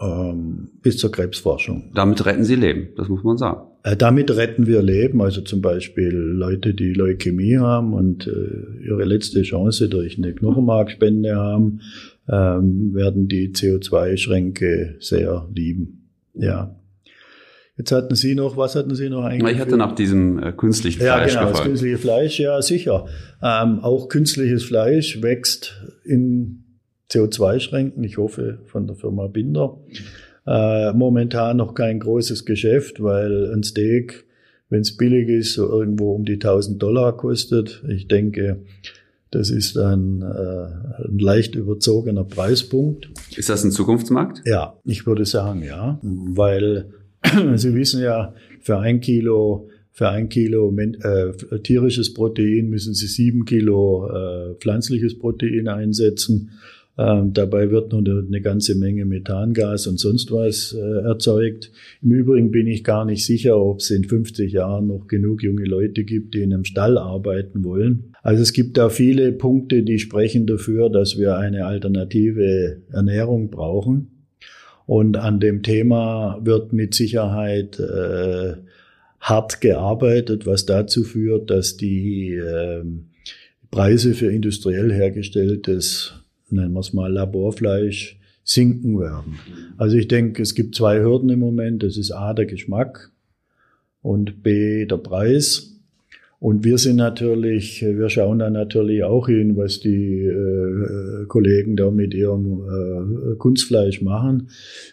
ähm, 0.00 0.70
bis 0.82 0.98
zur 0.98 1.12
Krebsforschung. 1.12 1.92
Damit 1.94 2.26
retten 2.26 2.44
Sie 2.44 2.56
Leben, 2.56 2.88
das 2.96 3.08
muss 3.08 3.22
man 3.22 3.36
sagen. 3.36 3.68
Äh, 3.84 3.96
damit 3.96 4.30
retten 4.34 4.66
wir 4.66 4.82
Leben, 4.82 5.22
also 5.22 5.40
zum 5.40 5.60
Beispiel 5.60 6.10
Leute, 6.10 6.74
die 6.74 6.92
Leukämie 6.92 7.58
haben 7.58 7.94
und 7.94 8.26
äh, 8.26 8.84
ihre 8.84 9.04
letzte 9.04 9.42
Chance 9.42 9.88
durch 9.88 10.18
eine 10.18 10.34
Knochenmarkspende 10.34 11.36
haben, 11.36 11.80
ähm, 12.28 12.94
werden 12.94 13.28
die 13.28 13.50
CO2-Schränke 13.50 14.96
sehr 15.00 15.48
lieben. 15.54 16.10
Ja. 16.34 16.74
Jetzt 17.76 17.90
hatten 17.90 18.14
Sie 18.14 18.34
noch, 18.36 18.56
was 18.56 18.76
hatten 18.76 18.94
Sie 18.94 19.08
noch 19.10 19.24
eigentlich? 19.24 19.54
Ich 19.56 19.60
hatte 19.60 19.76
nach 19.76 19.94
diesem 19.94 20.38
äh, 20.40 20.52
künstlichen 20.52 21.00
Fleisch 21.00 21.32
Ja, 21.34 21.40
genau, 21.40 21.48
gefragt. 21.48 21.58
das 21.58 21.64
künstliche 21.64 21.98
Fleisch, 21.98 22.38
ja, 22.38 22.62
sicher. 22.62 23.06
Ähm, 23.42 23.80
auch 23.80 24.08
künstliches 24.08 24.62
Fleisch 24.64 25.20
wächst 25.22 25.82
in 26.04 26.64
CO2-Schränken, 27.10 28.02
ich 28.04 28.16
hoffe 28.16 28.60
von 28.66 28.86
der 28.86 28.94
Firma 28.96 29.26
Binder. 29.26 29.76
Äh, 30.46 30.92
momentan 30.92 31.56
noch 31.56 31.74
kein 31.74 31.98
großes 32.00 32.44
Geschäft, 32.44 33.02
weil 33.02 33.52
ein 33.52 33.62
Steak, 33.62 34.24
wenn 34.68 34.80
es 34.82 34.96
billig 34.96 35.28
ist, 35.28 35.54
so 35.54 35.68
irgendwo 35.68 36.14
um 36.14 36.24
die 36.24 36.34
1000 36.34 36.80
Dollar 36.82 37.16
kostet. 37.16 37.82
Ich 37.88 38.06
denke, 38.08 38.62
das 39.30 39.50
ist 39.50 39.76
ein, 39.76 40.22
äh, 40.22 41.06
ein 41.08 41.18
leicht 41.18 41.56
überzogener 41.56 42.24
Preispunkt. 42.24 43.10
Ist 43.36 43.48
das 43.48 43.64
ein 43.64 43.72
Zukunftsmarkt? 43.72 44.42
Ja, 44.44 44.76
ich 44.84 45.06
würde 45.06 45.24
sagen, 45.24 45.62
ja, 45.62 45.98
weil 46.02 46.90
Sie 47.56 47.74
wissen 47.74 48.02
ja, 48.02 48.34
für 48.60 48.78
ein 48.78 49.00
Kilo 49.00 49.68
für 49.96 50.08
ein 50.08 50.28
Kilo 50.28 50.76
äh, 50.76 51.60
tierisches 51.62 52.14
Protein 52.14 52.68
müssen 52.68 52.94
Sie 52.94 53.06
sieben 53.06 53.44
Kilo 53.44 54.08
äh, 54.08 54.54
pflanzliches 54.56 55.16
Protein 55.20 55.68
einsetzen. 55.68 56.50
Ähm, 56.98 57.32
dabei 57.32 57.70
wird 57.70 57.92
nur 57.92 58.02
eine 58.02 58.40
ganze 58.40 58.76
Menge 58.76 59.04
Methangas 59.04 59.86
und 59.86 60.00
sonst 60.00 60.32
was 60.32 60.72
äh, 60.72 61.06
erzeugt. 61.06 61.70
Im 62.02 62.10
Übrigen 62.10 62.50
bin 62.50 62.66
ich 62.66 62.82
gar 62.82 63.04
nicht 63.04 63.24
sicher, 63.24 63.56
ob 63.56 63.78
es 63.78 63.90
in 63.90 64.02
50 64.02 64.52
Jahren 64.52 64.88
noch 64.88 65.06
genug 65.06 65.44
junge 65.44 65.64
Leute 65.64 66.02
gibt, 66.02 66.34
die 66.34 66.42
in 66.42 66.52
einem 66.52 66.64
Stall 66.64 66.98
arbeiten 66.98 67.62
wollen. 67.62 68.14
Also 68.22 68.42
es 68.42 68.52
gibt 68.52 68.76
da 68.76 68.88
viele 68.88 69.30
Punkte, 69.30 69.84
die 69.84 70.00
sprechen 70.00 70.46
dafür, 70.46 70.90
dass 70.90 71.18
wir 71.18 71.36
eine 71.36 71.66
alternative 71.66 72.82
Ernährung 72.90 73.50
brauchen. 73.50 74.13
Und 74.86 75.16
an 75.16 75.40
dem 75.40 75.62
Thema 75.62 76.38
wird 76.42 76.72
mit 76.72 76.94
Sicherheit 76.94 77.78
äh, 77.80 78.54
hart 79.20 79.60
gearbeitet, 79.60 80.46
was 80.46 80.66
dazu 80.66 81.04
führt, 81.04 81.50
dass 81.50 81.76
die 81.76 82.34
äh, 82.34 82.84
Preise 83.70 84.14
für 84.14 84.30
industriell 84.30 84.92
hergestelltes 84.92 86.24
nennen 86.54 86.72
wir 86.72 86.80
es 86.80 86.92
mal 86.92 87.12
Laborfleisch, 87.12 88.18
sinken 88.42 88.98
werden. 88.98 89.38
Also 89.76 89.96
ich 89.96 90.08
denke, 90.08 90.42
es 90.42 90.54
gibt 90.54 90.74
zwei 90.74 91.00
Hürden 91.00 91.30
im 91.30 91.38
Moment. 91.38 91.82
Das 91.82 91.96
ist 91.96 92.10
A, 92.12 92.34
der 92.34 92.46
Geschmack 92.46 93.10
und 94.02 94.42
B, 94.42 94.86
der 94.86 94.98
Preis. 94.98 95.73
Und 96.44 96.62
wir 96.62 96.76
sind 96.76 96.96
natürlich, 96.96 97.80
wir 97.80 98.10
schauen 98.10 98.38
da 98.38 98.50
natürlich 98.50 99.02
auch 99.02 99.28
hin, 99.28 99.56
was 99.56 99.80
die 99.80 100.26
äh, 100.26 101.24
Kollegen 101.26 101.74
da 101.74 101.90
mit 101.90 102.12
ihrem 102.12 102.60
äh, 102.60 103.36
Kunstfleisch 103.36 104.02
machen. 104.02 104.50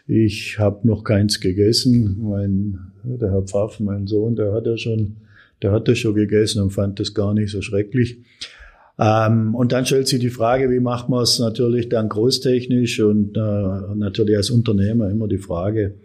Ich 0.08 0.60
habe 0.60 0.88
noch 0.88 1.04
keins 1.04 1.42
gegessen. 1.42 2.20
Mein, 2.22 2.80
der 3.04 3.32
Herr 3.32 3.42
Pfaff, 3.42 3.82
mein 3.82 4.08
Sohn, 4.08 4.38
der 4.38 4.54
hat 4.54 4.66
ja 4.66 4.78
schon, 4.78 5.18
der 5.62 5.74
hat 5.74 5.90
das 5.90 5.98
schon 5.98 6.16
gegessen 6.16 6.62
und 6.62 6.70
fand 6.70 7.02
das 7.02 7.14
gar 7.14 7.34
nicht 7.34 7.52
so 7.52 7.62
schrecklich. 7.62 8.20
Ähm, 8.98 9.54
und 9.54 9.74
dann 9.74 9.86
stellt 9.86 10.08
sich 10.08 10.22
die 10.22 10.30
Frage, 10.30 10.72
wie 10.72 10.80
macht 10.80 11.10
man 11.10 11.24
es 11.24 11.38
natürlich 11.38 11.90
dann 11.90 12.08
großtechnisch 12.08 13.02
und 13.02 13.36
äh, 13.36 13.96
natürlich 13.96 14.38
als 14.38 14.52
Unternehmer 14.52 15.10
immer 15.10 15.28
die 15.28 15.38
Frage, 15.38 15.96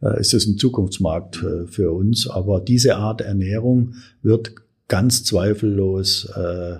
äh, 0.00 0.20
ist 0.20 0.32
es 0.32 0.46
ein 0.46 0.58
Zukunftsmarkt 0.58 1.42
äh, 1.42 1.66
für 1.66 1.90
uns? 1.90 2.30
Aber 2.30 2.60
diese 2.60 2.94
Art 2.94 3.20
Ernährung 3.20 3.94
wird 4.22 4.52
ganz 4.92 5.24
zweifellos 5.24 6.30
äh, 6.36 6.76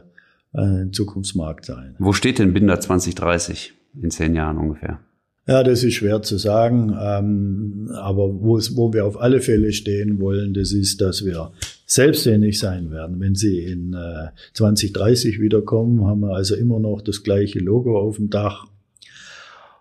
ein 0.53 0.93
Zukunftsmarkt 0.93 1.65
sein. 1.65 1.97
Wo 1.99 2.13
steht 2.13 2.39
denn 2.39 2.53
Binder 2.53 2.79
2030 2.79 3.73
in 4.03 4.11
zehn 4.11 4.35
Jahren 4.35 4.59
ungefähr? 4.59 5.01
Ja, 5.47 5.63
das 5.63 5.83
ist 5.83 5.95
schwer 5.95 6.21
zu 6.21 6.37
sagen. 6.37 6.95
Ähm, 7.01 7.91
aber 7.95 8.43
wo, 8.43 8.59
es, 8.59 8.77
wo 8.77 8.93
wir 8.93 9.07
auf 9.07 9.19
alle 9.19 9.41
Fälle 9.41 9.73
stehen 9.73 10.21
wollen, 10.21 10.53
das 10.53 10.73
ist, 10.73 11.01
dass 11.01 11.25
wir 11.25 11.53
selbstständig 11.87 12.59
sein 12.59 12.91
werden. 12.91 13.19
Wenn 13.19 13.35
Sie 13.35 13.61
in 13.61 13.95
äh, 13.95 14.29
2030 14.53 15.41
wiederkommen, 15.41 16.07
haben 16.07 16.21
wir 16.21 16.35
also 16.35 16.55
immer 16.55 16.81
noch 16.81 17.01
das 17.01 17.23
gleiche 17.23 17.61
Logo 17.61 17.99
auf 17.99 18.17
dem 18.17 18.29
Dach. 18.29 18.67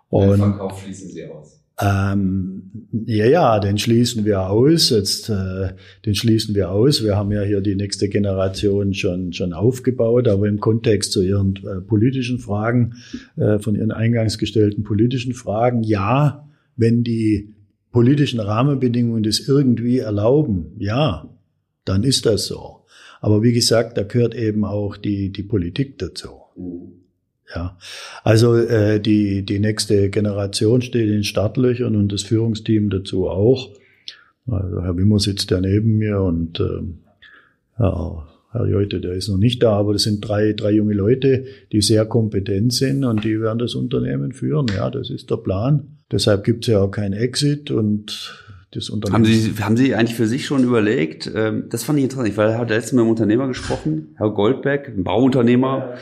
Und 0.08 0.32
Den 0.32 0.38
Verkauf 0.38 0.82
schließen 0.82 1.10
Sie 1.10 1.26
aus. 1.26 1.61
Ähm, 1.82 2.72
ja, 3.06 3.26
ja, 3.26 3.60
den 3.60 3.78
schließen 3.78 4.24
wir 4.24 4.50
aus. 4.50 4.92
Jetzt, 4.92 5.30
äh, 5.30 5.70
den 6.06 6.14
schließen 6.14 6.54
wir 6.54 6.72
aus. 6.72 7.04
Wir 7.04 7.16
haben 7.16 7.32
ja 7.32 7.42
hier 7.42 7.62
die 7.62 7.76
nächste 7.76 8.08
Generation 8.08 8.94
schon 8.94 9.34
schon 9.34 9.54
aufgebaut, 9.54 10.28
aber 10.28 10.48
im 10.48 10.60
Kontext 10.60 11.12
zu 11.12 11.24
Ihren 11.24 11.56
äh, 11.56 11.82
politischen 11.82 12.38
Fragen, 12.38 12.96
äh, 13.36 13.58
von 13.60 13.76
Ihren 13.76 13.92
eingangs 13.92 14.38
gestellten 14.38 14.84
politischen 14.84 15.34
Fragen, 15.34 15.82
ja, 15.84 16.48
wenn 16.76 17.04
die 17.04 17.54
politischen 17.92 18.40
Rahmenbedingungen 18.40 19.24
das 19.24 19.40
irgendwie 19.40 20.00
erlauben, 20.00 20.76
ja, 20.78 21.30
dann 21.86 22.04
ist 22.04 22.26
das 22.26 22.46
so. 22.46 22.86
Aber 23.22 23.42
wie 23.44 23.54
gesagt, 23.54 23.98
da 23.98 24.04
gehört 24.04 24.36
eben 24.36 24.66
auch 24.66 24.98
die 24.98 25.32
die 25.32 25.44
Politik 25.44 25.98
dazu. 25.98 26.30
Ja, 27.54 27.78
also 28.24 28.56
äh, 28.56 29.00
die, 29.00 29.44
die 29.44 29.60
nächste 29.60 30.10
Generation 30.10 30.82
steht 30.82 31.10
in 31.10 31.24
Startlöchern 31.24 31.96
und 31.96 32.12
das 32.12 32.24
Führungsteam 32.24 32.90
dazu 32.90 33.28
auch. 33.28 33.72
Also 34.48 34.82
Herr 34.82 34.98
Wimmer 34.98 35.20
sitzt 35.20 35.52
ja 35.52 35.60
neben 35.60 35.98
mir 35.98 36.22
und 36.22 36.60
äh, 36.60 36.82
Herr, 37.76 38.28
Herr 38.52 38.68
Joite, 38.68 39.00
der 39.00 39.14
ist 39.14 39.30
noch 39.30 39.38
nicht 39.38 39.62
da, 39.64 39.74
aber 39.74 39.94
das 39.94 40.04
sind 40.04 40.22
drei, 40.22 40.54
drei 40.54 40.72
junge 40.72 40.94
Leute, 40.94 41.46
die 41.72 41.82
sehr 41.82 42.06
kompetent 42.06 42.74
sind 42.74 43.04
und 43.04 43.24
die 43.24 43.40
werden 43.40 43.60
das 43.60 43.76
Unternehmen 43.76 44.34
führen. 44.34 44.68
Ja, 44.76 44.90
das 44.90 45.10
ist 45.10 45.30
der 45.30 45.38
Plan. 45.38 45.98
Deshalb 46.12 46.44
gibt 46.44 46.66
es 46.66 46.74
ja 46.74 46.82
auch 46.82 46.92
kein 46.92 47.14
Exit 47.14 47.72
und 47.72 48.38
das 48.72 48.90
Unternehmen. 48.90 49.26
Haben 49.26 49.34
Sie, 49.34 49.64
haben 49.64 49.78
Sie 49.78 49.96
eigentlich 49.96 50.16
für 50.16 50.28
sich 50.28 50.46
schon 50.46 50.64
überlegt? 50.64 51.32
Ähm, 51.34 51.66
das 51.70 51.84
fand 51.84 52.00
ich 52.00 52.04
interessant, 52.04 52.36
weil 52.38 52.52
er 52.52 52.58
hat 52.58 52.70
letztens 52.70 52.94
mit 52.94 53.02
einem 53.02 53.10
Unternehmer 53.10 53.48
gesprochen, 53.48 54.16
Herr 54.18 54.32
Goldbeck, 54.32 54.88
ein 54.88 55.04
Bauunternehmer. 55.04 55.94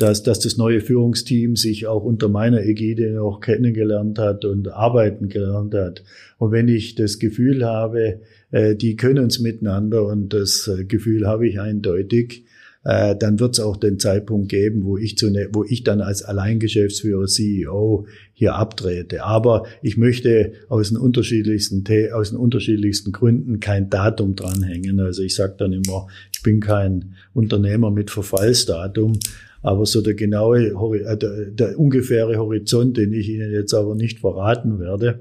dass, 0.00 0.22
dass 0.22 0.40
das 0.40 0.56
neue 0.56 0.80
Führungsteam 0.80 1.56
sich 1.56 1.86
auch 1.86 2.02
unter 2.02 2.28
meiner 2.28 2.62
Ägide 2.64 3.12
noch 3.12 3.40
kennengelernt 3.40 4.18
hat 4.18 4.44
und 4.44 4.68
arbeiten 4.68 5.28
gelernt 5.28 5.74
hat. 5.74 6.02
Und 6.38 6.52
wenn 6.52 6.68
ich 6.68 6.94
das 6.94 7.18
Gefühl 7.18 7.64
habe, 7.64 8.20
äh, 8.50 8.74
die 8.76 8.96
können 8.96 9.26
es 9.26 9.40
miteinander 9.40 10.06
und 10.06 10.32
das 10.32 10.68
äh, 10.68 10.84
Gefühl 10.84 11.26
habe 11.26 11.46
ich 11.46 11.60
eindeutig, 11.60 12.44
äh, 12.82 13.14
dann 13.14 13.38
wird 13.40 13.58
es 13.58 13.60
auch 13.60 13.76
den 13.76 13.98
Zeitpunkt 13.98 14.48
geben, 14.48 14.84
wo 14.84 14.96
ich, 14.96 15.18
zu 15.18 15.30
ne, 15.30 15.50
wo 15.52 15.64
ich 15.64 15.84
dann 15.84 16.00
als 16.00 16.22
Alleingeschäftsführer 16.22 17.26
CEO 17.26 18.06
hier 18.32 18.54
abtrete. 18.54 19.22
Aber 19.24 19.66
ich 19.82 19.98
möchte 19.98 20.52
aus 20.70 20.88
den 20.88 20.96
unterschiedlichsten, 20.96 21.84
aus 22.14 22.30
den 22.30 22.38
unterschiedlichsten 22.38 23.12
Gründen 23.12 23.60
kein 23.60 23.90
Datum 23.90 24.34
dranhängen. 24.34 24.98
Also 24.98 25.22
ich 25.22 25.34
sage 25.34 25.56
dann 25.58 25.74
immer, 25.74 26.06
ich 26.32 26.42
bin 26.42 26.60
kein 26.60 27.16
Unternehmer 27.34 27.90
mit 27.90 28.10
Verfallsdatum. 28.10 29.18
Aber 29.62 29.84
so 29.84 30.00
der 30.00 30.14
genaue, 30.14 30.68
äh, 30.68 31.16
der, 31.16 31.46
der 31.46 31.78
ungefähre 31.78 32.36
Horizont, 32.36 32.96
den 32.96 33.12
ich 33.12 33.28
Ihnen 33.28 33.52
jetzt 33.52 33.74
aber 33.74 33.94
nicht 33.94 34.20
verraten 34.20 34.78
werde, 34.78 35.20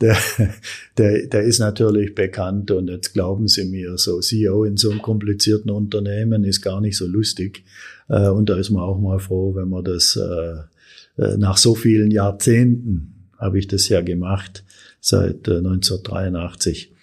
der, 0.00 0.16
der, 0.98 1.26
der 1.26 1.42
ist 1.42 1.58
natürlich 1.58 2.14
bekannt 2.14 2.70
und 2.70 2.88
jetzt 2.88 3.12
glauben 3.12 3.48
Sie 3.48 3.64
mir, 3.64 3.98
so 3.98 4.20
CEO 4.20 4.64
in 4.64 4.76
so 4.76 4.90
einem 4.90 5.02
komplizierten 5.02 5.70
Unternehmen 5.70 6.44
ist 6.44 6.62
gar 6.62 6.80
nicht 6.80 6.96
so 6.96 7.06
lustig. 7.06 7.64
Äh, 8.08 8.28
und 8.28 8.48
da 8.48 8.56
ist 8.56 8.70
man 8.70 8.82
auch 8.82 9.00
mal 9.00 9.18
froh, 9.18 9.54
wenn 9.54 9.68
man 9.68 9.84
das 9.84 10.16
äh, 10.16 11.36
nach 11.36 11.56
so 11.56 11.74
vielen 11.74 12.10
Jahrzehnten 12.10 13.28
habe 13.38 13.58
ich 13.58 13.68
das 13.68 13.88
ja 13.88 14.00
gemacht, 14.00 14.64
seit 15.00 15.48
1983 15.48 16.93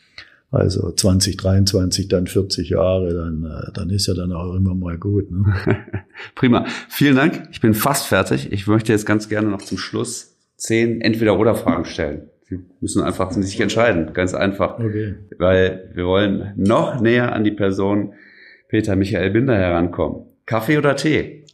also 0.52 0.92
2023 0.92 2.10
dann 2.10 2.28
40 2.28 2.70
Jahre, 2.70 3.14
dann, 3.14 3.46
äh, 3.46 3.72
dann 3.74 3.90
ist 3.90 4.08
ja 4.08 4.14
dann 4.14 4.34
auch 4.34 4.54
immer 4.54 4.76
mal 4.76 4.98
gut. 4.98 5.32
Ne? 5.32 5.46
Prima. 6.36 6.66
Vielen 6.90 7.16
Dank. 7.16 7.48
Ich 7.52 7.62
bin 7.62 7.74
fast 7.74 8.08
fertig. 8.08 8.52
Ich 8.52 8.68
möchte 8.68 8.92
jetzt 8.92 9.06
ganz 9.06 9.30
gerne 9.30 9.48
noch 9.48 9.62
zum 9.62 9.78
Schluss 9.78 10.36
zehn 10.58 11.00
Entweder-Oder-Fragen 11.00 11.86
stellen. 11.86 12.30
Sie 12.50 12.60
müssen 12.82 13.02
einfach 13.02 13.32
sich 13.32 13.62
entscheiden. 13.62 14.12
Ganz 14.14 14.34
einfach. 14.34 14.78
Okay. 14.78 15.16
Weil 15.38 15.90
wir 15.94 16.06
wollen 16.06 16.52
noch 16.58 17.00
näher 17.00 17.34
an 17.34 17.46
die 17.46 17.52
Person 17.52 18.14
Peter 18.68 18.98
Michael 18.98 19.32
Binder 19.32 19.58
herankommen. 19.58 20.26
Kaffee 20.46 20.78
oder 20.78 20.98
Tee? 20.98 21.46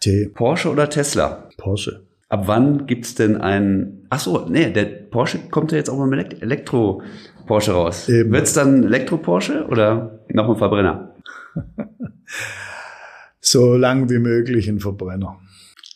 Tee. 0.00 0.28
Porsche 0.28 0.70
oder 0.70 0.90
Tesla? 0.90 1.48
Porsche. 1.56 2.02
Ab 2.30 2.44
wann 2.46 2.86
gibt's 2.86 3.16
denn 3.16 3.36
einen? 3.36 4.06
Ach 4.08 4.20
so, 4.20 4.46
nee, 4.48 4.72
der 4.72 4.84
Porsche 4.84 5.40
kommt 5.50 5.72
ja 5.72 5.78
jetzt 5.78 5.90
auch 5.90 5.98
mal 5.98 6.06
mit 6.06 6.40
Elektro 6.40 7.02
Porsche 7.46 7.72
raus. 7.72 8.06
Wird 8.06 8.46
es 8.46 8.52
dann 8.52 8.84
Elektro-Porsche 8.84 9.66
oder 9.66 10.20
noch 10.28 10.48
ein 10.48 10.56
Verbrenner? 10.56 11.16
so 13.40 13.76
lang 13.76 14.08
wie 14.08 14.20
möglich 14.20 14.68
ein 14.68 14.78
Verbrenner. 14.78 15.40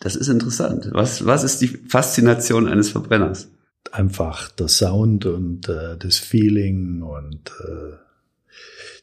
Das 0.00 0.16
ist 0.16 0.26
interessant. 0.26 0.90
Was, 0.92 1.24
was 1.24 1.44
ist 1.44 1.60
die 1.60 1.68
Faszination 1.68 2.66
eines 2.66 2.90
Verbrenners? 2.90 3.52
Einfach 3.92 4.50
der 4.50 4.66
Sound 4.66 5.26
und 5.26 5.68
äh, 5.68 5.96
das 5.96 6.18
Feeling 6.18 7.02
und 7.02 7.52
äh, 7.60 7.96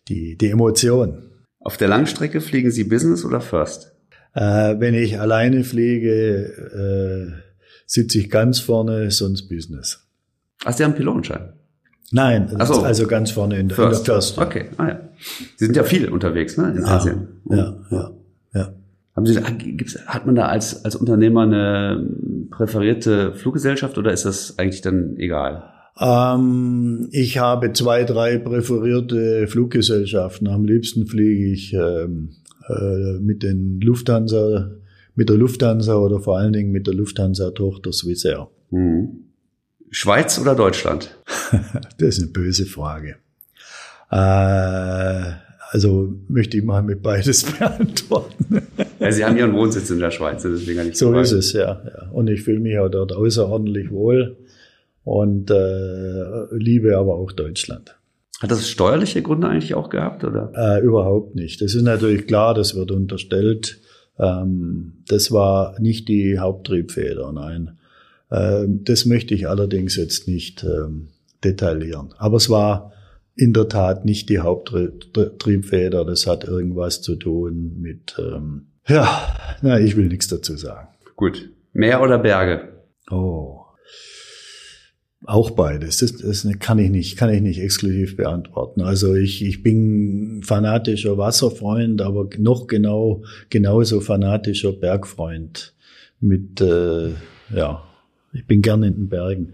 die, 0.10 0.38
die 0.38 0.50
Emotion. 0.50 1.30
Auf 1.62 1.78
der 1.78 1.88
Langstrecke 1.88 2.42
fliegen 2.42 2.72
Sie 2.72 2.84
Business 2.84 3.24
oder 3.24 3.40
First? 3.40 3.91
Äh, 4.34 4.80
wenn 4.80 4.94
ich 4.94 5.20
alleine 5.20 5.64
fliege, 5.64 7.34
äh, 7.34 7.42
sitze 7.86 8.20
ich 8.20 8.30
ganz 8.30 8.60
vorne, 8.60 9.12
sonst 9.12 9.50
Business. 9.50 10.08
Ach, 10.64 10.74
Sie 10.74 10.84
haben 10.84 10.96
Pilotenschein? 10.96 11.54
Nein, 12.12 12.50
so. 12.66 12.82
also 12.82 13.08
ganz 13.08 13.32
vorne 13.32 13.58
in 13.58 13.70
der 13.70 13.76
First. 13.76 14.02
In 14.02 14.06
der 14.06 14.16
First. 14.16 14.38
Okay, 14.38 14.66
ah, 14.78 14.88
ja. 14.88 15.00
Sie 15.56 15.66
sind 15.66 15.76
ja 15.76 15.84
viel 15.84 16.10
unterwegs, 16.10 16.58
ne, 16.58 16.74
in 16.78 16.84
Asien. 16.84 17.28
Ja, 17.50 17.78
ja, 17.90 18.12
ja. 18.54 18.74
Haben 19.16 19.26
Sie, 19.26 19.42
gibt's, 19.76 19.98
hat 20.08 20.26
man 20.26 20.36
da 20.36 20.48
als, 20.48 20.84
als 20.84 20.96
Unternehmer 20.96 21.42
eine 21.44 22.06
präferierte 22.50 23.34
Fluggesellschaft 23.34 23.98
oder 23.98 24.12
ist 24.12 24.26
das 24.26 24.58
eigentlich 24.60 24.82
dann 24.82 25.16
egal? 25.18 25.64
Ähm, 26.00 27.10
ich 27.12 27.38
habe 27.38 27.74
zwei, 27.74 28.04
drei 28.04 28.38
präferierte 28.38 29.48
Fluggesellschaften. 29.48 30.48
Am 30.48 30.66
liebsten 30.66 31.08
fliege 31.08 31.52
ich 31.52 31.74
ähm, 31.74 32.32
äh, 32.80 33.20
mit 33.20 33.44
den 33.44 33.82
Lufthansa, 33.82 34.72
mit 35.16 35.30
der 35.30 35.38
Lufthansa 35.38 35.96
oder 35.96 36.20
vor 36.20 36.38
allen 36.38 36.54
Dingen 36.54 36.72
mit 36.72 36.88
der 36.88 36.94
Lufthansa-Tochter 36.94 37.92
Swissair. 37.92 38.50
Mhm. 38.70 39.26
Schweiz 39.90 40.40
oder 40.40 40.56
Deutschland? 40.56 41.18
das 41.98 42.18
ist 42.18 42.22
eine 42.22 42.32
böse 42.32 42.66
Frage. 42.66 43.18
Äh, 44.10 45.34
also 45.72 46.14
möchte 46.28 46.58
ich 46.58 46.64
mal 46.64 46.82
mit 46.82 47.02
beides 47.02 47.44
beantworten. 47.60 48.62
Ja, 49.00 49.12
Sie 49.12 49.24
haben 49.24 49.38
Ihren 49.38 49.54
Wohnsitz 49.54 49.90
in 49.90 50.00
der 50.00 50.12
Schweiz, 50.12 50.44
deswegen 50.44 50.80
habe 50.80 50.90
ich 50.90 50.98
So 50.98 51.18
ist 51.18 51.32
es, 51.32 51.54
ja, 51.54 51.82
ja. 51.84 52.10
Und 52.12 52.30
ich 52.30 52.44
fühle 52.44 52.60
mich 52.60 52.78
auch 52.78 52.90
dort 52.90 53.14
außerordentlich 53.14 53.90
wohl 53.92 54.38
und 55.04 55.50
äh, 55.50 56.56
liebe 56.56 56.98
aber 56.98 57.16
auch 57.16 57.32
Deutschland. 57.32 57.98
Hat 58.42 58.50
das 58.50 58.68
steuerliche 58.68 59.22
Gründe 59.22 59.48
eigentlich 59.48 59.76
auch 59.76 59.90
gehabt, 59.90 60.24
oder? 60.24 60.52
Äh, 60.56 60.84
überhaupt 60.84 61.36
nicht. 61.36 61.62
Das 61.62 61.76
ist 61.76 61.84
natürlich 61.84 62.26
klar, 62.26 62.56
das 62.56 62.74
wird 62.74 62.90
unterstellt. 62.90 63.80
Ähm, 64.18 65.04
das 65.08 65.32
war 65.32 65.80
nicht 65.80 66.08
die 66.08 66.40
Haupttriebfeder, 66.40 67.32
nein. 67.32 67.78
Ähm, 68.32 68.84
das 68.84 69.06
möchte 69.06 69.36
ich 69.36 69.48
allerdings 69.48 69.96
jetzt 69.96 70.28
nicht 70.28 70.64
ähm, 70.64 71.10
detaillieren. 71.44 72.16
Aber 72.18 72.38
es 72.38 72.50
war 72.50 72.94
in 73.36 73.54
der 73.54 73.70
Tat 73.70 74.06
nicht 74.06 74.28
die 74.30 74.40
Haupttriebfeder. 74.40 76.04
Das 76.04 76.26
hat 76.26 76.44
irgendwas 76.44 77.04
zu 77.04 77.18
tun 77.18 77.80
mit, 77.80 78.16
ähm, 78.18 78.70
ja, 78.88 79.36
na, 79.62 79.80
ich 79.80 79.96
will 79.96 80.08
nichts 80.08 80.28
dazu 80.30 80.58
sagen. 80.58 80.88
Gut. 81.16 81.48
Meer 81.74 82.02
oder 82.02 82.18
Berge? 82.18 82.70
Oh. 83.12 83.61
Auch 85.26 85.52
beides. 85.52 85.98
Das, 85.98 86.18
das 86.18 86.48
kann 86.60 86.80
ich 86.80 86.90
nicht, 86.90 87.18
kann 87.18 87.32
ich 87.32 87.42
nicht 87.42 87.60
exklusiv 87.60 88.18
beantworten. 88.18 88.82
Also 88.82 89.14
ich, 89.14 89.46
ich 89.46 89.62
bin 89.62 90.42
fanatischer 90.44 91.18
Wasserfreund, 91.18 92.02
aber 92.02 92.28
noch 92.40 92.66
genau, 92.66 93.24
genauso 93.50 94.02
fanatischer 94.02 94.72
Bergfreund. 94.72 95.76
Mit, 96.20 96.60
äh, 96.62 97.10
ja, 97.56 97.84
ich 98.34 98.48
bin 98.48 98.62
gern 98.62 98.84
in 98.84 98.96
den 98.96 99.10
Bergen. 99.10 99.54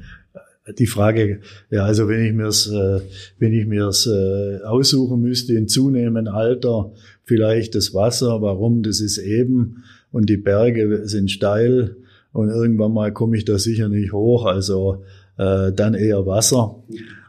Die 0.80 0.88
Frage, 0.88 1.42
ja, 1.70 1.84
also 1.84 2.08
wenn 2.10 2.26
ich 2.26 2.34
mir's, 2.34 2.68
äh, 2.68 3.00
wenn 3.40 3.54
ich 3.54 3.66
mir's 3.66 4.06
äh, 4.06 4.60
aussuchen 4.64 5.22
müsste 5.22 5.54
in 5.54 5.68
zunehmendem 5.68 6.34
Alter, 6.34 6.92
vielleicht 7.24 7.76
das 7.76 7.94
Wasser. 7.94 8.42
Warum? 8.42 8.84
Das 8.84 9.02
ist 9.02 9.18
eben 9.18 9.84
und 10.12 10.30
die 10.30 10.38
Berge 10.38 11.08
sind 11.08 11.32
steil 11.32 11.98
und 12.32 12.50
irgendwann 12.50 12.94
mal 12.94 13.12
komme 13.14 13.38
ich 13.38 13.46
da 13.46 13.58
sicher 13.60 13.90
nicht 13.90 14.14
hoch. 14.14 14.46
Also 14.46 15.04
äh, 15.38 15.72
dann 15.72 15.94
eher 15.94 16.26
Wasser. 16.26 16.76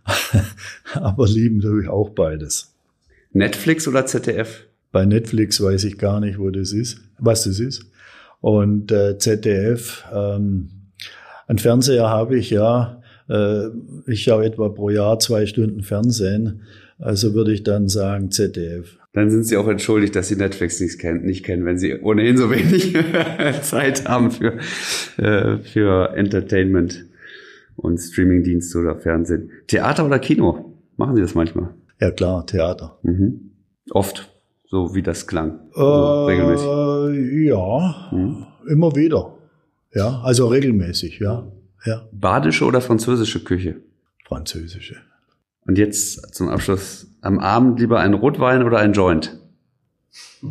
Aber 0.94 1.26
lieben 1.26 1.60
tue 1.60 1.82
ich 1.82 1.88
auch 1.88 2.10
beides. 2.10 2.72
Netflix 3.32 3.86
oder 3.86 4.06
ZDF? 4.06 4.64
Bei 4.90 5.04
Netflix 5.04 5.62
weiß 5.62 5.84
ich 5.84 5.98
gar 5.98 6.20
nicht, 6.20 6.38
wo 6.38 6.50
das 6.50 6.72
ist, 6.72 7.00
was 7.18 7.44
das 7.44 7.60
ist. 7.60 7.84
Und 8.40 8.90
äh, 8.90 9.18
ZDF, 9.18 10.04
ähm, 10.12 10.70
ein 11.46 11.58
Fernseher 11.58 12.08
habe 12.08 12.38
ich 12.38 12.50
ja. 12.50 13.02
Äh, 13.28 13.66
ich 14.06 14.22
schaue 14.22 14.44
etwa 14.44 14.68
pro 14.68 14.90
Jahr 14.90 15.18
zwei 15.18 15.46
Stunden 15.46 15.82
Fernsehen. 15.82 16.62
Also 16.98 17.34
würde 17.34 17.52
ich 17.52 17.62
dann 17.62 17.88
sagen 17.88 18.30
ZDF. 18.30 18.96
Dann 19.12 19.30
sind 19.30 19.44
Sie 19.44 19.56
auch 19.56 19.68
entschuldigt, 19.68 20.14
dass 20.16 20.28
Sie 20.28 20.36
Netflix 20.36 20.80
nicht 20.80 20.98
kennen, 20.98 21.24
nicht 21.24 21.44
kennen 21.44 21.64
wenn 21.64 21.78
Sie 21.78 21.98
ohnehin 22.00 22.36
so 22.36 22.50
wenig 22.50 22.94
Zeit 23.62 24.08
haben 24.08 24.30
für, 24.30 24.58
äh, 25.16 25.58
für 25.58 26.14
Entertainment 26.14 27.06
und 27.78 27.98
Streamingdienste 27.98 28.78
oder 28.78 28.96
Fernsehen. 28.96 29.50
Theater 29.66 30.04
oder 30.04 30.18
Kino? 30.18 30.74
Machen 30.96 31.16
Sie 31.16 31.22
das 31.22 31.34
manchmal? 31.34 31.74
Ja 32.00 32.10
klar, 32.10 32.46
Theater. 32.46 32.98
Mhm. 33.02 33.52
Oft, 33.90 34.30
so 34.66 34.94
wie 34.94 35.02
das 35.02 35.26
klang. 35.26 35.60
Also 35.74 36.28
äh, 36.28 36.32
regelmäßig. 36.32 36.66
Ja, 37.48 38.08
mhm. 38.12 38.46
immer 38.68 38.94
wieder. 38.94 39.34
Ja, 39.94 40.20
also 40.22 40.48
regelmäßig, 40.48 41.20
ja. 41.20 41.50
ja. 41.84 42.06
Badische 42.12 42.66
oder 42.66 42.80
französische 42.80 43.42
Küche? 43.42 43.76
Französische. 44.24 44.96
Und 45.66 45.78
jetzt 45.78 46.34
zum 46.34 46.48
Abschluss. 46.48 47.06
Am 47.20 47.38
Abend 47.38 47.80
lieber 47.80 48.00
ein 48.00 48.14
Rotwein 48.14 48.62
oder 48.62 48.78
ein 48.78 48.92
Joint? 48.92 49.38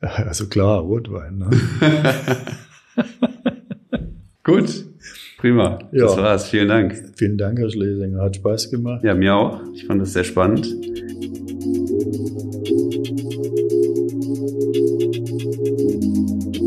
also 0.00 0.48
klar, 0.48 0.80
Rotwein. 0.80 1.38
Ne? 1.38 1.50
Gut. 4.44 4.87
Prima. 5.38 5.78
Ja. 5.92 6.06
Das 6.06 6.16
war's. 6.16 6.48
Vielen 6.48 6.68
Dank. 6.68 7.12
Vielen 7.16 7.38
Dank, 7.38 7.60
Herr 7.60 7.70
Schlesinger. 7.70 8.22
Hat 8.22 8.36
Spaß 8.36 8.70
gemacht. 8.70 9.04
Ja, 9.04 9.14
mir 9.14 9.34
auch. 9.36 9.60
Ich 9.72 9.86
fand 9.86 10.02
das 10.02 10.12
sehr 10.12 10.24
spannend. 10.24 10.66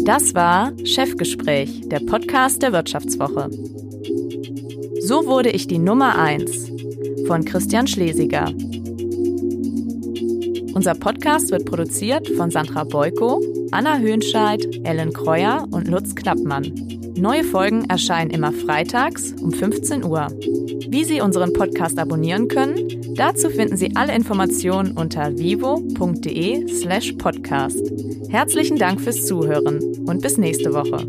Das 0.06 0.34
war 0.34 0.72
Chefgespräch, 0.86 1.82
der 1.90 2.00
Podcast 2.00 2.62
der 2.62 2.72
Wirtschaftswoche. 2.72 3.50
So 5.02 5.26
wurde 5.26 5.50
ich 5.50 5.68
die 5.68 5.78
Nummer 5.78 6.18
1 6.18 6.72
von 7.28 7.44
Christian 7.44 7.88
Schlesiger. 7.88 8.46
Unser 10.74 10.96
Podcast 10.96 11.52
wird 11.52 11.66
produziert 11.66 12.30
von 12.30 12.50
Sandra 12.50 12.86
Beuko, 12.86 13.44
Anna 13.72 14.00
Höhnscheid, 14.00 14.66
Ellen 14.86 15.12
Kreuer 15.12 15.68
und 15.72 15.90
Lutz 15.90 16.16
Knappmann. 16.16 16.91
Neue 17.22 17.44
Folgen 17.44 17.88
erscheinen 17.88 18.32
immer 18.32 18.52
freitags 18.52 19.34
um 19.34 19.54
15 19.54 20.04
Uhr. 20.04 20.28
Wie 20.90 21.04
Sie 21.04 21.22
unseren 21.22 21.54
Podcast 21.54 22.00
abonnieren 22.00 22.48
können, 22.48 23.14
dazu 23.16 23.52
finden 23.52 23.78
Sie 23.78 23.96
alle 23.96 24.16
Informationen 24.16 24.98
unter 24.98 25.38
vivo.de 25.38 26.68
slash 26.68 27.12
podcast. 27.12 27.80
Herzlichen 28.30 28.78
Dank 28.78 29.02
fürs 29.02 29.28
Zuhören 29.28 29.80
und 30.08 30.24
bis 30.24 30.40
nächste 30.40 30.74
Woche. 30.74 31.08